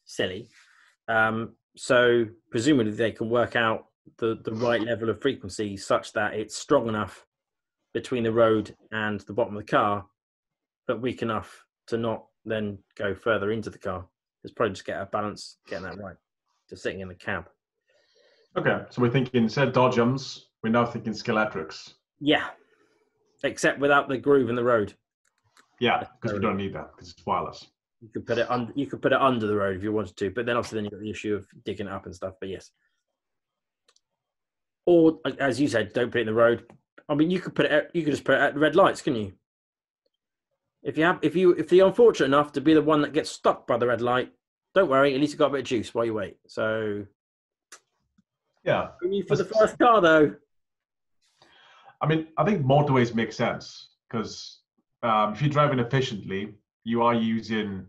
silly. 0.05 0.47
Um, 1.07 1.55
so 1.75 2.25
presumably 2.49 2.91
they 2.91 3.11
can 3.11 3.29
work 3.29 3.55
out 3.55 3.87
the 4.17 4.39
the 4.43 4.53
right 4.53 4.81
level 4.81 5.09
of 5.09 5.21
frequency 5.21 5.75
such 5.75 6.13
that 6.13 6.33
it's 6.33 6.55
strong 6.55 6.87
enough 6.87 7.25
between 7.93 8.23
the 8.23 8.31
road 8.31 8.75
and 8.91 9.19
the 9.21 9.33
bottom 9.33 9.57
of 9.57 9.65
the 9.65 9.71
car, 9.71 10.05
but 10.87 11.01
weak 11.01 11.21
enough 11.21 11.65
to 11.87 11.97
not 11.97 12.25
then 12.45 12.77
go 12.97 13.13
further 13.13 13.51
into 13.51 13.69
the 13.69 13.77
car. 13.77 14.05
It's 14.43 14.53
probably 14.53 14.73
just 14.73 14.85
get 14.85 15.01
a 15.01 15.05
balance, 15.05 15.57
getting 15.67 15.83
that 15.85 15.97
right, 15.97 16.15
just 16.69 16.83
sitting 16.83 17.01
in 17.01 17.09
the 17.09 17.15
cab. 17.15 17.49
Okay, 18.57 18.81
so 18.89 19.01
we're 19.01 19.11
thinking 19.11 19.43
instead 19.43 19.73
Dodgems, 19.73 20.41
we're 20.63 20.69
now 20.69 20.85
thinking 20.85 21.13
Scalextric. 21.13 21.93
Yeah, 22.19 22.47
except 23.43 23.79
without 23.79 24.07
the 24.09 24.17
groove 24.17 24.49
in 24.49 24.55
the 24.55 24.63
road. 24.63 24.93
Yeah, 25.79 26.03
because 26.21 26.33
we 26.33 26.39
don't 26.39 26.57
need 26.57 26.73
that 26.75 26.91
because 26.91 27.11
it's 27.11 27.25
wireless. 27.25 27.67
You 28.01 28.09
could 28.09 28.25
put 28.25 28.37
it 28.37 28.49
under. 28.49 28.71
You 28.75 28.85
could 28.87 29.01
put 29.01 29.13
it 29.13 29.21
under 29.21 29.47
the 29.47 29.55
road 29.55 29.77
if 29.77 29.83
you 29.83 29.91
wanted 29.91 30.17
to, 30.17 30.29
but 30.29 30.45
then 30.45 30.57
obviously 30.57 30.77
then 30.77 30.85
you've 30.85 30.93
got 30.93 31.01
the 31.01 31.09
issue 31.09 31.35
of 31.35 31.47
digging 31.65 31.87
it 31.87 31.93
up 31.93 32.05
and 32.05 32.15
stuff. 32.15 32.35
But 32.39 32.49
yes, 32.49 32.71
or 34.85 35.19
as 35.39 35.59
you 35.59 35.67
said, 35.67 35.93
don't 35.93 36.11
put 36.11 36.19
it 36.19 36.21
in 36.21 36.27
the 36.27 36.33
road. 36.33 36.65
I 37.09 37.15
mean, 37.15 37.29
you 37.31 37.39
could 37.39 37.55
put 37.55 37.65
it. 37.65 37.71
At, 37.71 37.95
you 37.95 38.03
could 38.03 38.11
just 38.11 38.23
put 38.23 38.35
it 38.35 38.41
at 38.41 38.57
red 38.57 38.75
lights, 38.75 39.01
can 39.01 39.15
you? 39.15 39.33
If 40.83 40.97
you 40.97 41.03
have, 41.03 41.19
if 41.21 41.35
you, 41.35 41.51
if 41.51 41.71
you're 41.71 41.87
unfortunate 41.87 42.25
enough 42.25 42.51
to 42.53 42.61
be 42.61 42.73
the 42.73 42.81
one 42.81 43.01
that 43.01 43.13
gets 43.13 43.29
stuck 43.29 43.67
by 43.67 43.77
the 43.77 43.85
red 43.85 44.01
light, 44.01 44.31
don't 44.73 44.89
worry. 44.89 45.13
At 45.13 45.19
least 45.19 45.33
you 45.33 45.39
got 45.39 45.47
a 45.47 45.51
bit 45.51 45.59
of 45.61 45.65
juice 45.65 45.93
while 45.93 46.05
you 46.05 46.13
wait. 46.13 46.37
So, 46.47 47.05
Yeah, 48.63 48.89
only 49.03 49.21
for 49.21 49.35
the 49.35 49.45
first 49.45 49.77
car 49.77 50.01
though. 50.01 50.35
I 52.01 52.07
mean, 52.07 52.27
I 52.37 52.43
think 52.43 52.65
motorways 52.65 53.13
make 53.13 53.31
sense 53.31 53.89
because 54.09 54.59
um, 55.03 55.33
if 55.33 55.41
you're 55.41 55.49
driving 55.49 55.79
efficiently, 55.79 56.55
you 56.83 57.03
are 57.03 57.13
using 57.13 57.85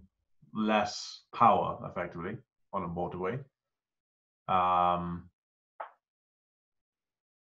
less 0.54 1.22
power 1.34 1.78
effectively 1.88 2.36
on 2.72 2.84
a 2.84 2.88
motorway. 2.88 3.38
Um, 4.48 5.30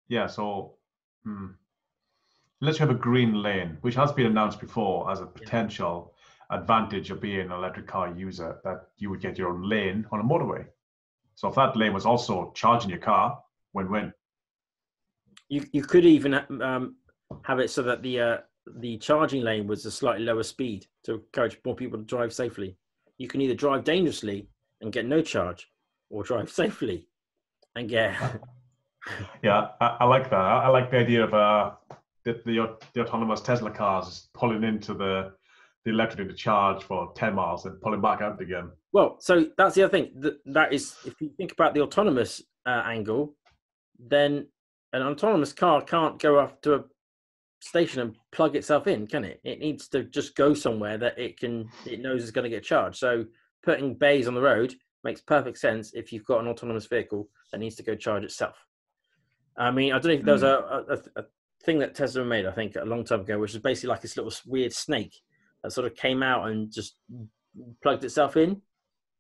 yeah, 0.08 0.28
so 0.28 0.76
hmm. 1.24 1.48
unless 2.62 2.80
you 2.80 2.86
have 2.86 2.96
a 2.96 3.00
green 3.00 3.42
lane, 3.42 3.78
which 3.82 3.96
has 3.96 4.12
been 4.12 4.28
announced 4.28 4.60
before 4.60 5.12
as 5.12 5.20
a 5.20 5.26
potential 5.26 6.14
advantage 6.52 7.10
of 7.12 7.20
being 7.20 7.42
an 7.42 7.52
electric 7.52 7.88
car 7.88 8.14
user, 8.14 8.60
that 8.64 8.90
you 8.98 9.10
would 9.10 9.20
get 9.20 9.38
your 9.38 9.50
own 9.50 9.68
lane 9.68 10.06
on 10.12 10.20
a 10.20 10.24
motorway. 10.24 10.66
So 11.36 11.50
if 11.50 11.56
that 11.56 11.76
lane 11.76 11.94
was 11.94 12.06
also 12.06 12.54
charging 12.56 12.90
your 12.90 13.00
car, 13.00 13.42
win-win. 13.74 14.14
You 15.50 15.66
you 15.72 15.84
could 15.84 16.06
even 16.06 16.34
um, 16.62 16.96
have 17.44 17.60
it 17.60 17.70
so 17.70 17.82
that 17.84 18.02
the 18.02 18.20
uh, 18.20 18.38
the 18.78 18.98
charging 18.98 19.44
lane 19.44 19.68
was 19.68 19.86
a 19.86 19.92
slightly 19.92 20.26
lower 20.26 20.44
speed 20.44 20.88
to 21.04 21.16
encourage 21.16 21.60
more 21.66 21.76
people 21.76 22.00
to 22.00 22.06
drive 22.06 22.34
safely. 22.34 22.78
You 23.18 23.28
can 23.28 23.42
either 23.42 23.54
drive 23.54 23.84
dangerously 23.84 24.50
and 24.82 24.92
get 24.92 25.06
no 25.06 25.22
charge, 25.22 25.70
or 26.10 26.24
drive 26.24 26.50
safely 26.62 27.08
and 27.76 27.90
get. 27.90 28.16
Yeah, 29.44 29.68
I, 29.80 29.98
I 30.00 30.06
like 30.06 30.32
that. 30.32 30.40
I, 30.40 30.64
I 30.64 30.68
like 30.70 30.90
the 30.90 30.98
idea 30.98 31.24
of 31.24 31.34
uh, 31.34 31.72
the, 32.24 32.42
the 32.46 32.76
the 32.94 33.02
autonomous 33.02 33.42
Tesla 33.42 33.70
cars 33.70 34.30
pulling 34.34 34.64
into 34.64 34.94
the 34.94 35.34
the 35.86 35.92
electric 35.92 36.28
to 36.28 36.34
charge 36.34 36.84
for 36.84 37.14
ten 37.16 37.36
miles 37.36 37.66
and 37.66 37.80
pulling 37.82 38.02
back 38.02 38.22
out 38.22 38.42
again. 38.42 38.72
well, 38.92 39.18
so 39.20 39.46
that's 39.58 39.76
the 39.76 39.84
other 39.84 39.92
thing. 39.92 40.12
That 40.16 40.40
that 40.48 40.74
is, 40.74 40.96
if 41.06 41.22
you 41.22 41.30
think 41.38 41.52
about 41.52 41.76
the 41.76 41.82
autonomous 41.82 42.42
uh, 42.66 42.82
angle, 42.86 43.36
then 44.00 44.48
an 44.96 45.08
autonomous 45.08 45.54
car 45.54 45.82
can't 45.82 46.20
go 46.20 46.40
off 46.40 46.62
to 46.62 46.76
a 46.76 46.84
station 47.60 48.02
and 48.02 48.16
plug 48.32 48.56
itself 48.56 48.88
in, 48.88 49.08
can 49.08 49.24
it? 49.24 49.42
It 49.44 49.60
needs 49.60 49.88
to 49.90 50.04
just 50.04 50.36
go 50.36 50.54
somewhere 50.54 50.98
that 50.98 51.18
it 51.18 51.40
can. 51.40 51.70
It 51.86 52.02
knows 52.02 52.24
is 52.24 52.32
going 52.32 52.44
to 52.44 52.56
get 52.56 52.64
charged. 52.64 52.98
So 52.98 53.26
putting 53.64 53.96
bays 53.96 54.28
on 54.28 54.36
the 54.36 54.42
road 54.42 54.74
makes 55.04 55.22
perfect 55.22 55.58
sense 55.58 55.94
if 55.94 56.12
you've 56.12 56.26
got 56.26 56.42
an 56.42 56.48
autonomous 56.48 56.86
vehicle 56.88 57.30
that 57.52 57.60
needs 57.60 57.76
to 57.76 57.84
go 57.84 57.96
charge 57.96 58.24
itself. 58.24 58.56
I 59.58 59.72
mean, 59.72 59.94
I 59.94 60.00
don't 60.00 60.12
know 60.12 60.20
if 60.20 60.26
there 60.26 60.34
was 60.34 60.42
hmm. 60.42 60.48
a, 60.48 60.96
a, 60.96 61.22
a 61.22 61.26
thing 61.64 61.80
that 61.80 61.96
Tesla 61.96 62.24
made, 62.26 62.46
I 62.46 62.52
think, 62.52 62.76
a 62.76 62.86
long 62.86 63.04
time 63.04 63.22
ago, 63.22 63.40
which 63.40 63.54
was 63.54 63.62
basically 63.62 63.90
like 63.90 64.02
this 64.02 64.18
little 64.18 64.34
weird 64.46 64.74
snake 64.74 65.16
that 65.64 65.72
sort 65.72 65.88
of 65.88 65.96
came 65.96 66.22
out 66.22 66.48
and 66.48 66.72
just 66.72 66.98
plugged 67.82 68.04
itself 68.04 68.38
in, 68.38 68.62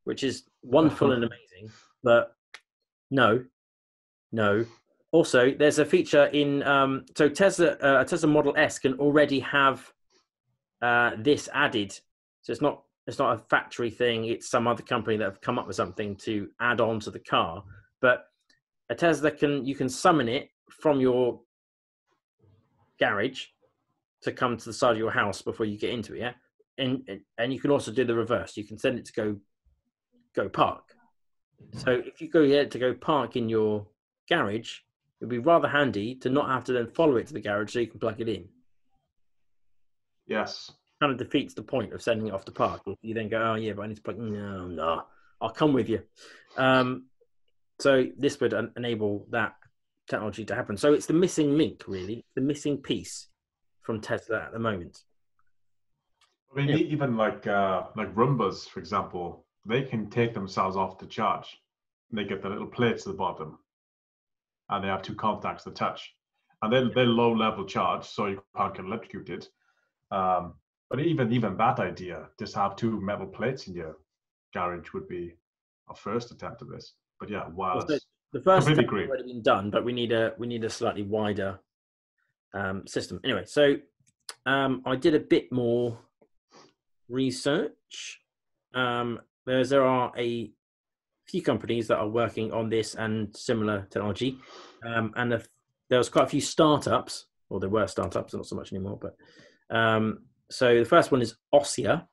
which 0.03 0.23
is 0.23 0.43
wonderful 0.61 1.11
and 1.13 1.23
amazing. 1.23 1.76
But 2.03 2.36
no, 3.11 3.43
no. 4.32 4.65
Also, 5.16 5.53
there's 5.57 5.80
a 5.80 5.86
feature 5.86 6.26
in 6.26 6.61
um, 6.63 7.05
so 7.16 7.30
Tesla, 7.30 7.68
uh, 7.82 8.01
a 8.01 8.05
Tesla 8.05 8.28
Model 8.28 8.53
S 8.57 8.78
can 8.80 8.95
already 8.95 9.39
have 9.39 9.89
uh, 10.82 11.11
this 11.18 11.47
added. 11.53 11.97
So 12.41 12.51
it's 12.51 12.61
not 12.61 12.84
it's 13.07 13.18
not 13.18 13.34
a 13.34 13.39
factory 13.49 13.89
thing. 13.89 14.26
It's 14.26 14.49
some 14.49 14.68
other 14.68 14.84
company 14.84 15.16
that 15.16 15.24
have 15.24 15.39
come 15.39 15.57
up 15.57 15.68
with 15.68 15.78
something 15.78 16.18
to 16.18 16.49
add 16.59 16.82
on 16.82 16.99
to 16.99 17.11
the 17.11 17.20
car. 17.20 17.63
But 18.01 18.26
a 18.89 18.95
Tesla 18.95 19.32
can 19.32 19.66
you 19.66 19.74
can 19.74 19.88
summon 19.88 20.28
it 20.28 20.49
from 20.70 20.99
your 20.99 21.39
garage 22.99 23.45
to 24.24 24.34
come 24.34 24.57
to 24.57 24.66
the 24.66 24.74
side 24.74 24.91
of 24.91 24.97
your 24.97 25.11
house 25.11 25.41
before 25.41 25.66
you 25.66 25.78
get 25.80 25.91
into 25.91 26.13
it. 26.16 26.20
Yeah, 26.20 26.34
and- 26.78 27.22
and 27.38 27.53
you 27.53 27.61
can 27.61 27.72
also 27.72 27.93
do 27.93 28.03
the 28.03 28.16
reverse. 28.16 28.57
You 28.57 28.66
can 28.66 28.78
send 28.78 28.99
it 28.99 29.05
to 29.05 29.13
go 29.13 29.39
go 30.36 30.49
park. 30.49 30.84
So 31.72 32.03
if 32.05 32.20
you 32.20 32.28
go 32.30 32.43
here 32.43 32.66
to 32.66 32.80
go 32.80 32.93
park 32.93 33.38
in 33.38 33.47
your 33.47 33.88
garage, 34.28 34.80
it'd 35.26 35.43
be 35.43 35.49
rather 35.49 35.67
handy 35.67 36.15
to 36.15 36.30
not 36.30 36.49
have 36.49 36.63
to 36.65 36.73
then 36.73 36.88
follow 36.88 37.15
it 37.17 37.28
to 37.28 37.34
the 37.34 37.41
garage 37.41 37.73
so 37.73 37.80
you 37.80 37.88
can 37.88 37.99
plug 37.99 38.21
it 38.21 38.30
in. 38.30 38.47
Yes. 40.28 40.71
Kind 41.01 41.11
of 41.11 41.17
defeats 41.17 41.53
the 41.53 41.63
point 41.63 41.93
of 41.93 42.01
sending 42.01 42.28
it 42.28 42.34
off 42.34 42.45
to 42.45 42.51
park. 42.51 42.82
You 43.01 43.13
then 43.13 43.30
go, 43.30 43.41
oh 43.41 43.55
yeah, 43.55 43.73
but 43.73 43.84
I 43.84 43.88
need 43.88 43.97
to 43.97 44.01
plug. 44.01 44.17
No, 44.17 44.67
no, 44.67 45.03
I'll 45.41 45.49
come 45.49 45.73
with 45.73 45.89
you. 45.89 46.01
Um, 46.57 47.05
so 47.80 48.05
this 48.17 48.39
would 48.39 48.53
en- 48.53 48.71
enable 48.78 49.26
that 49.32 49.55
technology 50.07 50.45
to 50.45 50.55
happen. 50.55 50.78
So 50.78 50.93
it's 50.93 51.07
the 51.07 51.13
missing 51.13 51.57
link, 51.57 51.84
really, 51.88 52.23
the 52.36 52.41
missing 52.41 52.78
piece 52.78 53.28
from 53.82 53.99
Tesla 53.99 54.43
at 54.43 54.53
the 54.53 54.59
moment. 54.59 54.99
I 56.53 56.57
mean, 56.57 56.69
Yeah. 56.69 56.76
even 56.78 57.17
like 57.17 57.45
uh, 57.47 57.84
like 57.97 58.13
Roombas, 58.15 58.69
for 58.69 58.80
example, 58.80 59.45
they 59.65 59.82
can 59.82 60.09
take 60.09 60.34
themselves 60.34 60.78
off 60.78 60.97
the 60.99 61.07
charge. 61.07 61.59
They 62.11 62.23
get 62.23 62.41
the 62.41 62.49
little 62.49 62.67
plates 62.67 63.05
at 63.05 63.11
the 63.11 63.17
bottom, 63.17 63.59
and 64.70 64.84
they 64.84 64.88
have 64.88 65.01
two 65.01 65.16
contacts 65.16 65.63
that 65.63 65.76
touch, 65.76 66.13
and 66.61 66.72
then 66.72 66.91
they're 66.95 67.05
low 67.05 67.34
level 67.34 67.66
charge, 67.66 68.05
so 68.05 68.28
you 68.28 68.41
can't 68.55 68.76
get 68.76 68.86
electrocuted. 68.86 69.47
Um, 70.11 70.53
but 70.89 70.99
even 70.99 71.32
even 71.32 71.57
that 71.57 71.80
idea, 71.80 72.28
just 72.39 72.55
have 72.55 72.76
two 72.76 72.99
metal 73.01 73.28
plates 73.28 73.68
in 73.68 73.76
your 73.76 73.97
garage, 74.53 74.93
would 74.93 75.07
be 75.07 75.34
a 75.89 75.95
first 75.95 76.32
attempt 76.32 76.61
at 76.61 76.70
this. 76.70 76.93
But 77.20 77.30
yeah, 77.30 77.47
wireless. 77.49 77.84
Also, 77.84 77.99
the 78.34 78.41
first 78.41 78.68
step 78.68 78.78
has 78.78 78.88
already 78.89 79.24
been 79.24 79.41
done, 79.41 79.70
but 79.70 79.86
we 79.86 79.93
need 79.93 80.11
a 80.11 80.34
we 80.38 80.47
need 80.47 80.63
a 80.63 80.70
slightly 80.70 81.03
wider 81.03 81.59
um, 82.53 82.86
system. 82.88 83.20
Anyway, 83.24 83.45
so 83.45 83.76
um, 84.45 84.82
I 84.86 84.95
did 84.95 85.16
a 85.16 85.20
bit 85.20 85.51
more 85.51 85.97
research. 87.09 88.22
Um, 88.74 89.20
there's 89.45 89.70
there 89.70 89.86
are 89.86 90.11
a 90.18 90.51
few 91.28 91.41
companies 91.41 91.88
that 91.88 91.97
are 91.97 92.07
working 92.07 92.51
on 92.51 92.69
this 92.69 92.95
and 92.95 93.36
similar 93.36 93.88
technology, 93.89 94.38
um, 94.86 95.13
and 95.15 95.32
the, 95.32 95.45
there 95.89 95.97
was 95.97 96.09
quite 96.09 96.26
a 96.26 96.30
few 96.30 96.41
startups, 96.41 97.26
or 97.49 97.59
there 97.59 97.69
were 97.69 97.88
startups, 97.88 98.34
not 98.34 98.45
so 98.45 98.55
much 98.55 98.71
anymore. 98.71 98.99
But 99.01 99.15
um, 99.76 100.23
so 100.49 100.78
the 100.78 100.86
first 100.86 101.11
one 101.11 101.21
is 101.21 101.36
Ossia, 101.53 102.07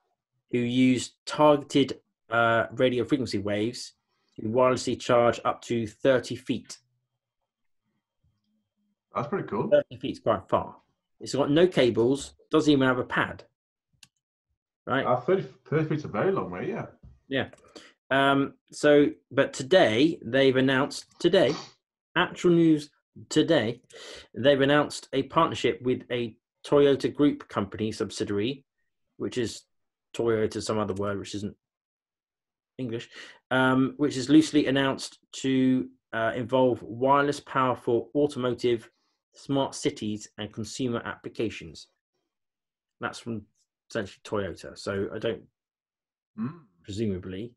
who 0.51 0.59
use 0.59 1.13
targeted 1.27 2.01
uh, 2.31 2.67
radio 2.73 3.05
frequency 3.05 3.39
waves 3.39 3.93
to 4.37 4.43
wirelessly 4.43 4.99
charge 4.99 5.41
up 5.45 5.63
to 5.63 5.87
30 5.87 6.37
feet. 6.37 6.79
That's 9.15 9.29
pretty 9.29 9.49
cool. 9.49 9.69
30 9.69 9.97
feet 9.99 10.13
is 10.13 10.21
quite 10.21 10.49
far. 10.49 10.77
It's 11.21 11.35
got 11.35 11.51
no 11.51 11.67
cables, 11.67 12.35
doesn't 12.51 12.73
even 12.73 12.89
have 12.89 12.99
a 12.99 13.05
pad. 13.05 13.45
Right? 14.87 15.05
Uh, 15.07 15.21
30, 15.21 15.47
30 15.67 15.89
feet's 15.89 16.05
a 16.05 16.09
very 16.09 16.33
long 16.33 16.51
way. 16.51 16.69
Yeah. 16.69 16.87
Yeah. 17.29 17.49
Um, 18.13 18.55
so, 18.71 19.09
but 19.31 19.55
today 19.55 20.19
they've 20.23 20.57
announced, 20.57 21.07
today, 21.19 21.55
actual 22.15 22.51
news 22.51 22.91
today, 23.31 23.81
they've 24.37 24.61
announced 24.61 25.09
a 25.15 25.23
partnership 25.23 25.81
with 25.81 26.03
a 26.11 26.37
Toyota 26.67 27.13
Group 27.13 27.49
company 27.49 27.91
subsidiary, 27.91 28.65
which 29.17 29.39
is 29.39 29.63
Toyota, 30.15 30.63
some 30.63 30.79
other 30.79 30.93
word, 30.93 31.19
which 31.19 31.35
isn't 31.35 31.57
English, 32.77 33.09
um, 33.51 33.95
which 33.97 34.19
is 34.19 34.29
loosely 34.29 34.67
announced 34.67 35.19
to 35.33 35.89
uh, 36.13 36.33
involve 36.37 36.83
wireless 36.83 37.41
power 37.41 37.75
for 37.75 38.09
automotive, 38.15 38.91
smart 39.35 39.75
cities, 39.75 40.29
and 40.37 40.53
consumer 40.53 41.01
applications. 41.07 41.87
That's 43.01 43.21
from 43.21 43.47
essentially 43.89 44.21
Toyota. 44.23 44.77
So 44.77 45.09
I 45.15 45.19
don't, 45.19 45.45
Mm. 46.39 46.61
presumably, 46.83 47.55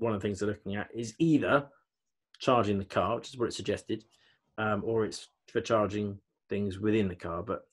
one 0.00 0.12
of 0.12 0.20
the 0.20 0.26
things 0.26 0.40
they're 0.40 0.48
looking 0.48 0.76
at 0.76 0.88
is 0.94 1.14
either 1.18 1.68
charging 2.38 2.78
the 2.78 2.84
car, 2.84 3.16
which 3.16 3.28
is 3.28 3.38
what 3.38 3.48
it 3.48 3.54
suggested, 3.54 4.04
um, 4.58 4.82
or 4.84 5.04
it's 5.04 5.28
for 5.48 5.60
charging 5.60 6.18
things 6.48 6.78
within 6.78 7.08
the 7.08 7.14
car. 7.14 7.42
But 7.42 7.66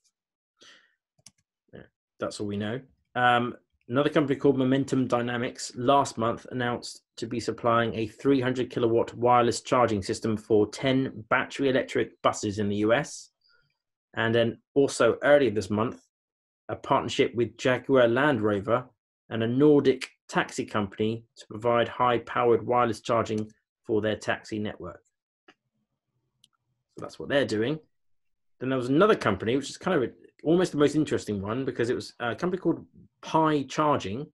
yeah, 1.72 1.82
that's 2.20 2.40
all 2.40 2.46
we 2.46 2.56
know. 2.56 2.80
Um, 3.14 3.56
another 3.88 4.10
company 4.10 4.38
called 4.38 4.58
Momentum 4.58 5.06
Dynamics 5.06 5.72
last 5.74 6.18
month 6.18 6.46
announced 6.50 7.02
to 7.16 7.26
be 7.26 7.40
supplying 7.40 7.94
a 7.94 8.06
300 8.06 8.70
kilowatt 8.70 9.14
wireless 9.14 9.60
charging 9.62 10.02
system 10.02 10.36
for 10.36 10.68
10 10.68 11.24
battery 11.28 11.68
electric 11.68 12.20
buses 12.22 12.58
in 12.58 12.68
the 12.68 12.76
US. 12.76 13.30
And 14.14 14.34
then 14.34 14.58
also 14.74 15.18
earlier 15.22 15.50
this 15.50 15.70
month, 15.70 16.02
a 16.68 16.76
partnership 16.76 17.34
with 17.34 17.56
Jaguar 17.56 18.08
Land 18.08 18.42
Rover 18.42 18.84
and 19.30 19.42
a 19.42 19.46
Nordic 19.46 20.10
taxi 20.28 20.64
company 20.64 21.24
to 21.36 21.46
provide 21.46 21.88
high 21.88 22.18
powered 22.18 22.66
wireless 22.66 23.00
charging 23.00 23.50
for 23.84 24.00
their 24.00 24.16
taxi 24.16 24.58
network. 24.58 25.02
So 26.96 27.02
that's 27.04 27.18
what 27.18 27.28
they're 27.28 27.46
doing. 27.46 27.78
Then 28.60 28.68
there 28.68 28.78
was 28.78 28.88
another 28.88 29.14
company, 29.14 29.56
which 29.56 29.70
is 29.70 29.78
kind 29.78 30.02
of 30.02 30.10
almost 30.44 30.72
the 30.72 30.78
most 30.78 30.94
interesting 30.94 31.40
one 31.40 31.64
because 31.64 31.90
it 31.90 31.94
was 31.94 32.14
a 32.20 32.34
company 32.34 32.60
called 32.60 32.84
Pi 33.22 33.62
Charging, 33.62 34.26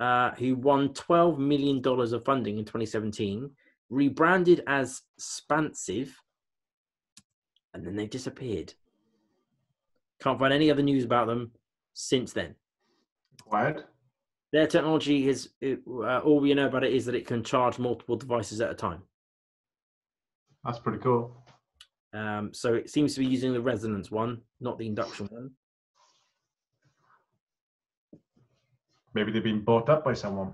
uh, 0.00 0.30
who 0.32 0.54
won 0.56 0.90
$12 0.90 1.38
million 1.38 1.82
of 1.84 2.24
funding 2.24 2.58
in 2.58 2.64
2017, 2.64 3.50
rebranded 3.90 4.62
as 4.66 5.02
Spansive, 5.18 6.14
and 7.74 7.84
then 7.86 7.96
they 7.96 8.06
disappeared. 8.06 8.72
Can't 10.20 10.38
find 10.38 10.52
any 10.52 10.70
other 10.70 10.82
news 10.82 11.04
about 11.04 11.26
them 11.26 11.52
since 11.94 12.32
then. 12.32 12.54
Quiet. 13.42 13.84
Their 14.52 14.66
technology 14.66 15.28
is 15.28 15.50
it, 15.60 15.80
uh, 15.86 16.20
all 16.20 16.40
we 16.40 16.54
know 16.54 16.66
about 16.66 16.84
it 16.84 16.92
is 16.92 17.04
that 17.06 17.14
it 17.14 17.26
can 17.26 17.44
charge 17.44 17.78
multiple 17.78 18.16
devices 18.16 18.60
at 18.60 18.70
a 18.70 18.74
time. 18.74 19.02
That's 20.64 20.78
pretty 20.78 20.98
cool. 20.98 21.44
Um, 22.14 22.54
so 22.54 22.74
it 22.74 22.88
seems 22.88 23.14
to 23.14 23.20
be 23.20 23.26
using 23.26 23.52
the 23.52 23.60
resonance 23.60 24.10
one, 24.10 24.40
not 24.60 24.78
the 24.78 24.86
induction 24.86 25.26
one. 25.30 25.50
Maybe 29.14 29.32
they've 29.32 29.42
been 29.42 29.64
bought 29.64 29.88
up 29.88 30.04
by 30.04 30.14
someone. 30.14 30.52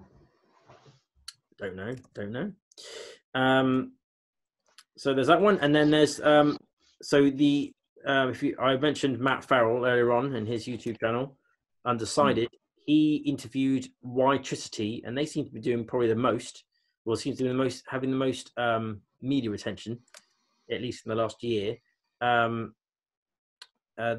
Don't 1.58 1.76
know. 1.76 1.94
Don't 2.14 2.32
know. 2.32 2.52
Um, 3.34 3.92
so 4.96 5.14
there's 5.14 5.26
that 5.28 5.40
one, 5.40 5.58
and 5.58 5.74
then 5.74 5.90
there's 5.90 6.20
um, 6.20 6.58
so 7.02 7.30
the 7.30 7.72
uh, 8.06 8.28
if 8.30 8.42
you 8.42 8.56
I 8.58 8.76
mentioned 8.76 9.18
Matt 9.18 9.44
Ferrell 9.44 9.84
earlier 9.84 10.12
on 10.12 10.34
in 10.34 10.46
his 10.46 10.66
YouTube 10.66 10.98
channel, 11.00 11.36
Undecided. 11.84 12.48
He 12.84 13.16
interviewed 13.16 13.88
Witricity, 14.04 15.02
and 15.04 15.16
they 15.16 15.26
seem 15.26 15.46
to 15.46 15.50
be 15.50 15.60
doing 15.60 15.84
probably 15.84 16.08
the 16.08 16.14
most. 16.14 16.64
Well, 17.04 17.16
seems 17.16 17.38
to 17.38 17.44
be 17.44 17.48
the 17.48 17.54
most 17.54 17.84
having 17.88 18.10
the 18.10 18.16
most 18.16 18.52
um, 18.56 19.00
media 19.20 19.50
attention, 19.52 19.98
at 20.70 20.82
least 20.82 21.04
in 21.04 21.10
the 21.10 21.16
last 21.16 21.42
year. 21.42 21.76
Um, 22.20 22.74
uh, 23.98 24.16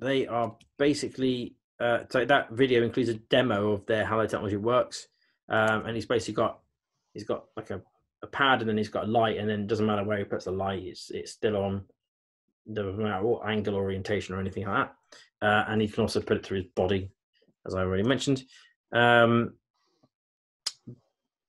they 0.00 0.26
are 0.26 0.56
basically 0.78 1.56
uh, 1.80 2.00
so 2.10 2.24
that 2.24 2.50
video 2.50 2.82
includes 2.82 3.08
a 3.08 3.14
demo 3.14 3.72
of 3.72 3.86
their 3.86 4.04
how 4.04 4.18
their 4.18 4.26
technology 4.26 4.56
works, 4.56 5.08
um, 5.48 5.86
and 5.86 5.94
he's 5.94 6.06
basically 6.06 6.34
got 6.34 6.60
he's 7.14 7.24
got 7.24 7.46
like 7.56 7.70
a, 7.70 7.80
a 8.22 8.26
pad 8.26 8.60
and 8.60 8.68
then 8.68 8.76
he's 8.76 8.90
got 8.90 9.04
a 9.04 9.10
light, 9.10 9.38
and 9.38 9.48
then 9.48 9.60
it 9.60 9.66
doesn't 9.66 9.86
matter 9.86 10.04
where 10.04 10.18
he 10.18 10.24
puts 10.24 10.44
the 10.44 10.50
light, 10.50 10.82
it's 10.82 11.10
it's 11.10 11.32
still 11.32 11.56
on. 11.56 11.84
Doesn't 12.70 12.98
matter 12.98 13.24
what 13.24 13.48
angle 13.48 13.74
orientation 13.74 14.34
or 14.34 14.40
anything 14.40 14.66
like 14.66 14.76
that, 14.76 14.94
uh, 15.42 15.64
and 15.68 15.80
he 15.80 15.88
can 15.88 16.02
also 16.02 16.20
put 16.20 16.36
it 16.36 16.44
through 16.46 16.58
his 16.58 16.70
body, 16.74 17.10
as 17.66 17.74
I 17.74 17.80
already 17.80 18.02
mentioned. 18.02 18.44
Um, 18.92 19.54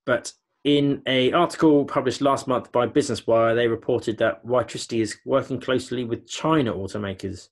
but 0.05 0.33
in 0.63 1.01
a 1.07 1.31
article 1.31 1.85
published 1.85 2.21
last 2.21 2.47
month 2.47 2.71
by 2.71 2.85
Business 2.85 3.25
Wire, 3.25 3.55
they 3.55 3.67
reported 3.67 4.17
that 4.19 4.45
Witricity 4.45 5.01
is 5.01 5.17
working 5.25 5.59
closely 5.59 6.03
with 6.03 6.27
China 6.27 6.73
automakers, 6.73 7.49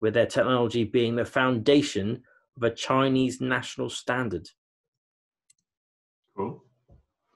with 0.00 0.14
their 0.14 0.26
technology 0.26 0.84
being 0.84 1.16
the 1.16 1.24
foundation 1.24 2.22
of 2.56 2.62
a 2.62 2.70
Chinese 2.70 3.40
national 3.40 3.90
standard. 3.90 4.48
Cool. 6.36 6.64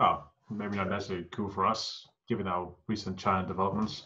Oh, 0.00 0.24
maybe 0.50 0.76
not 0.76 0.88
necessarily 0.88 1.26
cool 1.30 1.50
for 1.50 1.66
us, 1.66 2.06
given 2.28 2.46
our 2.46 2.72
recent 2.88 3.18
China 3.18 3.46
developments. 3.46 4.04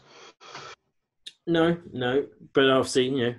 No, 1.47 1.79
no, 1.93 2.26
but 2.53 2.68
obviously, 2.68 3.09
you 3.09 3.16
know, 3.16 3.35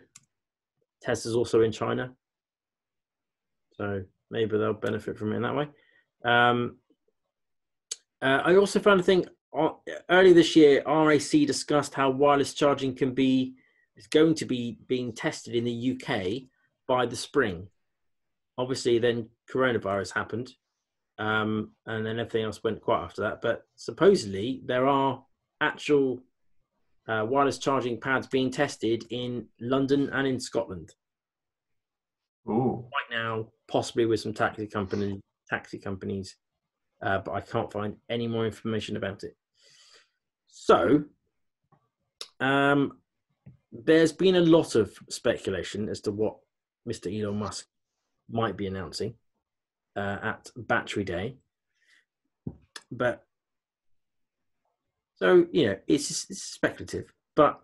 Tesla's 1.01 1.35
also 1.35 1.61
in 1.61 1.71
China, 1.71 2.13
so 3.73 4.03
maybe 4.29 4.57
they'll 4.57 4.73
benefit 4.73 5.17
from 5.17 5.33
it 5.33 5.37
in 5.37 5.41
that 5.43 5.55
way. 5.55 5.67
Um, 6.23 6.77
uh, 8.21 8.41
I 8.43 8.55
also 8.55 8.79
found 8.79 8.99
a 8.99 9.03
thing 9.03 9.25
uh, 9.57 9.69
earlier 10.09 10.33
this 10.33 10.55
year. 10.55 10.83
RAC 10.85 11.31
discussed 11.47 11.93
how 11.93 12.09
wireless 12.09 12.53
charging 12.53 12.95
can 12.95 13.13
be 13.13 13.55
is 13.95 14.07
going 14.07 14.35
to 14.35 14.45
be 14.45 14.77
being 14.87 15.13
tested 15.13 15.55
in 15.55 15.63
the 15.63 15.93
UK 15.93 16.43
by 16.87 17.05
the 17.05 17.15
spring. 17.15 17.67
Obviously, 18.57 18.99
then 18.99 19.29
coronavirus 19.51 20.13
happened, 20.13 20.51
um, 21.17 21.71
and 21.85 22.05
then 22.05 22.19
everything 22.19 22.43
else 22.43 22.63
went 22.63 22.81
quiet 22.81 23.05
after 23.05 23.21
that. 23.21 23.41
But 23.41 23.65
supposedly, 23.75 24.61
there 24.65 24.87
are 24.87 25.23
actual 25.61 26.21
uh, 27.09 27.25
wireless 27.25 27.57
charging 27.57 27.99
pads 27.99 28.27
being 28.27 28.51
tested 28.51 29.03
in 29.09 29.47
London 29.59 30.09
and 30.13 30.27
in 30.27 30.39
Scotland 30.39 30.93
Ooh, 32.47 32.85
right 32.93 33.17
now, 33.17 33.47
possibly 33.67 34.05
with 34.05 34.19
some 34.19 34.33
taxi 34.33 34.67
company 34.67 35.19
taxi 35.49 35.79
companies, 35.79 36.35
uh, 37.01 37.19
but 37.19 37.31
I 37.31 37.41
can't 37.41 37.71
find 37.71 37.95
any 38.09 38.27
more 38.27 38.45
information 38.45 38.97
about 38.97 39.23
it. 39.23 39.35
So, 40.47 41.03
um, 42.39 42.99
there's 43.71 44.11
been 44.11 44.35
a 44.35 44.41
lot 44.41 44.75
of 44.75 44.95
speculation 45.09 45.89
as 45.89 46.01
to 46.01 46.11
what 46.11 46.37
Mr. 46.87 47.07
Elon 47.11 47.39
Musk 47.39 47.65
might 48.29 48.57
be 48.57 48.67
announcing 48.67 49.15
uh, 49.95 50.17
at 50.21 50.49
Battery 50.55 51.03
Day, 51.03 51.37
but 52.91 53.23
so 55.19 55.45
you 55.51 55.67
know 55.67 55.75
it's, 55.87 56.29
it's 56.29 56.41
speculative, 56.41 57.13
but 57.35 57.59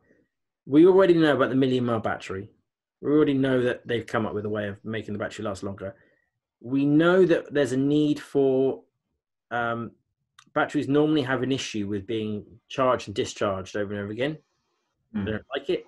we 0.65 0.85
already 0.85 1.13
know 1.13 1.35
about 1.35 1.49
the 1.49 1.55
million 1.55 1.85
mile 1.85 1.99
battery. 1.99 2.49
We 3.01 3.11
already 3.11 3.33
know 3.33 3.61
that 3.61 3.87
they've 3.87 4.05
come 4.05 4.25
up 4.25 4.33
with 4.33 4.45
a 4.45 4.49
way 4.49 4.67
of 4.67 4.83
making 4.83 5.13
the 5.13 5.19
battery 5.19 5.45
last 5.45 5.63
longer. 5.63 5.95
We 6.59 6.85
know 6.85 7.25
that 7.25 7.53
there's 7.53 7.71
a 7.71 7.77
need 7.77 8.19
for 8.19 8.81
um, 9.51 9.91
batteries. 10.53 10.89
Normally 10.89 11.21
have 11.21 11.43
an 11.43 11.51
issue 11.51 11.87
with 11.87 12.05
being 12.05 12.45
charged 12.67 13.07
and 13.07 13.15
discharged 13.15 13.77
over 13.77 13.93
and 13.93 14.03
over 14.03 14.11
again. 14.11 14.37
Hmm. 15.13 15.25
They 15.25 15.31
don't 15.31 15.45
like 15.55 15.69
it, 15.69 15.85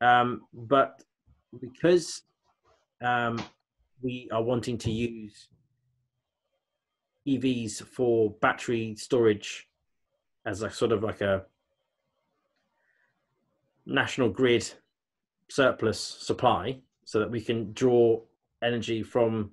um, 0.00 0.42
but 0.52 1.00
because 1.60 2.22
um, 3.00 3.40
we 4.02 4.28
are 4.32 4.42
wanting 4.42 4.78
to 4.78 4.90
use 4.90 5.48
EVs 7.28 7.82
for 7.86 8.30
battery 8.40 8.96
storage 8.96 9.68
as 10.46 10.62
a 10.62 10.70
sort 10.70 10.92
of 10.92 11.02
like 11.02 11.20
a 11.20 11.44
national 13.86 14.28
grid 14.28 14.70
surplus 15.48 16.00
supply 16.00 16.78
so 17.04 17.18
that 17.18 17.30
we 17.30 17.40
can 17.40 17.72
draw 17.72 18.20
energy 18.62 19.02
from 19.02 19.50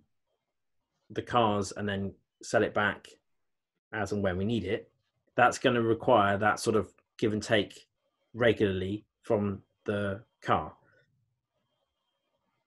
the 1.10 1.22
cars 1.22 1.74
and 1.76 1.88
then 1.88 2.14
sell 2.42 2.64
it 2.64 2.74
back 2.74 3.08
as 3.94 4.12
and 4.12 4.24
when 4.24 4.38
we 4.38 4.46
need 4.46 4.64
it. 4.64 4.90
That's 5.36 5.58
going 5.58 5.76
to 5.76 5.82
require 5.82 6.38
that 6.38 6.60
sort 6.60 6.76
of 6.76 6.94
give 7.18 7.34
and 7.34 7.44
take 7.44 7.88
regularly 8.34 9.06
from 9.22 9.62
the 9.86 10.22
car. 10.42 10.74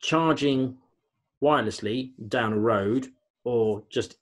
Charging 0.00 0.76
wirelessly 1.42 2.12
down 2.28 2.52
a 2.52 2.58
road 2.58 3.08
or 3.44 3.82
just 3.90 4.16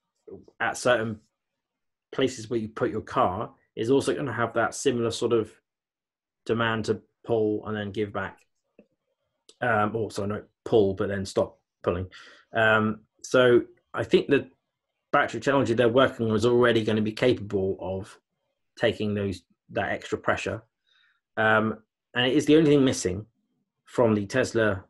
at 0.61 0.76
certain 0.76 1.18
places 2.12 2.48
where 2.48 2.59
you 2.59 2.68
put 2.68 2.90
your 2.90 3.00
car 3.00 3.50
is 3.76 3.90
also 3.90 4.12
going 4.12 4.26
to 4.26 4.32
have 4.32 4.54
that 4.54 4.74
similar 4.74 5.10
sort 5.10 5.32
of 5.32 5.50
demand 6.44 6.84
to 6.86 7.00
pull 7.24 7.66
and 7.66 7.76
then 7.76 7.90
give 7.90 8.12
back. 8.12 8.38
Um, 9.60 9.94
also, 9.94 10.26
no, 10.26 10.42
pull 10.64 10.94
but 10.94 11.08
then 11.08 11.24
stop 11.24 11.58
pulling. 11.82 12.06
Um, 12.52 13.00
so 13.22 13.62
I 13.94 14.04
think 14.04 14.28
the 14.28 14.48
battery 15.12 15.40
technology 15.40 15.74
they're 15.74 15.88
working 15.88 16.28
on 16.28 16.36
is 16.36 16.46
already 16.46 16.84
going 16.84 16.96
to 16.96 17.02
be 17.02 17.12
capable 17.12 17.76
of 17.80 18.18
taking 18.78 19.14
those 19.14 19.42
that 19.70 19.92
extra 19.92 20.18
pressure, 20.18 20.62
um, 21.36 21.78
and 22.14 22.26
it 22.26 22.34
is 22.34 22.44
the 22.46 22.56
only 22.56 22.70
thing 22.70 22.84
missing 22.84 23.24
from 23.84 24.14
the 24.14 24.26
Tesla 24.26 24.84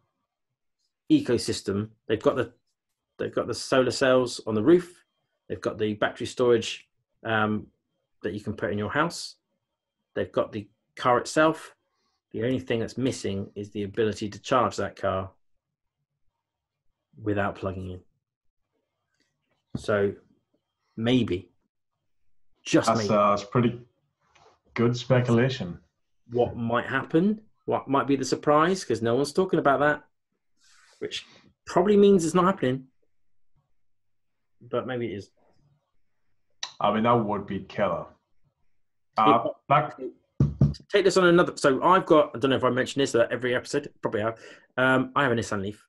ecosystem. 1.10 1.90
They've 2.08 2.22
got 2.22 2.36
the 2.36 2.52
they've 3.18 3.34
got 3.34 3.46
the 3.46 3.54
solar 3.54 3.90
cells 3.90 4.40
on 4.46 4.54
the 4.54 4.62
roof, 4.62 5.02
They've 5.52 5.60
got 5.60 5.76
the 5.76 5.92
battery 5.92 6.26
storage 6.26 6.88
um, 7.26 7.66
that 8.22 8.34
you 8.34 8.40
can 8.40 8.54
put 8.54 8.72
in 8.72 8.78
your 8.78 8.90
house. 8.90 9.36
They've 10.14 10.30
got 10.30 10.52
the 10.52 10.68
car 10.96 11.18
itself. 11.18 11.74
The 12.32 12.44
only 12.44 12.60
thing 12.60 12.80
that's 12.80 12.96
missing 12.96 13.50
is 13.54 13.70
the 13.70 13.82
ability 13.82 14.28
to 14.30 14.38
charge 14.40 14.76
that 14.76 14.96
car 14.96 15.30
without 17.22 17.56
plugging 17.56 17.90
in. 17.90 18.00
So 19.76 20.12
maybe, 20.96 21.50
just 22.64 22.88
That's, 22.88 23.00
maybe, 23.00 23.14
uh, 23.14 23.30
that's 23.30 23.44
pretty 23.44 23.80
good 24.74 24.96
speculation. 24.96 25.78
what 26.30 26.56
might 26.56 26.86
happen, 26.86 27.40
what 27.64 27.88
might 27.88 28.06
be 28.06 28.16
the 28.16 28.24
surprise, 28.24 28.80
because 28.80 29.02
no 29.02 29.14
one's 29.14 29.32
talking 29.32 29.58
about 29.58 29.80
that, 29.80 30.04
which 30.98 31.26
probably 31.66 31.96
means 31.96 32.24
it's 32.24 32.34
not 32.34 32.44
happening. 32.44 32.84
But 34.60 34.86
maybe 34.86 35.12
it 35.12 35.16
is. 35.16 35.30
I 36.82 36.92
mean, 36.92 37.04
that 37.04 37.12
would 37.12 37.46
be 37.46 37.60
killer. 37.60 38.06
Uh, 39.16 39.48
back, 39.68 39.96
Take 40.90 41.04
this 41.04 41.16
on 41.16 41.26
another. 41.26 41.52
So 41.56 41.82
I've 41.82 42.06
got. 42.06 42.32
I 42.34 42.38
don't 42.38 42.50
know 42.50 42.56
if 42.56 42.64
I 42.64 42.70
mentioned 42.70 43.02
this 43.02 43.14
uh, 43.14 43.26
every 43.30 43.54
episode. 43.54 43.90
Probably 44.02 44.22
have. 44.22 44.38
Um, 44.76 45.12
I 45.14 45.22
have 45.22 45.32
a 45.32 45.34
Nissan 45.34 45.62
Leaf. 45.62 45.86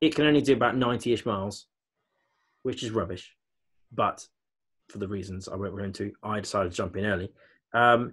It 0.00 0.14
can 0.14 0.26
only 0.26 0.40
do 0.40 0.52
about 0.52 0.76
ninety-ish 0.76 1.26
miles, 1.26 1.66
which 2.62 2.82
is 2.82 2.90
rubbish. 2.90 3.34
But 3.92 4.26
for 4.88 4.98
the 4.98 5.08
reasons 5.08 5.48
I 5.48 5.56
won't 5.56 5.76
go 5.76 5.82
into, 5.82 6.12
I 6.22 6.40
decided 6.40 6.70
to 6.70 6.76
jump 6.76 6.96
in 6.96 7.06
early. 7.06 7.32
Um, 7.72 8.12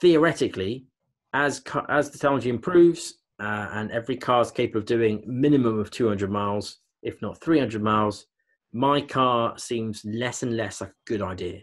theoretically, 0.00 0.86
as 1.32 1.62
as 1.88 2.10
the 2.10 2.18
technology 2.18 2.48
improves 2.48 3.14
uh, 3.38 3.68
and 3.72 3.90
every 3.90 4.16
car 4.16 4.40
is 4.40 4.50
capable 4.50 4.80
of 4.80 4.86
doing 4.86 5.22
minimum 5.26 5.78
of 5.78 5.90
200 5.90 6.30
miles, 6.30 6.78
if 7.02 7.20
not 7.20 7.40
300 7.40 7.82
miles, 7.82 8.26
my 8.72 9.00
car 9.00 9.58
seems 9.58 10.04
less 10.04 10.42
and 10.42 10.56
less 10.56 10.80
like 10.80 10.90
a 10.90 11.04
good 11.04 11.22
idea. 11.22 11.62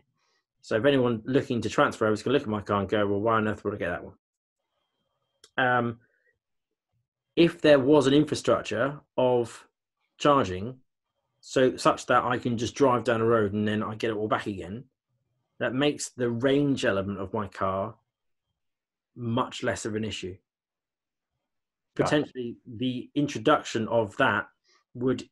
So 0.61 0.77
if 0.77 0.85
anyone 0.85 1.21
looking 1.25 1.61
to 1.61 1.69
transfer 1.69 2.05
over 2.05 2.13
is 2.13 2.23
going 2.23 2.33
to 2.33 2.39
look 2.39 2.47
at 2.47 2.51
my 2.51 2.61
car 2.61 2.79
and 2.79 2.89
go, 2.89 3.05
well, 3.05 3.19
why 3.19 3.35
on 3.35 3.47
earth 3.47 3.63
would 3.63 3.75
I 3.75 3.77
get 3.77 3.89
that 3.89 4.03
one? 4.03 4.13
Um, 5.57 5.99
if 7.35 7.61
there 7.61 7.79
was 7.79 8.07
an 8.07 8.13
infrastructure 8.13 8.99
of 9.17 9.67
charging, 10.17 10.77
so 11.41 11.75
such 11.75 12.05
that 12.05 12.23
I 12.23 12.37
can 12.37 12.57
just 12.57 12.75
drive 12.75 13.03
down 13.03 13.19
the 13.19 13.25
road 13.25 13.53
and 13.53 13.67
then 13.67 13.83
I 13.83 13.95
get 13.95 14.11
it 14.11 14.15
all 14.15 14.29
back 14.29 14.47
again, 14.47 14.85
that 15.59 15.73
makes 15.73 16.09
the 16.09 16.29
range 16.29 16.85
element 16.85 17.19
of 17.19 17.33
my 17.33 17.47
car 17.47 17.95
much 19.15 19.63
less 19.63 19.85
of 19.85 19.95
an 19.95 20.03
issue. 20.03 20.35
Potentially, 21.95 22.57
the 22.65 23.09
introduction 23.13 23.87
of 23.87 24.15
that 24.17 24.47
would 24.95 25.27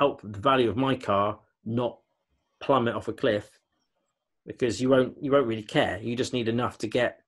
help 0.00 0.22
the 0.22 0.38
value 0.38 0.70
of 0.70 0.78
my 0.78 0.96
car 0.96 1.38
not 1.64 1.98
plummet 2.58 2.94
off 2.94 3.08
a 3.08 3.12
cliff 3.12 3.50
because 4.46 4.80
you 4.80 4.88
won't 4.88 5.14
you 5.20 5.30
won't 5.30 5.46
really 5.46 5.62
care. 5.62 5.98
You 6.00 6.16
just 6.16 6.32
need 6.32 6.48
enough 6.48 6.78
to 6.78 6.86
get 6.88 7.20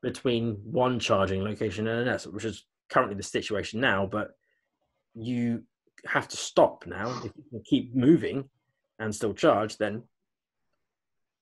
between 0.00 0.54
one 0.64 1.00
charging 1.00 1.42
location 1.42 1.88
and 1.88 2.02
another, 2.08 2.30
which 2.30 2.44
is 2.44 2.66
currently 2.88 3.16
the 3.16 3.22
situation 3.24 3.80
now. 3.80 4.06
But 4.06 4.28
you 5.14 5.64
have 6.06 6.28
to 6.28 6.36
stop 6.36 6.86
now. 6.86 7.08
If 7.24 7.32
you 7.36 7.44
can 7.50 7.62
keep 7.64 7.94
moving 7.96 8.48
and 9.00 9.12
still 9.12 9.34
charge, 9.34 9.76
then 9.76 10.04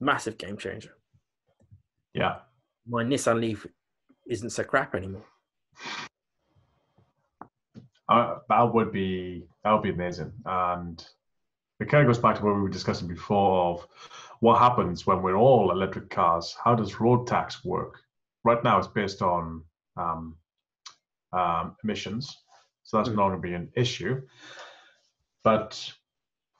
massive 0.00 0.38
game 0.38 0.56
changer. 0.56 0.96
yeah, 2.14 2.36
My 2.88 3.04
Nissan 3.04 3.40
Leaf 3.40 3.66
isn't 4.26 4.50
so 4.50 4.64
crap 4.64 4.94
anymore. 4.94 5.26
uh, 8.08 8.36
that 8.48 8.72
would 8.72 8.90
be 8.90 9.44
that 9.66 9.72
would 9.72 9.82
be 9.82 9.90
amazing. 9.90 10.32
And 10.44 11.04
it 11.80 11.88
kind 11.88 12.02
of 12.02 12.06
goes 12.08 12.22
back 12.22 12.36
to 12.36 12.44
what 12.44 12.54
we 12.54 12.60
were 12.60 12.68
discussing 12.68 13.08
before 13.08 13.64
of 13.64 13.88
what 14.38 14.60
happens 14.60 15.08
when 15.08 15.22
we're 15.22 15.34
all 15.36 15.72
electric 15.72 16.08
cars. 16.08 16.54
How 16.62 16.76
does 16.76 17.00
road 17.00 17.26
tax 17.26 17.64
work? 17.64 17.98
Right 18.44 18.62
now, 18.62 18.78
it's 18.78 18.86
based 18.86 19.22
on 19.22 19.64
um, 19.96 20.36
um, 21.32 21.74
emissions, 21.82 22.44
so 22.84 22.96
that's 22.96 23.08
Mhm. 23.08 23.16
not 23.16 23.28
going 23.28 23.42
to 23.42 23.48
be 23.48 23.54
an 23.54 23.72
issue. 23.74 24.22
But 25.42 25.92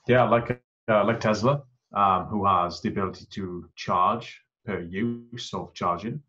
yeah, 0.09 0.25
like 0.25 0.61
uh, 0.89 1.05
like 1.05 1.21
Tesla, 1.21 1.63
um, 1.93 2.27
who 2.27 2.45
has 2.45 2.81
the 2.81 2.89
ability 2.89 3.27
to 3.31 3.71
charge 3.77 4.43
per 4.65 4.81
use 4.81 5.55
of 5.55 5.73
charging, 5.75 6.21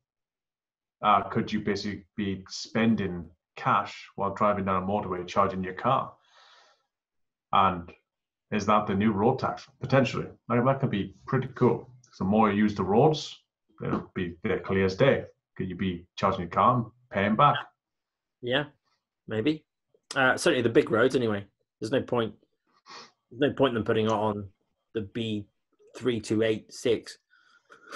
uh, 1.02 1.24
could 1.24 1.52
you 1.52 1.62
basically 1.62 2.06
be 2.16 2.46
spending 2.50 3.32
cash 3.56 4.10
while 4.16 4.36
driving 4.36 4.66
down 4.66 4.84
a 4.84 4.86
motorway 4.86 5.26
charging 5.28 5.64
your 5.64 5.74
car? 5.74 6.17
And 7.58 7.92
is 8.52 8.66
that 8.68 8.86
the 8.86 8.94
new 8.94 9.12
road 9.12 9.40
tax? 9.40 9.68
Potentially. 9.82 10.28
Like, 10.48 10.64
that 10.64 10.80
could 10.80 10.92
be 10.92 11.16
pretty 11.26 11.50
cool. 11.56 11.90
So 12.12 12.24
the 12.24 12.30
more 12.30 12.52
you 12.52 12.58
use 12.58 12.76
the 12.76 12.84
roads, 12.84 13.36
it'll 13.84 14.12
be 14.14 14.36
there 14.44 14.60
clear 14.60 14.86
as 14.86 14.96
day. 14.96 15.26
Could 15.56 15.70
you 15.70 15.76
be 15.76 16.06
charging 16.16 16.42
your 16.42 16.50
car 16.50 16.76
and 16.76 16.86
paying 17.12 17.36
back? 17.36 17.56
Yeah, 18.42 18.66
maybe. 19.28 19.66
Uh, 20.16 20.38
certainly 20.38 20.62
the 20.62 20.70
big 20.70 20.92
roads, 20.92 21.16
anyway. 21.16 21.46
There's 21.80 21.92
no 21.92 22.02
point. 22.02 22.34
There's 23.30 23.42
no 23.42 23.54
point 23.54 23.72
in 23.72 23.76
them 23.76 23.84
putting 23.84 24.06
it 24.06 24.12
on 24.12 24.48
the 24.94 25.02
B 25.02 25.48
three 25.98 26.20
two 26.20 26.44
eight 26.44 26.72
six. 26.72 27.18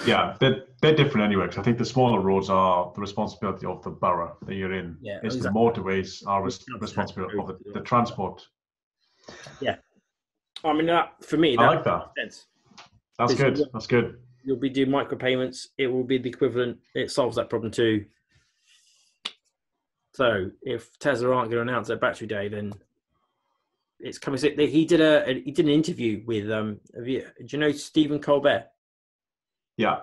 Yeah, 0.05 0.35
they're, 0.39 0.65
they're 0.81 0.95
different 0.95 1.25
anyway. 1.25 1.45
Because 1.45 1.59
I 1.59 1.63
think 1.63 1.77
the 1.77 1.85
smaller 1.85 2.19
roads 2.19 2.49
are 2.49 2.91
the 2.95 3.01
responsibility 3.01 3.65
of 3.67 3.83
the 3.83 3.91
borough 3.91 4.35
that 4.47 4.55
you're 4.55 4.73
in. 4.73 4.97
Yeah, 5.01 5.19
it's 5.23 5.35
exactly. 5.35 5.53
the 5.53 5.81
motorways 5.81 6.25
are 6.25 6.43
res- 6.43 6.65
responsibility 6.79 7.37
of 7.37 7.47
the, 7.47 7.57
the 7.73 7.81
transport. 7.81 8.47
I 10.63 10.73
mean, 10.73 10.85
that 10.85 11.13
for 11.25 11.37
me, 11.37 11.55
that 11.55 11.61
I 11.63 11.67
like 11.75 11.83
that. 11.85 12.09
makes 12.15 12.35
sense. 12.35 12.47
That's 13.17 13.33
good. 13.33 13.61
That's 13.73 13.87
good. 13.87 14.19
You'll 14.43 14.57
be 14.57 14.69
doing 14.69 14.89
micropayments. 14.89 15.67
It 15.79 15.87
will 15.87 16.03
be 16.03 16.19
the 16.19 16.29
equivalent. 16.29 16.77
It 16.93 17.09
solves 17.09 17.35
that 17.37 17.49
problem 17.49 17.71
too. 17.71 18.05
So 20.13 20.51
if 20.61 20.97
Tesla 20.99 21.29
aren't 21.35 21.49
going 21.51 21.65
to 21.65 21.71
announce 21.71 21.87
their 21.87 21.97
battery 21.97 22.27
day, 22.27 22.47
then 22.47 22.73
it's 23.99 24.17
coming. 24.17 24.39
He 24.39 24.85
did 24.85 25.01
a 25.01 25.41
he 25.43 25.51
did 25.51 25.65
an 25.65 25.71
interview 25.71 26.21
with 26.25 26.51
um. 26.51 26.79
You, 27.03 27.21
do 27.21 27.45
you 27.49 27.57
know 27.59 27.71
Stephen 27.71 28.19
Colbert? 28.19 28.65
Yeah. 29.77 30.01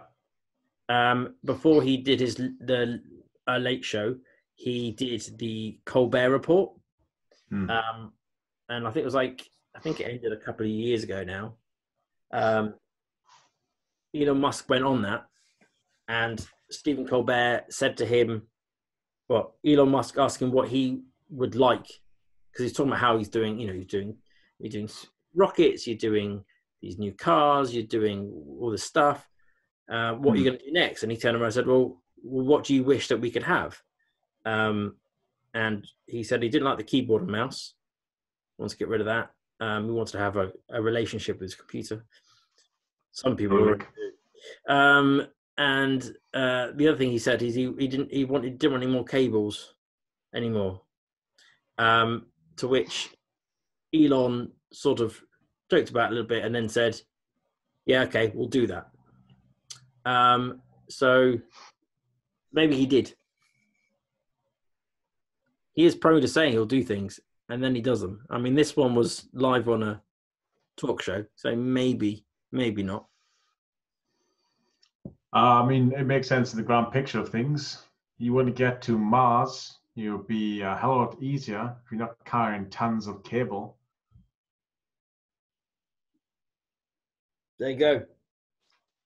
um, 0.89 1.35
before 1.45 1.83
he 1.83 1.99
did 1.99 2.19
his 2.21 2.35
the 2.37 3.01
uh, 3.47 3.59
late 3.59 3.85
show, 3.85 4.17
he 4.55 4.93
did 4.93 5.23
the 5.39 5.79
Colbert 5.85 6.31
Report, 6.31 6.73
Hmm. 7.51 7.71
um, 7.71 8.13
and 8.69 8.87
I 8.87 8.91
think 8.91 9.03
it 9.03 9.07
was 9.07 9.15
like 9.15 9.49
I 9.77 9.81
think 9.81 10.01
it 10.01 10.05
ended 10.05 10.33
a 10.33 10.37
couple 10.37 10.67
of 10.67 10.73
years 10.73 11.05
ago 11.05 11.25
now. 11.25 11.55
Um, 12.33 12.75
Elon 14.15 14.41
Musk 14.41 14.69
went 14.69 14.85
on 14.85 15.03
that, 15.03 15.27
and 16.09 16.45
Stephen 16.71 17.07
Colbert 17.07 17.67
said 17.71 17.97
to 17.99 18.07
him, 18.07 18.49
"Well, 19.29 19.57
Elon 19.67 19.91
Musk 19.91 20.19
asked 20.19 20.43
him 20.43 20.53
what 20.53 20.69
he 20.69 21.03
would 21.31 21.55
like 21.55 21.87
because 22.51 22.65
he's 22.65 22.73
talking 22.73 22.91
about 22.91 23.01
how 23.01 23.19
he's 23.19 23.29
doing. 23.29 23.59
You 23.59 23.69
know, 23.69 23.73
he's 23.75 23.87
doing 23.87 24.17
you're 24.59 24.71
doing 24.71 24.91
rockets, 25.35 25.87
you're 25.87 25.97
doing 25.97 26.45
these 26.83 26.99
new 26.99 27.13
cars, 27.13 27.75
you're 27.75 27.85
doing 27.85 28.31
all 28.61 28.71
this 28.71 28.83
stuff. 28.83 29.29
Uh, 29.91 30.15
what 30.15 30.35
are 30.35 30.39
you 30.39 30.45
going 30.45 30.59
to 30.59 30.65
do 30.65 30.73
next?" 30.73 31.03
And 31.03 31.13
he 31.13 31.19
turned 31.19 31.37
around 31.37 31.47
and 31.47 31.55
said, 31.55 31.67
"Well, 31.67 32.03
well, 32.23 32.45
what 32.45 32.65
do 32.65 32.75
you 32.75 32.83
wish 32.85 33.09
that 33.09 33.21
we 33.21 33.31
could 33.31 33.45
have?" 33.45 33.81
Um, 34.45 34.97
and 35.55 35.87
he 36.07 36.23
said 36.23 36.43
he 36.43 36.49
didn't 36.49 36.67
like 36.67 36.79
the 36.79 36.85
keyboard 36.85 37.23
and 37.23 37.31
mouse. 37.31 37.75
Wants 38.59 38.75
to 38.75 38.79
get 38.79 38.89
rid 38.89 39.01
of 39.01 39.07
that. 39.07 39.31
Um, 39.61 39.87
he 39.87 39.91
wanted 39.91 40.13
to 40.13 40.19
have 40.19 40.37
a, 40.37 40.53
a 40.71 40.83
relationship 40.83 41.37
with 41.37 41.51
his 41.51 41.55
computer. 41.55 42.05
Some 43.13 43.37
people 43.37 43.59
do. 43.59 44.73
Um, 44.73 45.27
and 45.57 46.03
uh, 46.35 46.69
the 46.75 46.89
other 46.89 46.97
thing 46.97 47.11
he 47.11 47.19
said 47.19 47.43
is 47.43 47.55
he, 47.55 47.73
he 47.79 47.89
didn't 47.89 48.13
he 48.13 48.25
wanted 48.25 48.59
didn't 48.59 48.73
want 48.73 48.85
any 48.85 48.93
more 48.93 49.05
cables 49.05 49.75
anymore. 50.35 50.83
Um, 51.79 52.27
to 52.57 52.69
which 52.69 53.11
Elon 53.95 54.53
sort 54.73 55.01
of 55.01 55.21
joked 55.71 55.91
about 55.91 56.11
a 56.11 56.15
little 56.15 56.29
bit 56.29 56.45
and 56.45 56.55
then 56.55 56.69
said, 56.69 57.01
"Yeah, 57.87 58.03
okay, 58.03 58.31
we'll 58.35 58.49
do 58.49 58.69
that." 58.69 58.89
Um, 60.05 60.63
so 60.89 61.39
maybe 62.53 62.77
he 62.77 62.87
did. 62.87 63.15
He 65.73 65.85
is 65.85 65.95
prone 65.95 66.21
to 66.21 66.29
saying 66.29 66.53
he'll 66.53 66.67
do 66.67 66.83
things 66.83 67.21
and 67.49 67.63
then 67.63 67.75
he 67.75 67.81
does 67.81 68.01
them. 68.01 68.25
I 68.31 68.39
mean, 68.39 68.55
this 68.55 68.77
one 68.77 68.95
was 68.95 69.29
live 69.33 69.69
on 69.69 69.83
a 69.83 70.03
talk 70.77 71.03
show, 71.03 71.25
so 71.35 71.55
maybe, 71.57 72.25
maybe 72.53 72.83
not. 72.83 73.07
Uh, 75.35 75.63
I 75.63 75.67
mean, 75.67 75.93
it 75.93 76.05
makes 76.05 76.29
sense 76.29 76.53
in 76.53 76.59
the 76.59 76.65
grand 76.65 76.91
picture 76.93 77.21
of 77.21 77.29
things. 77.29 77.85
You 78.19 78.33
want 78.33 78.47
to 78.49 78.53
get 78.53 78.83
to 78.83 78.99
Mars, 78.99 79.79
you'll 79.95 80.19
be 80.19 80.63
a 80.63 80.77
hell 80.77 80.93
of 80.93 80.97
a 80.97 81.01
lot 81.01 81.23
easier 81.23 81.77
if 81.85 81.93
you're 81.93 82.01
not 82.01 82.17
carrying 82.25 82.69
tons 82.71 83.07
of 83.07 83.23
cable. 83.23 83.77
There 87.59 87.71
you 87.71 87.77
go. 87.77 88.03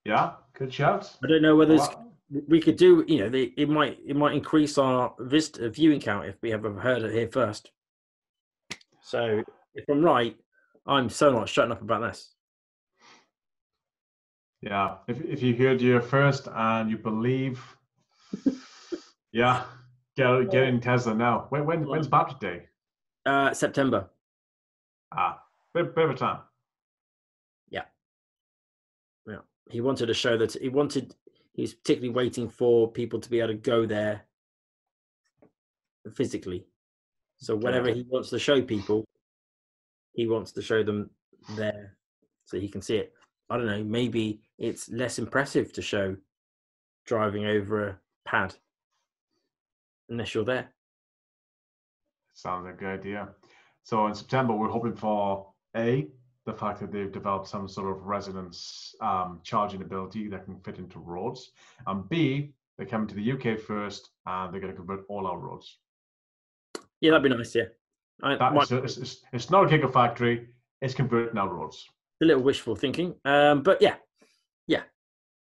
Yeah, 0.05 0.33
good 0.53 0.73
shout. 0.73 1.11
I 1.25 1.29
don't 1.29 1.43
know 1.43 1.57
whether 1.57 1.77
Well, 1.77 2.13
we 2.49 2.61
could 2.61 2.77
do. 2.77 3.05
You 3.09 3.21
know, 3.21 3.29
they, 3.29 3.53
it 3.57 3.69
might 3.69 3.99
it 4.07 4.17
might 4.17 4.35
increase 4.35 4.77
our 4.79 5.15
vist 5.19 5.59
viewing 5.59 6.01
count 6.01 6.27
if 6.27 6.37
we 6.43 6.51
have 6.51 6.63
heard 6.63 7.03
it 7.03 7.13
here 7.13 7.29
first. 7.29 7.71
So 9.13 9.43
if 9.75 9.85
I'm 9.91 10.03
right, 10.03 10.35
I'm 10.87 11.11
so 11.11 11.31
not 11.31 11.47
shutting 11.47 11.71
up 11.71 11.83
about 11.83 12.01
this. 12.01 12.33
Yeah, 14.63 14.97
if 15.07 15.21
if 15.21 15.43
you 15.43 15.55
heard 15.55 15.83
you 15.83 16.01
first 16.01 16.49
and 16.51 16.89
you 16.91 16.97
believe, 16.97 17.63
yeah, 19.33 19.65
get 20.17 20.51
get 20.51 20.65
in 20.65 20.81
Tesla 20.81 21.15
now. 21.15 21.45
When 21.51 21.67
when 21.67 21.87
when's 21.87 22.09
Battery 22.09 22.39
Day? 22.41 22.63
Uh, 23.27 23.53
September. 23.53 24.09
Ah, 25.15 25.43
bit, 25.75 25.95
bit 25.95 26.05
of 26.07 26.11
a 26.13 26.15
time. 26.15 26.39
Yeah. 27.69 27.85
Yeah. 29.27 29.45
He 29.69 29.83
wanted 29.83 30.07
to 30.07 30.15
show 30.15 30.39
that 30.39 30.55
he 30.55 30.71
wanted. 30.71 31.15
He's 31.53 31.75
particularly 31.75 32.15
waiting 32.15 32.49
for 32.49 32.91
people 32.91 33.21
to 33.21 33.29
be 33.29 33.41
able 33.41 33.49
to 33.49 33.55
go 33.57 33.85
there 33.85 34.23
physically. 36.15 36.65
So 37.43 37.57
whatever 37.57 37.91
he 37.91 38.07
wants 38.09 38.31
to 38.31 38.39
show 38.39 38.63
people, 38.63 39.05
he 40.13 40.29
wants 40.29 40.53
to 40.53 40.63
show 40.63 40.85
them 40.85 41.11
there 41.57 41.97
so 42.45 42.61
he 42.61 42.69
can 42.69 42.81
see 42.81 42.99
it. 42.99 43.13
I 43.51 43.57
don't 43.57 43.67
know. 43.67 43.83
Maybe 43.83 44.43
it's 44.59 44.89
less 44.89 45.19
impressive 45.19 45.73
to 45.73 45.83
show 45.83 46.17
driving 47.05 47.47
over 47.47 47.89
a 47.89 47.99
pad 48.25 48.55
unless 50.09 50.37
you're 50.37 50.45
there. 50.45 50.71
Sounds 52.33 52.65
like 52.65 52.75
a 52.75 52.77
good 52.77 53.01
idea. 53.01 53.29
So 53.83 54.07
in 54.07 54.15
September, 54.15 54.55
we're 54.55 54.69
hoping 54.69 54.95
for 54.95 55.49
a 55.77 56.07
the 56.47 56.53
fact 56.53 56.79
that 56.79 56.93
they've 56.93 57.11
developed 57.11 57.49
some 57.49 57.67
sort 57.67 57.91
of 57.91 58.05
resonance 58.05 58.95
um, 59.01 59.41
charging 59.43 59.83
ability 59.83 60.29
that 60.29 60.45
can 60.45 60.61
fit 60.61 60.79
into 60.79 61.01
roads, 61.01 61.51
and 61.89 62.09
b 62.09 62.53
they're 62.77 62.87
coming 62.87 63.09
to 63.09 63.17
the 63.17 63.33
UK 63.33 63.59
first, 63.59 64.11
and 64.27 64.53
they're 64.53 64.61
going 64.61 64.73
to 64.73 64.77
convert 64.77 65.05
all 65.09 65.27
our 65.27 65.39
roads. 65.39 65.79
Yeah, 67.03 67.11
that'd 67.11 67.25
be 67.29 67.37
nice. 67.37 67.55
Yeah, 67.55 67.65
I, 68.23 68.37
That 68.37 68.57
is 68.63 68.71
it's, 68.73 68.97
it's, 68.97 69.21
it's 69.33 69.51
not 69.51 69.65
a 69.65 69.77
gigafactory; 69.77 70.47
it's 70.81 70.95
converting 70.95 71.37
our 71.37 71.49
roads. 71.53 71.85
a 72.23 72.25
little 72.25 72.43
wishful 72.43 72.77
thinking. 72.77 73.15
Um, 73.25 73.63
but 73.63 73.83
yeah, 73.83 73.97
yeah. 74.69 74.85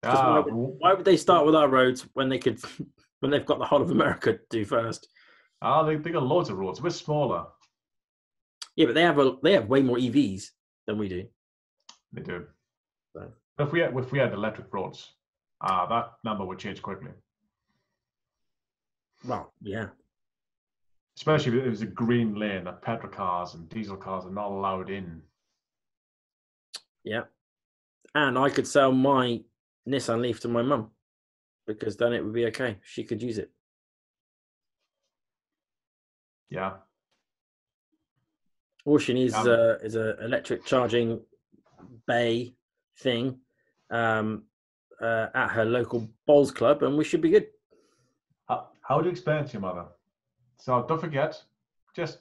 Ah, 0.04 0.34
why 0.34 0.40
would- 0.40 0.54
why 0.80 0.94
would 0.94 1.06
they 1.06 1.16
start 1.16 1.46
with 1.46 1.56
our 1.56 1.68
roads 1.70 2.08
when 2.16 2.28
they 2.28 2.40
could, 2.40 2.60
when 3.22 3.32
they've 3.32 3.46
got 3.46 3.60
the 3.60 3.66
whole 3.66 3.82
of 3.84 3.92
America 3.92 4.34
to 4.34 4.40
do 4.50 4.66
first? 4.66 5.08
ah, 5.62 5.84
they, 5.84 5.96
they 5.96 6.10
got 6.12 6.24
loads 6.24 6.50
of 6.50 6.58
roads. 6.58 6.82
We're 6.82 6.90
smaller. 6.90 7.46
Yeah, 8.76 8.88
but 8.88 8.96
they 8.96 9.04
have 9.04 9.20
a, 9.20 9.38
they 9.44 9.54
have 9.54 9.70
way 9.70 9.82
more 9.82 9.98
EVs 9.98 10.46
than 10.88 10.98
we 10.98 11.08
do. 11.08 11.26
They 12.12 12.24
do. 12.24 12.48
But 13.14 13.32
if 13.60 13.72
we 13.72 13.80
had, 13.82 13.96
if 13.96 14.12
we 14.12 14.18
had 14.18 14.34
electric 14.34 14.74
roads, 14.74 15.14
uh, 15.62 15.86
that 15.86 16.14
number 16.24 16.44
would 16.46 16.58
change 16.58 16.82
quickly. 16.82 17.12
Well, 19.26 19.54
yeah, 19.62 19.90
Especially 21.18 21.58
if 21.60 21.66
it 21.66 21.70
was 21.70 21.82
a 21.82 21.86
green 21.86 22.36
lane 22.36 22.64
that 22.64 22.82
petrol 22.82 23.12
cars 23.12 23.54
and 23.54 23.70
diesel 23.70 23.98
cars 23.98 24.26
are 24.26 24.32
not 24.32 24.48
allowed 24.52 24.90
in. 24.90 25.22
yeah. 27.04 27.24
And 28.16 28.38
I 28.38 28.50
could 28.50 28.68
sell 28.68 28.92
my 28.92 29.42
Nissan 29.88 30.22
Leaf 30.22 30.40
to 30.42 30.48
my 30.48 30.62
mum 30.62 30.92
because 31.66 31.98
then 31.98 32.14
it 32.14 32.24
would 32.24 32.34
be 32.34 32.46
okay. 32.48 32.78
She 32.84 33.04
could 33.04 33.22
use 33.24 33.38
it. 33.40 33.52
Yeah. 36.50 36.74
All 38.86 39.00
she 39.00 39.14
needs 39.14 39.34
is 39.34 39.48
Um, 39.48 39.50
a 39.50 39.74
is 39.84 39.96
a 39.96 40.24
electric 40.24 40.66
charging 40.66 41.22
bay 42.06 42.56
thing 43.00 43.40
um, 43.90 44.44
uh, 45.02 45.28
at 45.34 45.48
her 45.50 45.66
local 45.66 46.08
bowls 46.28 46.52
club, 46.52 46.84
and 46.84 46.96
we 46.98 47.04
should 47.04 47.22
be 47.22 47.30
good. 47.32 47.48
How, 48.48 48.70
how 48.82 48.98
would 48.98 49.06
you 49.06 49.12
explain 49.12 49.44
it 49.44 49.48
to 49.48 49.54
your 49.54 49.62
mother? 49.62 49.86
So 50.64 50.86
don't 50.88 51.02
forget, 51.02 51.44
just 51.94 52.20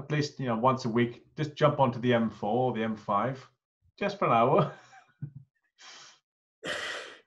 at 0.00 0.10
least 0.10 0.40
you 0.40 0.46
know 0.46 0.56
once 0.56 0.84
a 0.84 0.88
week, 0.88 1.22
just 1.36 1.54
jump 1.54 1.78
onto 1.78 2.00
the 2.00 2.10
M4 2.10 2.42
or 2.42 2.72
the 2.72 2.80
M5, 2.80 3.36
just 3.96 4.18
for 4.18 4.24
an 4.26 4.32
hour. 4.32 4.72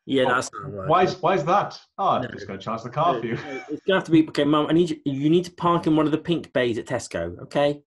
Yeah, 0.08 0.24
Oh, 0.24 0.30
that's 0.34 0.50
right. 0.64 0.90
Why 0.90 1.04
is 1.04 1.16
why 1.22 1.36
is 1.36 1.46
that? 1.46 1.80
Oh, 2.00 2.16
it's 2.18 2.28
No. 2.28 2.34
just 2.34 2.48
going 2.48 2.60
to 2.60 2.66
charge 2.66 2.82
the 2.82 2.90
car 2.90 3.20
for 3.20 3.26
you. 3.26 3.36
No, 3.36 3.62
It's 3.70 3.82
gonna 3.86 4.00
have 4.00 4.04
to 4.06 4.12
be 4.12 4.28
okay, 4.30 4.44
Mum. 4.44 4.66
I 4.68 4.74
need 4.74 4.90
you. 4.90 5.00
You 5.06 5.30
need 5.30 5.46
to 5.46 5.52
park 5.52 5.86
in 5.86 5.96
one 5.96 6.08
of 6.08 6.12
the 6.12 6.18
pink 6.18 6.52
bays 6.54 6.80
at 6.80 6.88
Tesco. 6.88 7.40
Okay. 7.44 7.84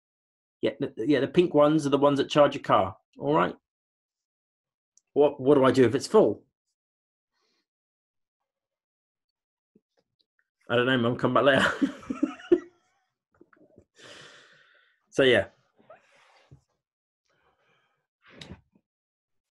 Yeah, 0.62 0.70
the, 0.78 0.92
yeah. 0.96 1.18
The 1.20 1.26
pink 1.26 1.52
ones 1.54 1.84
are 1.86 1.90
the 1.90 1.98
ones 1.98 2.18
that 2.18 2.30
charge 2.30 2.54
your 2.54 2.62
car. 2.62 2.96
All 3.18 3.34
right. 3.34 3.54
What 5.12 5.40
What 5.40 5.56
do 5.56 5.64
I 5.64 5.72
do 5.72 5.84
if 5.84 5.94
it's 5.96 6.06
full? 6.06 6.44
I 10.70 10.76
don't 10.76 10.86
know, 10.86 10.96
Mum. 10.98 11.16
Come 11.16 11.34
back 11.34 11.44
later. 11.44 11.66
so 15.14 15.22
yeah, 15.22 15.44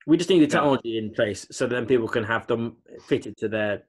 we 0.05 0.18
just 0.18 0.30
need 0.30 0.39
the 0.39 0.43
Yeah. 0.43 0.49
technology 0.49 0.97
in 0.97 1.14
place 1.14 1.47
so 1.51 1.68
then 1.68 1.86
people 1.86 2.09
can 2.09 2.26
have 2.26 2.45
them 2.47 2.76
fitted 3.07 3.38
to 3.38 3.47
their 3.47 3.84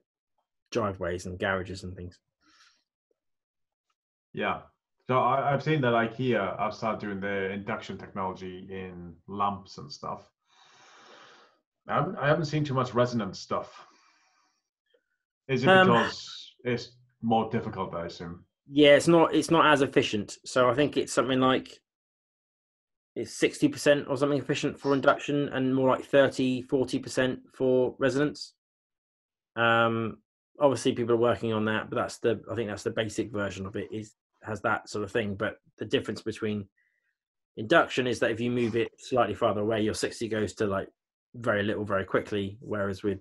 driveways 0.71 1.25
and 1.25 1.37
garages 1.37 1.83
and 1.83 1.93
things. 1.93 2.17
Yeah. 4.31 4.61
So 5.07 5.19
I, 5.19 5.53
I've 5.53 5.63
seen 5.63 5.81
that 5.81 5.91
IKEA 5.93 6.57
have 6.57 6.73
started 6.73 7.01
doing 7.01 7.19
the 7.19 7.51
induction 7.51 7.97
technology 7.97 8.69
in 8.71 9.13
lamps 9.27 9.77
and 9.77 9.91
stuff. 9.91 10.31
I 11.89 11.95
haven't, 11.95 12.15
I 12.15 12.27
haven't 12.29 12.45
seen 12.45 12.63
too 12.63 12.73
much 12.73 12.93
resonance 12.93 13.37
stuff. 13.37 13.85
Is 15.49 15.63
it 15.65 15.67
Um, 15.67 15.87
because 15.87 16.55
it's 16.63 16.91
more 17.21 17.51
difficult, 17.51 17.93
I 17.93 18.05
assume? 18.05 18.44
Yeah, 18.67 18.95
it's 18.95 19.07
not 19.07 19.35
it's 19.35 19.51
not 19.51 19.71
as 19.71 19.81
efficient. 19.81 20.37
So 20.45 20.69
I 20.69 20.73
think 20.73 20.97
it's 20.97 21.13
something 21.13 21.39
like 21.39 21.79
it's 23.15 23.33
sixty 23.33 23.67
percent 23.67 24.07
or 24.09 24.17
something 24.17 24.39
efficient 24.39 24.79
for 24.79 24.93
induction 24.93 25.49
and 25.49 25.73
more 25.73 25.89
like 25.89 26.05
30, 26.05 26.63
40 26.63 26.99
percent 26.99 27.39
for 27.53 27.95
resonance. 27.99 28.53
Um, 29.55 30.17
obviously 30.59 30.93
people 30.93 31.13
are 31.15 31.17
working 31.17 31.53
on 31.53 31.65
that, 31.65 31.89
but 31.89 31.95
that's 31.97 32.17
the 32.19 32.41
I 32.51 32.55
think 32.55 32.69
that's 32.69 32.83
the 32.83 32.91
basic 32.91 33.31
version 33.31 33.65
of 33.65 33.75
it 33.75 33.87
is 33.91 34.15
has 34.43 34.61
that 34.61 34.89
sort 34.89 35.03
of 35.03 35.11
thing. 35.11 35.35
But 35.35 35.57
the 35.77 35.85
difference 35.85 36.21
between 36.21 36.67
induction 37.57 38.07
is 38.07 38.19
that 38.19 38.31
if 38.31 38.39
you 38.39 38.51
move 38.51 38.75
it 38.75 38.91
slightly 38.97 39.35
farther 39.35 39.61
away, 39.61 39.81
your 39.81 39.93
sixty 39.93 40.27
goes 40.27 40.53
to 40.55 40.67
like 40.67 40.89
very 41.35 41.63
little 41.63 41.85
very 41.85 42.05
quickly, 42.05 42.57
whereas 42.61 43.03
with 43.03 43.19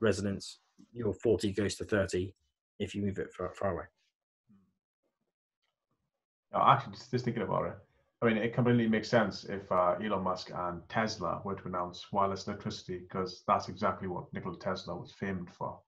resonance, 0.00 0.58
your 0.92 1.14
forty 1.14 1.52
goes 1.52 1.76
to 1.76 1.84
thirty 1.84 2.34
if 2.78 2.94
you 2.94 3.02
move 3.02 3.18
it 3.18 3.32
far, 3.32 3.52
far 3.54 3.72
away. 3.72 3.84
No, 6.52 6.60
actually, 6.66 6.94
just, 6.94 7.10
just 7.10 7.24
thinking 7.24 7.42
about 7.44 7.66
it. 7.66 7.74
I 8.22 8.26
mean, 8.26 8.36
it 8.36 8.52
completely 8.52 8.88
makes 8.88 9.08
sense 9.08 9.44
if 9.44 9.70
uh, 9.72 9.96
Elon 10.04 10.22
Musk 10.22 10.50
and 10.54 10.86
Tesla 10.88 11.40
were 11.44 11.54
to 11.54 11.68
announce 11.68 12.12
wireless 12.12 12.46
electricity, 12.46 12.98
because 12.98 13.42
that's 13.46 13.68
exactly 13.68 14.08
what 14.08 14.32
Nikola 14.34 14.58
Tesla 14.58 14.96
was 14.96 15.12
famed 15.12 15.48
for. 15.50 15.78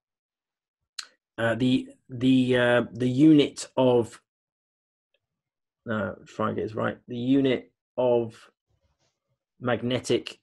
uh, 1.37 1.55
the 1.55 1.89
the 2.09 2.57
uh, 2.57 2.81
the 2.93 3.09
unit 3.09 3.67
of 3.77 4.21
uh, 5.89 6.13
try 6.25 6.47
and 6.47 6.55
get 6.57 6.63
this 6.63 6.75
right. 6.75 6.97
The 7.07 7.17
unit 7.17 7.71
of 7.97 8.49
magnetic 9.59 10.39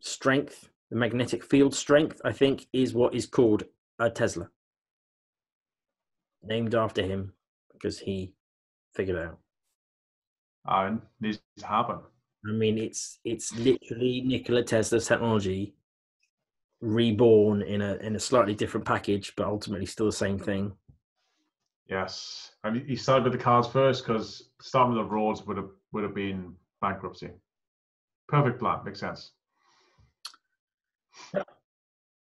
strength, 0.00 0.68
the 0.90 0.96
magnetic 0.96 1.44
field 1.44 1.74
strength, 1.74 2.20
I 2.24 2.32
think, 2.32 2.66
is 2.72 2.94
what 2.94 3.14
is 3.14 3.26
called 3.26 3.64
a 3.98 4.10
Tesla, 4.10 4.50
named 6.42 6.74
after 6.74 7.02
him 7.02 7.34
because 7.80 7.98
he 7.98 8.32
figured 8.94 9.18
out. 9.18 9.38
Oh, 10.66 10.86
and 10.86 11.00
needs 11.20 11.40
to 11.58 11.66
happen. 11.66 11.98
I 12.46 12.52
mean, 12.52 12.78
it's 12.78 13.18
it's 13.24 13.54
literally 13.56 14.22
Nikola 14.24 14.62
Tesla's 14.62 15.06
technology 15.06 15.74
reborn 16.80 17.62
in 17.62 17.80
a 17.80 17.94
in 17.96 18.16
a 18.16 18.20
slightly 18.20 18.54
different 18.54 18.86
package, 18.86 19.32
but 19.36 19.46
ultimately 19.46 19.86
still 19.86 20.06
the 20.06 20.12
same 20.12 20.38
thing. 20.38 20.72
Yes, 21.88 22.52
and 22.64 22.76
he- 22.76 22.84
he 22.84 22.96
started 22.96 23.24
with 23.24 23.32
the 23.32 23.38
cars 23.38 23.66
first 23.66 24.04
because 24.06 24.50
starting 24.60 24.94
with 24.94 25.04
the 25.04 25.10
roads 25.10 25.42
would 25.46 25.56
have 25.56 25.70
would 25.92 26.04
have 26.04 26.14
been 26.14 26.54
bankruptcy. 26.80 27.30
Perfect 28.28 28.58
plan, 28.58 28.84
makes 28.84 29.00
sense. 29.00 29.32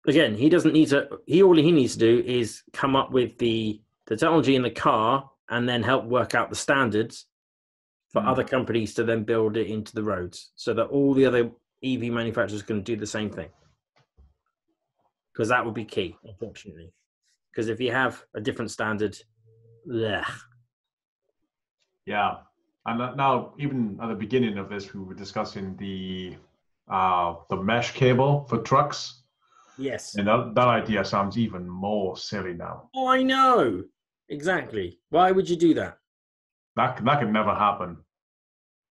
again 0.07 0.35
he 0.35 0.49
doesn't 0.49 0.73
need 0.73 0.87
to 0.87 1.07
he 1.25 1.41
all 1.41 1.55
he 1.55 1.71
needs 1.71 1.93
to 1.93 1.99
do 1.99 2.23
is 2.25 2.61
come 2.73 2.95
up 2.95 3.11
with 3.11 3.37
the 3.39 3.81
the 4.05 4.15
technology 4.15 4.55
in 4.55 4.61
the 4.61 4.69
car 4.69 5.29
and 5.49 5.67
then 5.69 5.83
help 5.83 6.05
work 6.05 6.33
out 6.35 6.49
the 6.49 6.55
standards 6.55 7.25
for 8.11 8.21
Mm. 8.21 8.27
other 8.27 8.43
companies 8.43 8.93
to 8.95 9.03
then 9.03 9.23
build 9.23 9.57
it 9.57 9.67
into 9.67 9.93
the 9.93 10.03
roads 10.03 10.51
so 10.55 10.73
that 10.73 10.85
all 10.87 11.13
the 11.13 11.25
other 11.25 11.51
ev 11.83 12.01
manufacturers 12.01 12.63
can 12.63 12.81
do 12.81 12.95
the 12.95 13.05
same 13.05 13.29
thing 13.29 13.49
because 15.33 15.49
that 15.49 15.63
would 15.65 15.73
be 15.73 15.85
key 15.85 16.15
unfortunately 16.23 16.91
because 17.51 17.67
if 17.69 17.79
you 17.79 17.91
have 17.91 18.23
a 18.35 18.41
different 18.41 18.71
standard 18.71 19.17
blech. 19.87 20.25
Yeah, 22.05 22.37
and 22.85 22.99
now 23.17 23.53
even 23.57 23.97
at 24.01 24.09
the 24.09 24.15
beginning 24.15 24.57
of 24.57 24.69
this, 24.69 24.93
we 24.93 25.01
were 25.01 25.13
discussing 25.15 25.75
the 25.77 26.35
uh, 26.89 27.35
the 27.49 27.57
mesh 27.57 27.91
cable 27.93 28.45
for 28.47 28.59
trucks, 28.59 29.23
yes 29.77 30.15
and 30.15 30.27
that, 30.27 30.53
that 30.53 30.67
idea 30.67 31.03
sounds 31.03 31.35
even 31.37 31.67
more 31.67 32.15
silly 32.15 32.53
now. 32.53 32.89
oh 32.95 33.07
i 33.07 33.23
know 33.23 33.83
exactly 34.29 34.99
why 35.09 35.31
would 35.31 35.49
you 35.49 35.55
do 35.55 35.73
that 35.73 35.97
That 36.75 37.03
that 37.05 37.19
could 37.19 37.31
never 37.31 37.53
happen. 37.53 37.97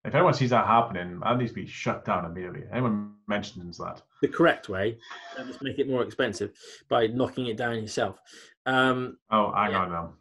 If 0.04 0.14
anyone 0.14 0.34
sees 0.34 0.50
that 0.50 0.66
happening, 0.66 1.20
that 1.20 1.38
needs 1.38 1.50
to 1.52 1.54
be 1.54 1.66
shut 1.66 2.04
down 2.04 2.26
immediately. 2.26 2.64
Anyone 2.70 3.14
mentions 3.26 3.78
that. 3.78 4.02
The 4.20 4.28
correct 4.28 4.68
way, 4.68 4.98
just 5.46 5.62
make 5.62 5.78
it 5.78 5.88
more 5.88 6.02
expensive 6.02 6.52
by 6.90 7.06
knocking 7.06 7.46
it 7.46 7.56
down 7.56 7.76
yourself. 7.80 8.18
Um, 8.66 9.16
Oh, 9.30 9.50
hang 9.52 9.70
Yeah. 9.72 9.78
on 9.82 9.90
now. 9.90 10.14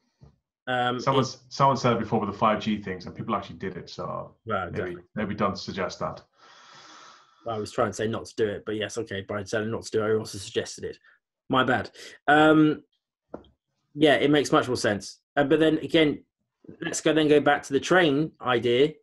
um, 0.68 0.99
Someone, 1.01 1.26
it- 1.26 1.38
someone 1.49 1.76
said 1.76 1.93
it 1.93 1.99
before 1.99 2.22
with 2.22 2.32
the 2.32 2.38
5G 2.38 2.82
things, 2.82 3.05
and 3.05 3.14
people 3.14 3.36
actually 3.36 3.57
did 3.57 3.76
it. 3.76 3.89
So 3.89 4.36
well, 4.45 4.66
maybe, 4.68 4.78
definitely. 4.78 5.03
maybe 5.16 5.36
don't 5.36 5.57
suggest 5.59 5.99
that. 5.99 6.24
I 7.45 7.57
was 7.57 7.72
trying 7.74 7.89
to 7.89 7.93
say 7.93 8.07
not 8.07 8.26
to 8.28 8.36
do 8.38 8.47
it, 8.47 8.64
but 8.66 8.76
yes, 8.78 8.97
okay. 8.97 9.22
By 9.22 9.43
saying 9.43 9.70
not 9.70 9.84
to 9.84 9.91
do 9.91 10.01
it, 10.01 10.07
I 10.07 10.14
also 10.18 10.38
suggested 10.38 10.86
it. 10.86 10.97
My 11.49 11.66
bad. 11.66 11.91
Um, 12.30 12.84
yeah, 13.96 14.16
it 14.16 14.32
makes 14.32 14.52
much 14.52 14.68
more 14.68 14.78
sense. 14.78 15.20
Uh, 15.36 15.44
but 15.44 15.60
then 15.60 15.78
again, 15.80 16.24
let's 16.82 17.02
go 17.02 17.14
then 17.14 17.28
go 17.28 17.39
back 17.39 17.64
to 17.64 17.74
the 17.74 17.80
train 17.80 18.32
idea. 18.41 18.94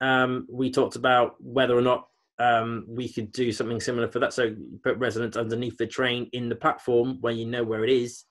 Um, 0.00 0.46
we 0.50 0.70
talked 0.70 0.96
about 0.96 1.36
whether 1.40 1.76
or 1.76 1.82
not 1.82 2.08
um, 2.38 2.84
we 2.88 3.08
could 3.08 3.30
do 3.32 3.52
something 3.52 3.80
similar 3.80 4.08
for 4.08 4.18
that. 4.18 4.32
So 4.32 4.44
you 4.44 4.80
put 4.82 4.98
resonance 4.98 5.36
underneath 5.36 5.76
the 5.78 5.86
train 5.86 6.28
in 6.32 6.48
the 6.48 6.56
platform 6.56 7.18
where 7.20 7.32
you 7.32 7.46
know 7.46 7.62
where 7.62 7.84
it 7.84 7.90
is. 7.90 8.24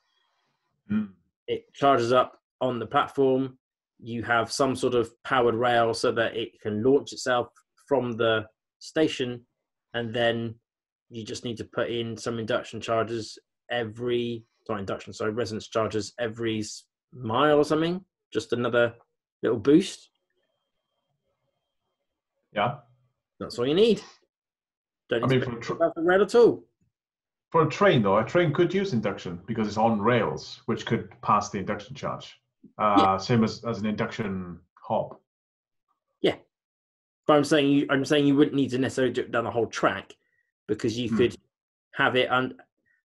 Mm. 0.92 1.10
It 1.48 1.74
charges 1.74 2.12
up 2.12 2.40
on 2.60 2.80
the 2.80 2.86
platform. 2.86 3.58
You 4.00 4.24
have 4.24 4.52
some 4.52 4.76
sort 4.76 4.96
of 4.96 5.12
powered 5.24 5.56
rail 5.56 5.94
so 5.94 6.12
that 6.12 6.36
it 6.36 6.60
can 6.62 6.84
launch 6.84 7.14
itself 7.14 7.48
from 7.88 8.14
the 8.14 8.46
station, 8.80 9.46
and 9.94 10.14
then 10.14 10.56
you 11.10 11.24
just 11.24 11.46
need 11.46 11.58
to 11.58 11.66
put 11.66 11.90
in 11.90 12.18
some 12.18 12.40
induction 12.40 12.82
charges 12.82 13.38
every 13.70 14.44
not 14.72 14.80
induction, 14.80 15.14
so 15.14 15.30
resonance 15.30 15.68
charges 15.68 16.14
every 16.20 16.64
mile 17.14 17.58
or 17.58 17.66
something. 17.66 18.04
Just 18.34 18.54
another 18.54 18.94
little 19.44 19.60
boost. 19.60 20.10
Yeah. 22.54 22.76
That's 23.40 23.58
all 23.60 23.68
you 23.68 23.74
need. 23.74 24.02
Don't 25.10 25.24
I 25.24 25.28
mean, 25.28 25.42
for, 25.42 25.52
a 25.52 25.54
put 25.56 25.62
tr- 25.64 25.74
about 25.74 25.96
the 25.96 26.02
rail 26.02 26.22
at 26.22 26.36
all. 26.36 26.64
for 27.52 27.64
a 27.64 27.70
train, 27.70 28.02
though, 28.04 28.18
a 28.18 28.24
train 28.26 28.54
could 28.54 28.74
use 28.74 28.94
induction 28.94 29.40
because 29.46 29.68
it's 29.68 29.78
on 29.78 30.00
rails, 30.02 30.62
which 30.68 30.86
could 30.86 31.10
pass 31.22 31.50
the 31.50 31.60
induction 31.60 31.96
charge. 31.96 32.40
Uh, 32.78 33.18
Same 33.18 33.44
as, 33.44 33.64
as 33.66 33.80
an 33.80 33.86
induction 33.88 34.60
hob. 34.88 35.18
Yeah. 36.22 36.36
But 37.28 37.38
I'm 37.38 37.44
saying 37.44 37.70
you, 37.72 37.88
I'm 37.90 38.06
saying 38.06 38.26
you 38.28 38.36
wouldn't 38.36 38.56
need 38.56 38.70
to 38.72 38.78
necessarily 38.78 39.14
do 39.14 39.22
it 39.22 39.32
down 39.32 39.44
the 39.44 39.52
whole 39.52 39.68
track 39.68 40.16
because 40.68 40.98
you 40.98 41.10
Hmm. 41.10 41.18
could 41.18 41.36
have 41.96 42.16
it 42.16 42.30
on 42.30 42.54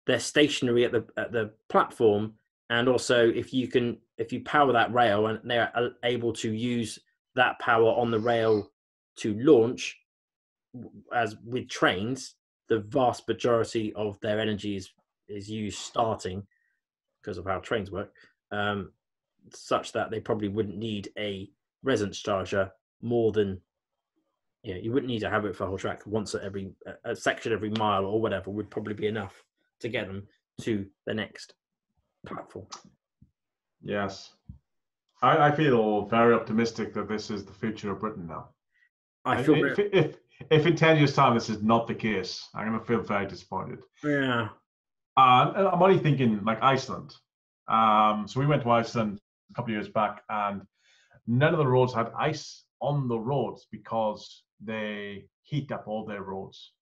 they're 0.05 0.19
stationary 0.19 0.85
at 0.85 0.91
the 0.91 1.05
at 1.17 1.31
the 1.31 1.51
platform, 1.69 2.33
and 2.69 2.87
also 2.87 3.29
if 3.29 3.53
you 3.53 3.67
can 3.67 3.97
if 4.17 4.31
you 4.31 4.43
power 4.43 4.71
that 4.73 4.93
rail 4.93 5.27
and 5.27 5.39
they're 5.43 5.71
able 6.03 6.33
to 6.33 6.51
use 6.51 6.99
that 7.35 7.57
power 7.59 7.89
on 7.89 8.11
the 8.11 8.19
rail 8.19 8.71
to 9.17 9.33
launch, 9.39 9.99
as 11.15 11.35
with 11.45 11.69
trains, 11.69 12.35
the 12.69 12.79
vast 12.79 13.27
majority 13.27 13.93
of 13.93 14.19
their 14.21 14.39
energy 14.39 14.75
is 14.75 14.91
is 15.27 15.49
used 15.49 15.79
starting 15.79 16.45
because 17.21 17.37
of 17.37 17.45
how 17.45 17.59
trains 17.59 17.89
work, 17.89 18.13
um, 18.51 18.91
such 19.53 19.93
that 19.93 20.11
they 20.11 20.19
probably 20.19 20.49
wouldn't 20.49 20.77
need 20.77 21.09
a 21.17 21.49
resonance 21.83 22.19
charger 22.19 22.71
more 23.01 23.31
than 23.31 23.59
yeah, 24.63 24.75
you 24.75 24.93
wouldn't 24.93 25.11
need 25.11 25.19
to 25.19 25.29
have 25.29 25.43
it 25.45 25.55
for 25.55 25.65
a 25.65 25.67
whole 25.67 25.77
track. 25.77 26.05
Once 26.05 26.35
at 26.35 26.41
every 26.41 26.71
a 27.05 27.15
section 27.15 27.51
every 27.51 27.69
mile 27.71 28.05
or 28.05 28.21
whatever 28.21 28.49
would 28.49 28.69
probably 28.69 28.93
be 28.93 29.07
enough 29.07 29.43
to 29.83 29.89
get 29.89 30.07
them 30.07 30.27
to 30.61 30.85
the 31.05 31.13
next 31.13 31.53
platform. 32.25 32.65
Yes. 33.81 34.31
I, 35.21 35.47
I 35.47 35.51
feel 35.51 36.05
very 36.05 36.33
optimistic 36.33 36.93
that 36.93 37.07
this 37.07 37.29
is 37.29 37.45
the 37.45 37.53
future 37.53 37.91
of 37.91 37.99
Britain 37.99 38.27
now. 38.27 38.49
I 39.25 39.43
feel 39.43 39.55
if, 39.63 39.75
very, 39.75 39.89
if, 39.93 40.17
if 40.49 40.65
in 40.65 40.75
10 40.75 40.97
years' 40.97 41.13
time 41.13 41.33
this 41.33 41.49
is 41.49 41.61
not 41.61 41.87
the 41.87 41.95
case, 41.95 42.47
I'm 42.55 42.67
going 42.67 42.79
to 42.79 42.85
feel 42.85 43.01
very 43.01 43.27
disappointed. 43.27 43.79
yeah, 44.03 44.49
Uh, 45.15 45.69
I'm 45.73 45.81
only 45.81 45.99
thinking 45.99 46.43
like 46.43 46.61
Iceland. 46.61 47.13
Um, 47.67 48.25
so 48.27 48.39
we 48.39 48.47
went 48.47 48.63
to 48.63 48.71
Iceland 48.71 49.19
a 49.51 49.53
couple 49.53 49.73
of 49.73 49.75
years 49.75 49.89
back, 49.89 50.23
and 50.29 50.61
none 51.27 51.53
of 51.53 51.59
the 51.59 51.67
roads 51.67 51.93
had 51.93 52.11
ice 52.17 52.63
on 52.81 53.07
the 53.07 53.19
roads 53.19 53.67
because 53.71 54.43
they 54.61 55.25
heat 55.43 55.71
up 55.71 55.87
all 55.87 56.05
their 56.05 56.23
roads 56.23 56.73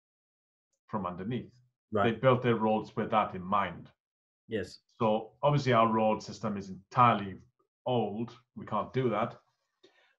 from 0.88 1.06
underneath. 1.06 1.52
They 1.94 2.12
built 2.12 2.42
their 2.42 2.56
roads 2.56 2.96
with 2.96 3.12
that 3.12 3.36
in 3.36 3.44
mind. 3.44 3.90
Yes. 4.48 4.80
So 5.00 5.32
obviously 5.44 5.74
our 5.74 5.88
road 5.92 6.24
system 6.24 6.58
is 6.58 6.70
entirely 6.70 7.36
old. 7.86 8.32
We 8.56 8.66
can't 8.66 8.94
do 8.94 9.10
that. 9.10 9.36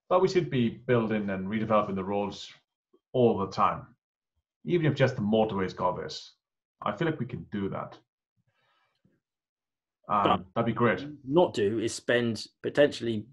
But 0.09 0.21
we 0.21 0.27
should 0.27 0.49
be 0.49 0.69
building 0.69 1.29
and 1.29 1.47
redeveloping 1.47 1.95
the 1.95 2.03
roads 2.03 2.51
all 3.13 3.37
the 3.39 3.47
time. 3.47 3.87
Even 4.65 4.85
if 4.85 4.95
just 4.95 5.15
the 5.15 5.21
motorways 5.21 5.75
got 5.75 5.97
this. 5.97 6.33
I 6.81 6.91
feel 6.95 7.07
like 7.07 7.19
we 7.19 7.25
can 7.25 7.45
do 7.51 7.69
that. 7.69 7.97
Um, 10.09 10.45
that'd 10.53 10.65
be 10.65 10.73
great. 10.73 11.05
Not 11.25 11.53
do 11.53 11.79
is 11.79 11.93
spend 11.93 12.45
potentially 12.61 13.25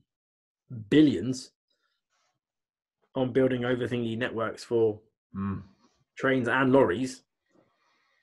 billions 0.88 1.50
on 3.16 3.32
building 3.32 3.62
overthingy 3.62 4.16
networks 4.16 4.62
for 4.64 5.00
Mm. 5.34 5.62
trains 6.16 6.48
and 6.48 6.72
lorries, 6.72 7.22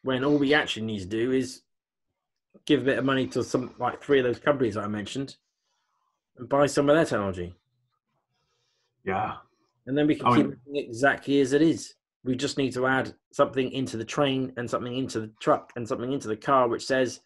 when 0.03 0.23
all 0.23 0.37
we 0.37 0.53
actually 0.53 0.85
need 0.85 0.99
to 0.99 1.05
do 1.05 1.31
is 1.31 1.61
give 2.65 2.81
a 2.81 2.85
bit 2.85 2.97
of 2.97 3.05
money 3.05 3.27
to 3.27 3.43
some 3.43 3.73
like 3.79 4.01
three 4.01 4.19
of 4.19 4.25
those 4.25 4.39
companies 4.39 4.75
that 4.75 4.83
I 4.83 4.87
mentioned 4.87 5.35
and 6.37 6.47
buy 6.49 6.65
some 6.65 6.89
of 6.89 6.95
their 6.95 7.05
technology. 7.05 7.55
Yeah. 9.03 9.35
and 9.85 9.97
then 9.97 10.05
we 10.07 10.15
can 10.15 10.27
I 10.27 10.35
keep 10.37 10.45
mean- 10.47 10.57
it 10.75 10.85
exactly 10.87 11.39
as 11.41 11.53
it 11.53 11.61
is. 11.61 11.93
We 12.23 12.35
just 12.35 12.57
need 12.57 12.73
to 12.73 12.87
add 12.87 13.13
something 13.31 13.71
into 13.71 13.95
the 13.95 14.03
train 14.03 14.51
and 14.57 14.69
something 14.69 14.97
into 14.97 15.21
the 15.21 15.31
truck 15.39 15.71
and 15.77 15.87
something 15.87 16.11
into 16.11 16.27
the 16.27 16.35
car, 16.35 16.67
which 16.67 16.85
says, 16.85 17.21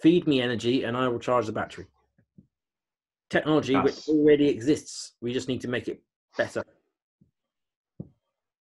"Feed 0.00 0.28
me 0.28 0.40
energy, 0.40 0.84
and 0.84 0.96
I 0.96 1.08
will 1.08 1.18
charge 1.18 1.46
the 1.46 1.52
battery." 1.52 1.88
Technology 3.30 3.72
Yes. 3.72 3.84
which 3.84 4.08
already 4.08 4.46
exists. 4.48 5.14
We 5.20 5.32
just 5.32 5.48
need 5.48 5.62
to 5.62 5.68
make 5.68 5.88
it 5.88 6.00
better. 6.36 6.62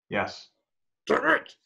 Yes. 0.08 0.48
Correct. 1.06 1.56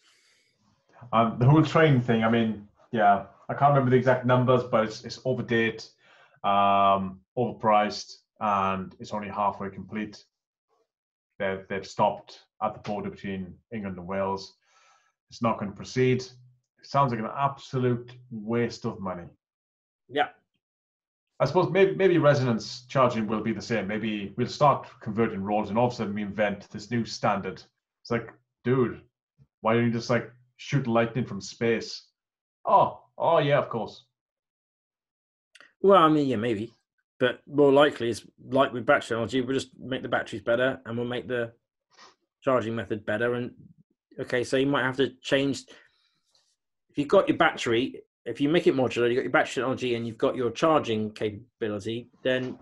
Um, 1.12 1.36
the 1.38 1.46
whole 1.46 1.62
train 1.62 2.00
thing, 2.00 2.24
I 2.24 2.30
mean, 2.30 2.68
yeah, 2.92 3.26
I 3.48 3.54
can't 3.54 3.70
remember 3.70 3.90
the 3.90 3.96
exact 3.96 4.26
numbers, 4.26 4.64
but 4.64 4.84
it's, 4.84 5.04
it's 5.04 5.18
overdated, 5.24 5.84
um, 6.44 7.20
overpriced, 7.36 8.18
and 8.40 8.94
it's 9.00 9.12
only 9.12 9.28
halfway 9.28 9.70
complete. 9.70 10.24
They've, 11.38 11.64
they've 11.68 11.86
stopped 11.86 12.40
at 12.62 12.74
the 12.74 12.80
border 12.80 13.10
between 13.10 13.54
England 13.72 13.96
and 13.96 14.06
Wales. 14.06 14.54
It's 15.30 15.42
not 15.42 15.58
going 15.58 15.70
to 15.70 15.76
proceed. 15.76 16.22
It 16.22 16.86
sounds 16.86 17.12
like 17.12 17.20
an 17.20 17.30
absolute 17.36 18.12
waste 18.30 18.84
of 18.84 19.00
money. 19.00 19.24
Yeah. 20.08 20.28
I 21.40 21.44
suppose 21.44 21.70
maybe 21.70 21.94
maybe 21.94 22.18
resonance 22.18 22.84
charging 22.88 23.28
will 23.28 23.40
be 23.40 23.52
the 23.52 23.62
same. 23.62 23.86
Maybe 23.86 24.34
we'll 24.36 24.48
start 24.48 24.88
converting 25.00 25.42
roads, 25.42 25.70
and 25.70 25.78
all 25.78 25.86
of 25.86 25.92
a 25.92 25.96
sudden 25.96 26.14
we 26.14 26.22
invent 26.22 26.68
this 26.70 26.90
new 26.90 27.04
standard. 27.04 27.62
It's 28.02 28.10
like, 28.10 28.32
dude, 28.64 29.02
why 29.60 29.74
don't 29.74 29.84
you 29.84 29.92
just 29.92 30.10
like 30.10 30.32
shoot 30.58 30.86
lightning 30.86 31.24
from 31.24 31.40
space? 31.40 32.08
Oh, 32.66 33.00
oh 33.16 33.38
yeah, 33.38 33.58
of 33.58 33.70
course. 33.70 34.04
Well, 35.80 36.02
I 36.02 36.08
mean, 36.08 36.28
yeah, 36.28 36.36
maybe, 36.36 36.72
but 37.18 37.40
more 37.46 37.72
likely 37.72 38.10
is 38.10 38.26
like 38.50 38.72
with 38.72 38.84
battery 38.84 39.08
technology, 39.08 39.40
we'll 39.40 39.54
just 39.56 39.70
make 39.78 40.02
the 40.02 40.08
batteries 40.08 40.42
better 40.42 40.80
and 40.84 40.98
we'll 40.98 41.06
make 41.06 41.28
the 41.28 41.52
charging 42.42 42.74
method 42.74 43.06
better. 43.06 43.34
And 43.34 43.52
okay, 44.20 44.44
so 44.44 44.56
you 44.56 44.66
might 44.66 44.84
have 44.84 44.96
to 44.96 45.10
change. 45.22 45.64
If 46.90 46.98
you've 46.98 47.08
got 47.08 47.28
your 47.28 47.38
battery, 47.38 48.02
if 48.24 48.40
you 48.40 48.48
make 48.48 48.66
it 48.66 48.74
modular, 48.74 49.08
you've 49.08 49.16
got 49.16 49.22
your 49.22 49.30
battery 49.30 49.54
technology 49.54 49.94
and 49.94 50.06
you've 50.06 50.18
got 50.18 50.36
your 50.36 50.50
charging 50.50 51.12
capability, 51.12 52.10
then 52.24 52.58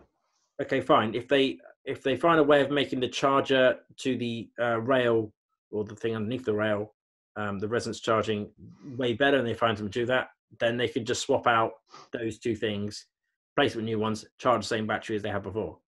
okay, 0.60 0.82
fine. 0.82 1.14
If 1.14 1.26
they 1.26 1.58
if 1.86 2.02
they 2.02 2.16
find 2.16 2.38
a 2.38 2.44
way 2.44 2.60
of 2.60 2.70
making 2.70 3.00
the 3.00 3.08
charger 3.08 3.78
to 3.98 4.16
the 4.18 4.50
uh, 4.60 4.80
rail 4.80 5.32
or 5.70 5.84
the 5.84 5.96
thing 5.96 6.14
underneath 6.14 6.44
the 6.44 6.54
rail, 6.54 6.92
um, 7.36 7.58
the 7.58 7.68
resonance 7.68 8.00
charging 8.00 8.50
way 8.96 9.12
better, 9.12 9.38
and 9.38 9.46
they 9.46 9.54
find 9.54 9.76
them 9.76 9.88
do 9.88 10.06
that, 10.06 10.28
then 10.58 10.76
they 10.76 10.88
could 10.88 11.06
just 11.06 11.22
swap 11.22 11.46
out 11.46 11.72
those 12.12 12.38
two 12.38 12.54
things, 12.54 13.06
replace 13.52 13.74
it 13.74 13.76
with 13.76 13.84
new 13.84 13.98
ones, 13.98 14.24
charge 14.38 14.62
the 14.62 14.68
same 14.68 14.86
battery 14.86 15.16
as 15.16 15.22
they 15.22 15.30
had 15.30 15.42
before. 15.42 15.78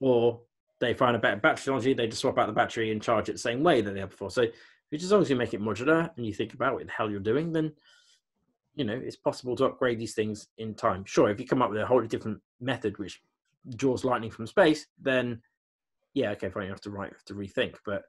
Or 0.00 0.40
they 0.78 0.94
find 0.94 1.16
a 1.16 1.18
better 1.18 1.36
battery 1.36 1.64
technology, 1.64 1.94
they 1.94 2.06
just 2.06 2.20
swap 2.20 2.38
out 2.38 2.46
the 2.46 2.52
battery 2.52 2.90
and 2.90 3.02
charge 3.02 3.28
it 3.28 3.32
the 3.32 3.38
same 3.38 3.62
way 3.62 3.80
that 3.80 3.92
they 3.92 4.00
had 4.00 4.10
before. 4.10 4.30
So 4.30 4.46
as 4.92 5.12
long 5.12 5.22
as 5.22 5.30
you 5.30 5.36
make 5.36 5.54
it 5.54 5.62
modular 5.62 6.10
and 6.16 6.26
you 6.26 6.34
think 6.34 6.54
about 6.54 6.74
what 6.74 6.84
the 6.86 6.92
hell 6.92 7.10
you're 7.10 7.20
doing, 7.20 7.52
then 7.52 7.72
you 8.74 8.84
know 8.84 8.94
it's 8.94 9.16
possible 9.16 9.54
to 9.56 9.66
upgrade 9.66 9.98
these 9.98 10.14
things 10.14 10.48
in 10.58 10.74
time. 10.74 11.04
Sure, 11.04 11.30
if 11.30 11.40
you 11.40 11.46
come 11.46 11.62
up 11.62 11.70
with 11.70 11.80
a 11.80 11.86
wholly 11.86 12.08
different 12.08 12.40
method 12.60 12.98
which 12.98 13.22
draws 13.76 14.04
lightning 14.04 14.30
from 14.30 14.46
space, 14.46 14.86
then 15.00 15.40
yeah, 16.14 16.30
okay, 16.30 16.50
fine, 16.50 16.64
you 16.64 16.70
have 16.70 16.80
to 16.82 16.90
write, 16.90 17.12
have 17.12 17.24
to 17.24 17.34
rethink. 17.34 17.76
But 17.86 18.02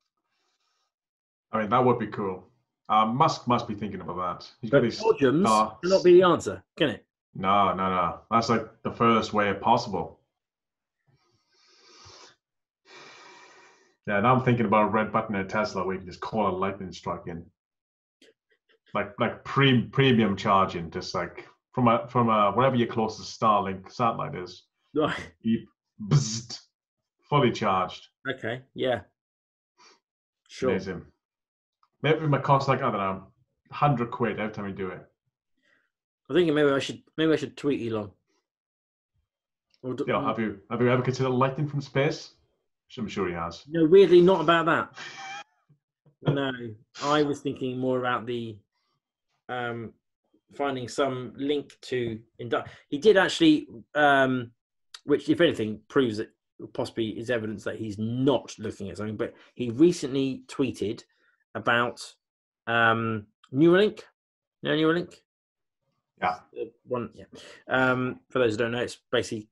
I 1.54 1.60
mean, 1.60 1.70
that 1.70 1.86
would 1.86 2.00
be 2.00 2.08
cool. 2.08 2.48
Um, 2.90 3.16
Musk 3.16 3.48
must 3.48 3.68
be 3.68 3.76
thinking 3.76 4.02
about 4.02 4.18
that. 4.18 4.52
He's 4.62 4.72
but 4.72 4.84
his 4.84 5.00
Belgium's 5.00 5.48
cannot 5.48 6.04
be 6.04 6.14
the 6.14 6.24
answer, 6.24 6.64
can 6.76 6.90
it? 6.90 7.06
no, 7.36 7.74
no, 7.74 7.90
no. 7.90 8.20
That's 8.30 8.50
like 8.50 8.68
the 8.84 8.92
furthest 8.92 9.34
way 9.34 9.54
possible. 9.54 10.20
Yeah, 14.06 14.20
now 14.20 14.36
I'm 14.36 14.44
thinking 14.44 14.66
about 14.66 14.84
a 14.84 14.90
red 14.90 15.14
button 15.14 15.36
in 15.36 15.42
a 15.42 15.48
Tesla 15.48 15.86
where 15.86 15.96
you 15.96 16.02
can 16.02 16.10
just 16.10 16.20
call 16.20 16.50
a 16.50 16.58
lightning 16.58 16.92
strike 16.92 17.28
in. 17.28 17.46
Like 18.94 19.18
like 19.20 19.44
pre 19.46 19.84
premium 19.84 20.36
charging, 20.36 20.92
just 20.92 21.16
like 21.16 21.48
from 21.74 21.88
a 21.88 22.08
from 22.10 22.30
a 22.30 22.52
wherever 22.52 22.76
your 22.76 22.88
closest 22.88 23.40
Starlink 23.40 23.92
satellite 23.92 24.36
is. 24.36 24.64
Right. 24.94 25.16
Beep, 25.44 25.70
bzzzt, 26.10 26.60
fully 27.30 27.52
charged. 27.52 28.08
Okay. 28.30 28.62
Yeah. 28.76 29.02
Sure. 30.50 30.70
Amazing. 30.72 31.06
Maybe 32.04 32.20
it 32.20 32.30
might 32.30 32.44
cost 32.44 32.68
like 32.68 32.80
I 32.80 32.92
don't 32.92 33.00
know, 33.00 33.24
hundred 33.72 34.12
quid 34.12 34.40
every 34.40 34.54
time 34.54 34.68
you 34.68 34.74
do 34.74 34.90
it. 34.90 35.02
I'm 36.30 36.36
thinking 36.36 36.54
maybe 36.54 36.70
I 36.70 36.80
should 36.80 37.02
maybe 37.18 37.34
I 37.34 37.38
should 37.38 37.58
tweet 37.58 37.92
Elon. 37.92 38.12
Or 39.82 39.94
do- 39.96 40.04
You 40.06 40.14
know, 40.14 40.26
have 40.26 40.38
you 40.40 40.60
have 40.70 40.82
you 40.82 40.92
ever 40.92 41.02
considered 41.02 41.30
lightning 41.30 41.68
from 41.68 41.82
space? 41.82 42.32
I'm 42.98 43.08
sure 43.08 43.28
he 43.28 43.34
has. 43.34 43.64
No, 43.68 43.86
weirdly 43.88 44.22
not 44.22 44.42
about 44.42 44.66
that. 44.68 44.94
no, 46.32 46.52
I 47.02 47.24
was 47.24 47.40
thinking 47.40 47.80
more 47.80 47.98
about 47.98 48.28
the 48.28 48.56
um, 49.50 49.94
finding 50.54 50.88
some 50.88 51.34
link 51.36 51.76
to 51.82 52.20
indu- 52.40 52.68
He 52.90 53.00
did 53.00 53.18
actually, 53.18 53.68
um, 53.96 54.52
which 55.06 55.28
if 55.28 55.42
anything 55.42 55.80
proves 55.88 56.18
that 56.18 56.30
possibly 56.74 57.18
is 57.18 57.32
evidence 57.32 57.64
that 57.64 57.78
he's 57.78 57.98
not 57.98 58.54
looking 58.60 58.90
at 58.90 58.98
something. 58.98 59.18
But 59.18 59.34
he 59.56 59.72
recently 59.72 60.44
tweeted 60.48 61.04
about 61.56 62.02
um, 62.68 63.28
Neuralink. 63.54 64.02
You 64.62 64.70
know 64.70 64.76
Neuralink? 64.76 65.16
Yeah. 66.22 66.38
One, 66.86 67.10
yeah. 67.14 67.26
Um, 67.68 68.22
for 68.30 68.40
those 68.40 68.54
who 68.54 68.58
don't 68.58 68.72
know, 68.72 68.82
it's 68.82 69.00
basically 69.12 69.50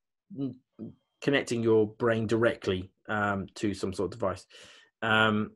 connecting 1.22 1.62
your 1.62 1.88
brain 1.88 2.28
directly 2.28 2.91
um, 3.10 3.47
to 3.56 3.74
some 3.74 3.93
sort 3.93 4.14
of 4.14 4.20
device. 4.20 4.45
Um, 5.02 5.52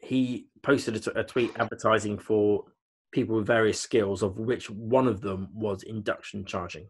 he 0.00 0.48
posted 0.62 0.96
a, 0.96 1.00
t- 1.00 1.10
a 1.14 1.24
tweet 1.24 1.52
advertising 1.56 2.18
for 2.18 2.64
people 3.12 3.36
with 3.36 3.46
various 3.46 3.80
skills, 3.80 4.22
of 4.22 4.38
which 4.38 4.68
one 4.68 5.06
of 5.06 5.20
them 5.20 5.48
was 5.54 5.82
induction 5.82 6.44
charging. 6.44 6.88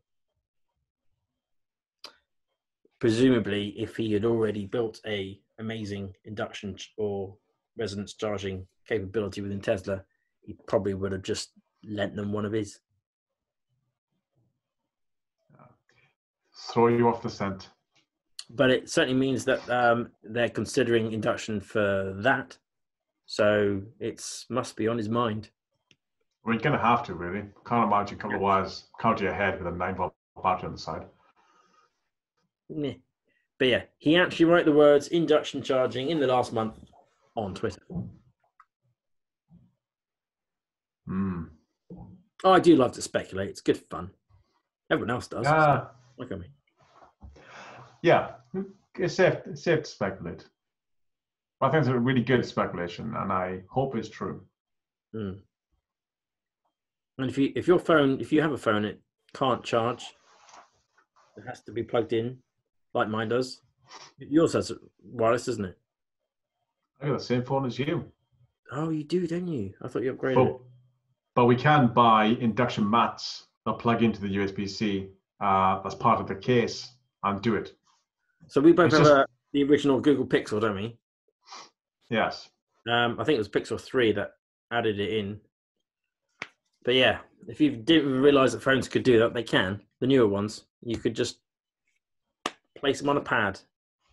Presumably, 2.99 3.75
if 3.77 3.97
he 3.97 4.13
had 4.13 4.25
already 4.25 4.67
built 4.67 5.01
a 5.07 5.39
amazing 5.59 6.15
induction 6.25 6.77
ch- 6.77 6.93
or 6.97 7.37
resonance 7.79 8.15
charging 8.15 8.67
capability 8.89 9.41
within 9.41 9.61
Tesla, 9.61 10.03
he 10.43 10.57
probably 10.67 10.95
would 10.95 11.13
have 11.13 11.23
just 11.23 11.53
lent 11.85 12.15
them 12.17 12.33
one 12.33 12.45
of 12.45 12.53
his. 12.53 12.81
Throw 16.73 16.89
you 16.89 17.09
off 17.09 17.23
the 17.23 17.31
scent. 17.31 17.69
but 18.51 18.71
it 18.71 18.89
certainly 18.89 19.19
means 19.19 19.45
that 19.45 19.69
um, 19.71 20.11
they're 20.23 20.49
considering 20.49 21.13
induction 21.13 21.61
for 21.61 22.15
that. 22.19 22.57
So 23.27 23.83
it's 24.01 24.47
must 24.49 24.77
be 24.77 24.87
on 24.89 24.99
his 24.99 25.09
mind. 25.09 25.51
Well, 26.45 26.55
you're 26.55 26.63
gonna 26.63 26.79
have 26.79 27.03
to 27.05 27.15
really. 27.15 27.43
Can't 27.67 27.85
imagine 27.85 28.19
a 28.19 28.21
couple 28.21 28.37
of 28.37 28.43
wires 28.43 28.85
count 29.01 29.19
to 29.19 29.25
your 29.25 29.35
head 29.35 29.59
with 29.59 29.73
a 29.73 29.77
nine 29.77 29.97
volt 29.97 30.15
battery 30.43 30.67
on 30.67 30.73
the 30.73 30.79
side. 30.79 31.07
Meh. 32.69 32.95
But 33.59 33.69
yeah, 33.69 33.83
he 33.99 34.17
actually 34.17 34.47
wrote 34.47 34.65
the 34.67 34.73
words 34.73 35.09
induction 35.09 35.63
charging 35.63 36.11
in 36.11 36.21
the 36.21 36.27
last 36.27 36.53
month 36.53 36.79
on 37.37 37.55
Twitter. 37.55 37.83
Hmm. 41.07 41.45
Oh, 42.45 42.53
I 42.53 42.61
do 42.61 42.77
love 42.77 42.93
to 42.93 43.03
speculate. 43.03 43.51
It's 43.51 43.61
good 43.61 43.79
fun. 43.91 44.11
Everyone 44.91 45.11
else 45.11 45.29
does. 45.29 45.47
Yeah, 45.47 45.87
Look 46.19 46.31
at 46.33 46.39
me. 46.39 46.47
yeah. 48.03 48.33
It's 48.97 49.15
safe. 49.15 49.37
It's 49.47 49.65
safe 49.65 49.83
to 49.83 49.91
speculate. 49.91 50.45
I 51.61 51.71
think 51.71 51.81
it's 51.81 51.89
a 51.89 51.99
really 51.99 52.23
good 52.23 52.45
speculation, 52.45 53.15
and 53.17 53.33
I 53.33 53.63
hope 53.71 53.97
it's 53.97 54.09
true. 54.09 54.45
Mm. 55.15 55.41
And 57.19 57.31
if 57.31 57.39
you 57.39 57.53
if 57.57 57.67
your 57.67 57.79
phone 57.79 58.21
if 58.21 58.33
you 58.33 58.43
have 58.43 58.53
a 58.53 58.59
phone 58.59 58.85
it 58.85 59.01
can't 59.35 59.65
charge, 59.65 60.05
it 61.37 61.45
has 61.47 61.63
to 61.63 61.73
be 61.73 61.83
plugged 61.83 62.13
in, 62.13 62.39
like 62.93 63.09
mine 63.09 63.29
does. 63.29 63.61
Yours 64.19 64.53
has 64.53 64.73
wireless, 65.03 65.47
doesn't 65.47 65.65
it? 65.65 65.79
I 67.05 67.09
got 67.09 67.19
the 67.19 67.25
same 67.25 67.43
phone 67.45 67.67
as 67.67 67.79
you. 67.79 68.11
Oh, 68.73 68.89
you 68.89 69.05
do, 69.05 69.27
don't 69.27 69.47
you? 69.47 69.75
I 69.83 69.89
thought 69.89 70.03
you 70.03 70.15
upgraded 70.15 70.37
But, 70.37 70.61
but 71.35 71.45
we 71.45 71.55
can 71.55 71.89
buy 71.89 72.25
induction 72.41 72.89
mats 72.89 73.49
that 73.67 73.79
plug 73.79 74.03
into 74.03 74.23
the 74.23 74.37
USB-C 74.37 75.09
uh, 75.43 75.83
as 75.85 75.95
part 75.95 76.19
of 76.21 76.27
the 76.29 76.35
case 76.35 76.93
and 77.23 77.43
do 77.43 77.57
it. 77.57 77.75
So 78.49 78.59
we 78.63 78.73
both 78.73 78.87
It's 78.87 78.95
have 78.97 79.03
just- 79.07 79.13
a, 79.13 79.27
the 79.53 79.65
original 79.65 80.01
Google 80.01 80.27
Pixel, 80.27 80.63
don't 80.63 80.77
we? 80.77 80.97
Yes. 82.09 82.49
Um, 82.91 83.21
I 83.21 83.25
think 83.25 83.37
it 83.37 83.39
was 83.39 83.49
Pixel 83.51 83.79
three 83.79 84.13
that 84.13 84.33
added 84.73 84.99
it 84.99 85.13
in. 85.19 85.41
But 86.87 86.95
yeah, 86.95 87.19
if 87.49 87.61
you 87.61 87.71
didn't 87.71 88.21
realize 88.21 88.53
that 88.55 88.63
phones 88.63 88.89
could 88.89 89.03
do 89.03 89.19
that, 89.19 89.35
they 89.35 89.43
can. 89.43 89.81
The 90.01 90.07
newer 90.07 90.27
ones, 90.27 90.65
you 90.83 90.97
could 90.97 91.15
just 91.15 91.39
place 92.79 92.99
them 93.01 93.11
on 93.11 93.17
a 93.19 93.23
pad, 93.23 93.61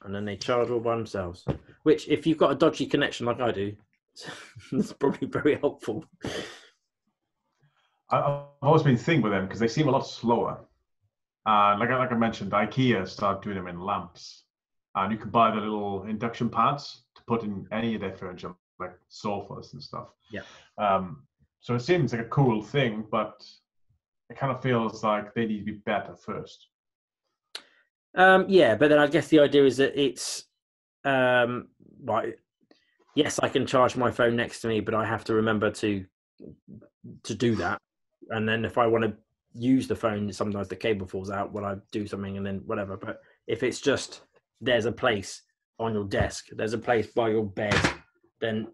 and 0.03 0.13
then 0.13 0.25
they 0.25 0.35
charge 0.35 0.69
all 0.69 0.79
by 0.81 0.95
themselves. 0.95 1.45
Which, 1.83 2.07
if 2.07 2.27
you've 2.27 2.37
got 2.37 2.51
a 2.51 2.55
dodgy 2.55 2.85
connection 2.85 3.25
like 3.25 3.39
I 3.39 3.51
do, 3.51 3.75
it's 4.71 4.93
probably 4.93 5.27
very 5.27 5.55
helpful. 5.55 6.05
I've 8.09 8.43
always 8.61 8.83
been 8.83 8.97
thinking 8.97 9.23
with 9.23 9.31
them 9.31 9.45
because 9.45 9.59
they 9.59 9.67
seem 9.67 9.87
a 9.87 9.91
lot 9.91 10.05
slower. 10.05 10.59
Uh, 11.47 11.75
like 11.79 11.89
I, 11.89 11.97
like 11.97 12.11
I 12.11 12.15
mentioned, 12.15 12.51
IKEA 12.51 13.07
started 13.07 13.41
doing 13.41 13.55
them 13.55 13.67
in 13.67 13.79
lamps, 13.79 14.43
and 14.95 15.11
you 15.11 15.17
can 15.17 15.29
buy 15.29 15.49
the 15.49 15.61
little 15.61 16.03
induction 16.03 16.49
pads 16.49 17.03
to 17.15 17.23
put 17.25 17.43
in 17.43 17.65
any 17.71 17.95
of 17.95 18.01
their 18.01 18.13
furniture, 18.13 18.53
like 18.79 18.93
sofas 19.07 19.73
and 19.73 19.81
stuff. 19.81 20.09
Yeah. 20.31 20.41
Um, 20.77 21.23
so 21.61 21.73
it 21.75 21.81
seems 21.81 22.11
like 22.11 22.21
a 22.21 22.29
cool 22.29 22.61
thing, 22.61 23.05
but 23.09 23.43
it 24.29 24.37
kind 24.37 24.51
of 24.51 24.61
feels 24.61 25.03
like 25.03 25.33
they 25.33 25.45
need 25.45 25.59
to 25.59 25.65
be 25.65 25.79
better 25.85 26.15
first. 26.15 26.67
Um, 28.15 28.45
yeah, 28.49 28.75
but 28.75 28.89
then 28.89 28.99
I 28.99 29.07
guess 29.07 29.29
the 29.29 29.39
idea 29.39 29.65
is 29.65 29.77
that 29.77 29.99
it's 29.99 30.45
um, 31.05 31.67
right. 32.03 32.35
Yes, 33.15 33.39
I 33.39 33.49
can 33.49 33.65
charge 33.65 33.97
my 33.97 34.11
phone 34.11 34.35
next 34.35 34.61
to 34.61 34.67
me, 34.67 34.79
but 34.79 34.93
I 34.93 35.05
have 35.05 35.23
to 35.25 35.33
remember 35.33 35.69
to 35.71 36.05
to 37.23 37.35
do 37.35 37.55
that. 37.55 37.77
And 38.29 38.47
then 38.47 38.63
if 38.63 38.77
I 38.77 38.87
want 38.87 39.03
to 39.03 39.13
use 39.53 39.87
the 39.87 39.95
phone, 39.95 40.31
sometimes 40.31 40.67
the 40.69 40.75
cable 40.75 41.07
falls 41.07 41.29
out 41.29 41.51
when 41.51 41.65
I 41.65 41.75
do 41.91 42.07
something, 42.07 42.37
and 42.37 42.45
then 42.45 42.61
whatever. 42.65 42.97
But 42.97 43.21
if 43.47 43.63
it's 43.63 43.81
just 43.81 44.21
there's 44.61 44.85
a 44.85 44.91
place 44.91 45.41
on 45.79 45.93
your 45.93 46.05
desk, 46.05 46.47
there's 46.51 46.73
a 46.73 46.77
place 46.77 47.07
by 47.07 47.29
your 47.29 47.45
bed, 47.45 47.77
then 48.39 48.67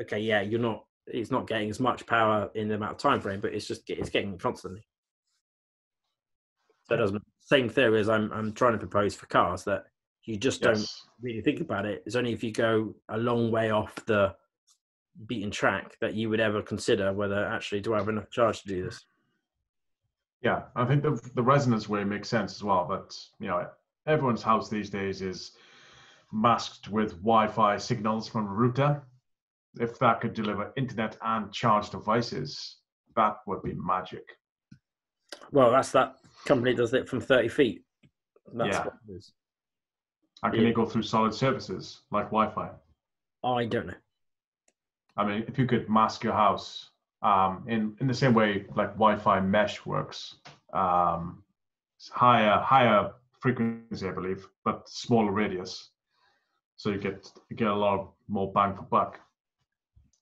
okay, 0.00 0.20
yeah, 0.20 0.40
you're 0.40 0.60
not. 0.60 0.84
It's 1.06 1.30
not 1.30 1.46
getting 1.46 1.70
as 1.70 1.80
much 1.80 2.06
power 2.06 2.50
in 2.54 2.68
the 2.68 2.74
amount 2.74 2.92
of 2.92 2.98
time 2.98 3.20
frame, 3.20 3.40
but 3.40 3.54
it's 3.54 3.66
just 3.66 3.88
it's 3.88 4.10
getting 4.10 4.38
constantly. 4.38 4.86
So 6.88 6.94
it 6.94 6.98
doesn't 6.98 7.22
same 7.40 7.68
theory 7.68 8.00
as 8.00 8.08
I'm 8.08 8.30
I'm 8.32 8.52
trying 8.52 8.72
to 8.72 8.78
propose 8.78 9.14
for 9.14 9.26
cars 9.26 9.64
that 9.64 9.84
you 10.28 10.36
just 10.36 10.60
don't 10.60 10.86
really 11.22 11.40
think 11.40 11.60
about 11.60 11.86
it. 11.86 12.02
It's 12.04 12.14
only 12.14 12.34
if 12.34 12.44
you 12.44 12.52
go 12.52 12.94
a 13.08 13.16
long 13.16 13.50
way 13.50 13.70
off 13.70 13.94
the 14.04 14.34
beaten 15.26 15.50
track 15.50 15.96
that 16.02 16.14
you 16.14 16.28
would 16.28 16.38
ever 16.38 16.60
consider 16.60 17.14
whether 17.14 17.46
actually 17.46 17.80
do 17.80 17.94
I 17.94 17.96
have 17.96 18.10
enough 18.10 18.30
charge 18.30 18.60
to 18.62 18.68
do 18.68 18.84
this. 18.84 19.06
Yeah, 20.42 20.64
I 20.76 20.84
think 20.84 21.02
the 21.02 21.18
the 21.34 21.42
resonance 21.42 21.88
way 21.88 22.04
makes 22.04 22.28
sense 22.28 22.54
as 22.54 22.62
well. 22.62 22.84
But 22.86 23.16
you 23.40 23.48
know, 23.48 23.66
everyone's 24.06 24.42
house 24.42 24.68
these 24.68 24.90
days 24.90 25.22
is 25.22 25.52
masked 26.30 26.88
with 26.88 27.12
Wi-Fi 27.22 27.78
signals 27.78 28.28
from 28.28 28.48
a 28.48 28.50
router. 28.50 29.02
If 29.80 29.98
that 30.00 30.20
could 30.20 30.34
deliver 30.34 30.74
internet 30.76 31.16
and 31.22 31.50
charge 31.54 31.88
devices, 31.88 32.76
that 33.16 33.38
would 33.46 33.62
be 33.62 33.72
magic. 33.74 34.24
Well, 35.52 35.70
that's 35.70 35.92
that 35.92 36.16
company 36.44 36.74
does 36.74 36.92
it 36.92 37.08
from 37.08 37.20
30 37.20 37.48
feet. 37.48 37.84
That's 38.52 38.76
Yeah. 38.76 38.86
And 40.42 40.52
can 40.52 40.62
Yeah. 40.62 40.68
they 40.68 40.74
go 40.74 40.86
through 40.86 41.02
solid 41.02 41.34
surfaces 41.34 42.02
like 42.10 42.26
Wi-Fi? 42.26 42.70
I 43.44 43.64
don't 43.66 43.86
know. 43.86 43.94
I 45.16 45.24
mean, 45.24 45.44
if 45.48 45.58
you 45.58 45.66
could 45.66 45.88
mask 45.88 46.22
your 46.22 46.34
house 46.34 46.90
um, 47.22 47.64
in 47.66 47.96
in 48.00 48.06
the 48.06 48.14
same 48.14 48.34
way 48.34 48.66
like 48.76 48.92
Wi-Fi 48.94 49.40
mesh 49.40 49.84
works, 49.84 50.36
um, 50.72 51.42
it's 51.96 52.08
higher 52.08 52.58
higher 52.60 53.12
frequency, 53.40 54.08
I 54.08 54.12
believe, 54.12 54.48
but 54.64 54.88
smaller 54.88 55.32
radius, 55.32 55.90
so 56.76 56.90
you 56.90 56.98
get 56.98 57.30
you 57.50 57.56
get 57.56 57.68
a 57.68 57.74
lot 57.74 58.12
more 58.28 58.52
bang 58.52 58.76
for 58.76 58.82
buck. 58.82 59.20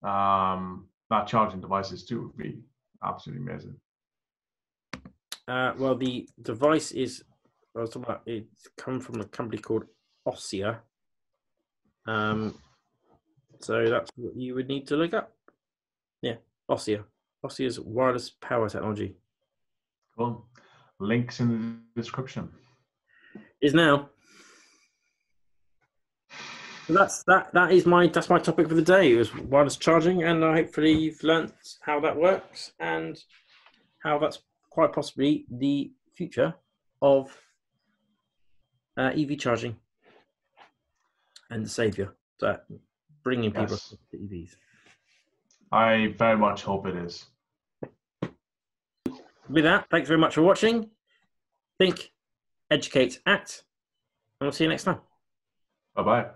Um, 0.03 0.89
that 1.11 1.27
charging 1.27 1.61
devices 1.61 2.05
too 2.05 2.23
would 2.23 2.37
be 2.37 2.63
absolutely 3.05 3.43
amazing. 3.47 3.77
Uh, 5.49 5.73
well, 5.79 5.95
the 5.95 6.29
device 6.43 6.93
is 6.93 7.23
I 7.77 7.81
was 7.81 7.91
talking 7.91 8.05
about 8.05 8.23
it's 8.27 8.69
come 8.79 9.01
from 9.01 9.21
a 9.21 9.25
company 9.27 9.61
called 9.61 9.85
Ossia. 10.27 10.79
Um, 12.07 12.59
so 13.61 13.89
that's 13.89 14.11
what 14.17 14.37
you 14.37 14.55
would 14.55 14.69
need 14.69 14.87
to 14.89 14.97
look 14.97 15.15
up. 15.15 15.33
Yeah, 16.23 16.37
Ossia. 16.71 17.05
Ossia's 17.45 17.79
wireless 17.79 18.31
power 18.31 18.69
technology 18.69 19.15
Cool. 20.17 20.47
Links 20.99 21.41
in 21.41 21.81
the 21.95 22.01
description. 22.01 22.49
is 23.61 23.75
now. 23.75 24.09
So 26.87 26.93
that's 26.95 27.23
that. 27.25 27.53
That 27.53 27.73
is 27.73 27.85
my 27.85 28.07
that's 28.07 28.31
my 28.31 28.39
topic 28.39 28.69
for 28.69 28.75
the 28.75 28.83
day. 28.83 29.13
It 29.13 29.17
was 29.17 29.35
wireless 29.35 29.77
charging, 29.77 30.23
and 30.23 30.43
hopefully 30.43 30.93
you've 30.93 31.23
learnt 31.23 31.53
how 31.83 32.01
that 32.01 32.17
works 32.17 32.73
and 32.81 33.19
how 34.03 34.19
that's 34.19 34.39
quite 34.71 34.93
possibly 34.93 35.45
the 35.51 35.93
future 36.15 36.55
of 37.03 37.37
uh, 38.97 39.11
EV 39.15 39.37
charging 39.39 39.77
and 41.51 41.65
the 41.65 41.69
savior. 41.69 42.15
So 42.41 42.59
bringing 43.23 43.51
people 43.51 43.73
Yes. 43.77 43.95
to 44.11 44.17
EVs. 44.17 44.57
I 45.73 46.15
very 46.19 46.37
much 46.39 46.63
hope 46.63 46.87
it 46.87 46.97
is. 46.97 47.27
With 49.49 49.65
that, 49.65 49.89
thanks 49.91 50.09
very 50.09 50.19
much 50.21 50.35
for 50.35 50.43
watching. 50.43 50.91
Think, 51.79 52.13
educate, 52.71 53.21
act, 53.27 53.65
and 54.41 54.47
we'll 54.47 54.53
see 54.53 54.65
you 54.65 54.71
next 54.71 54.85
time. 54.85 55.01
Bye 55.95 56.03
bye. 56.03 56.31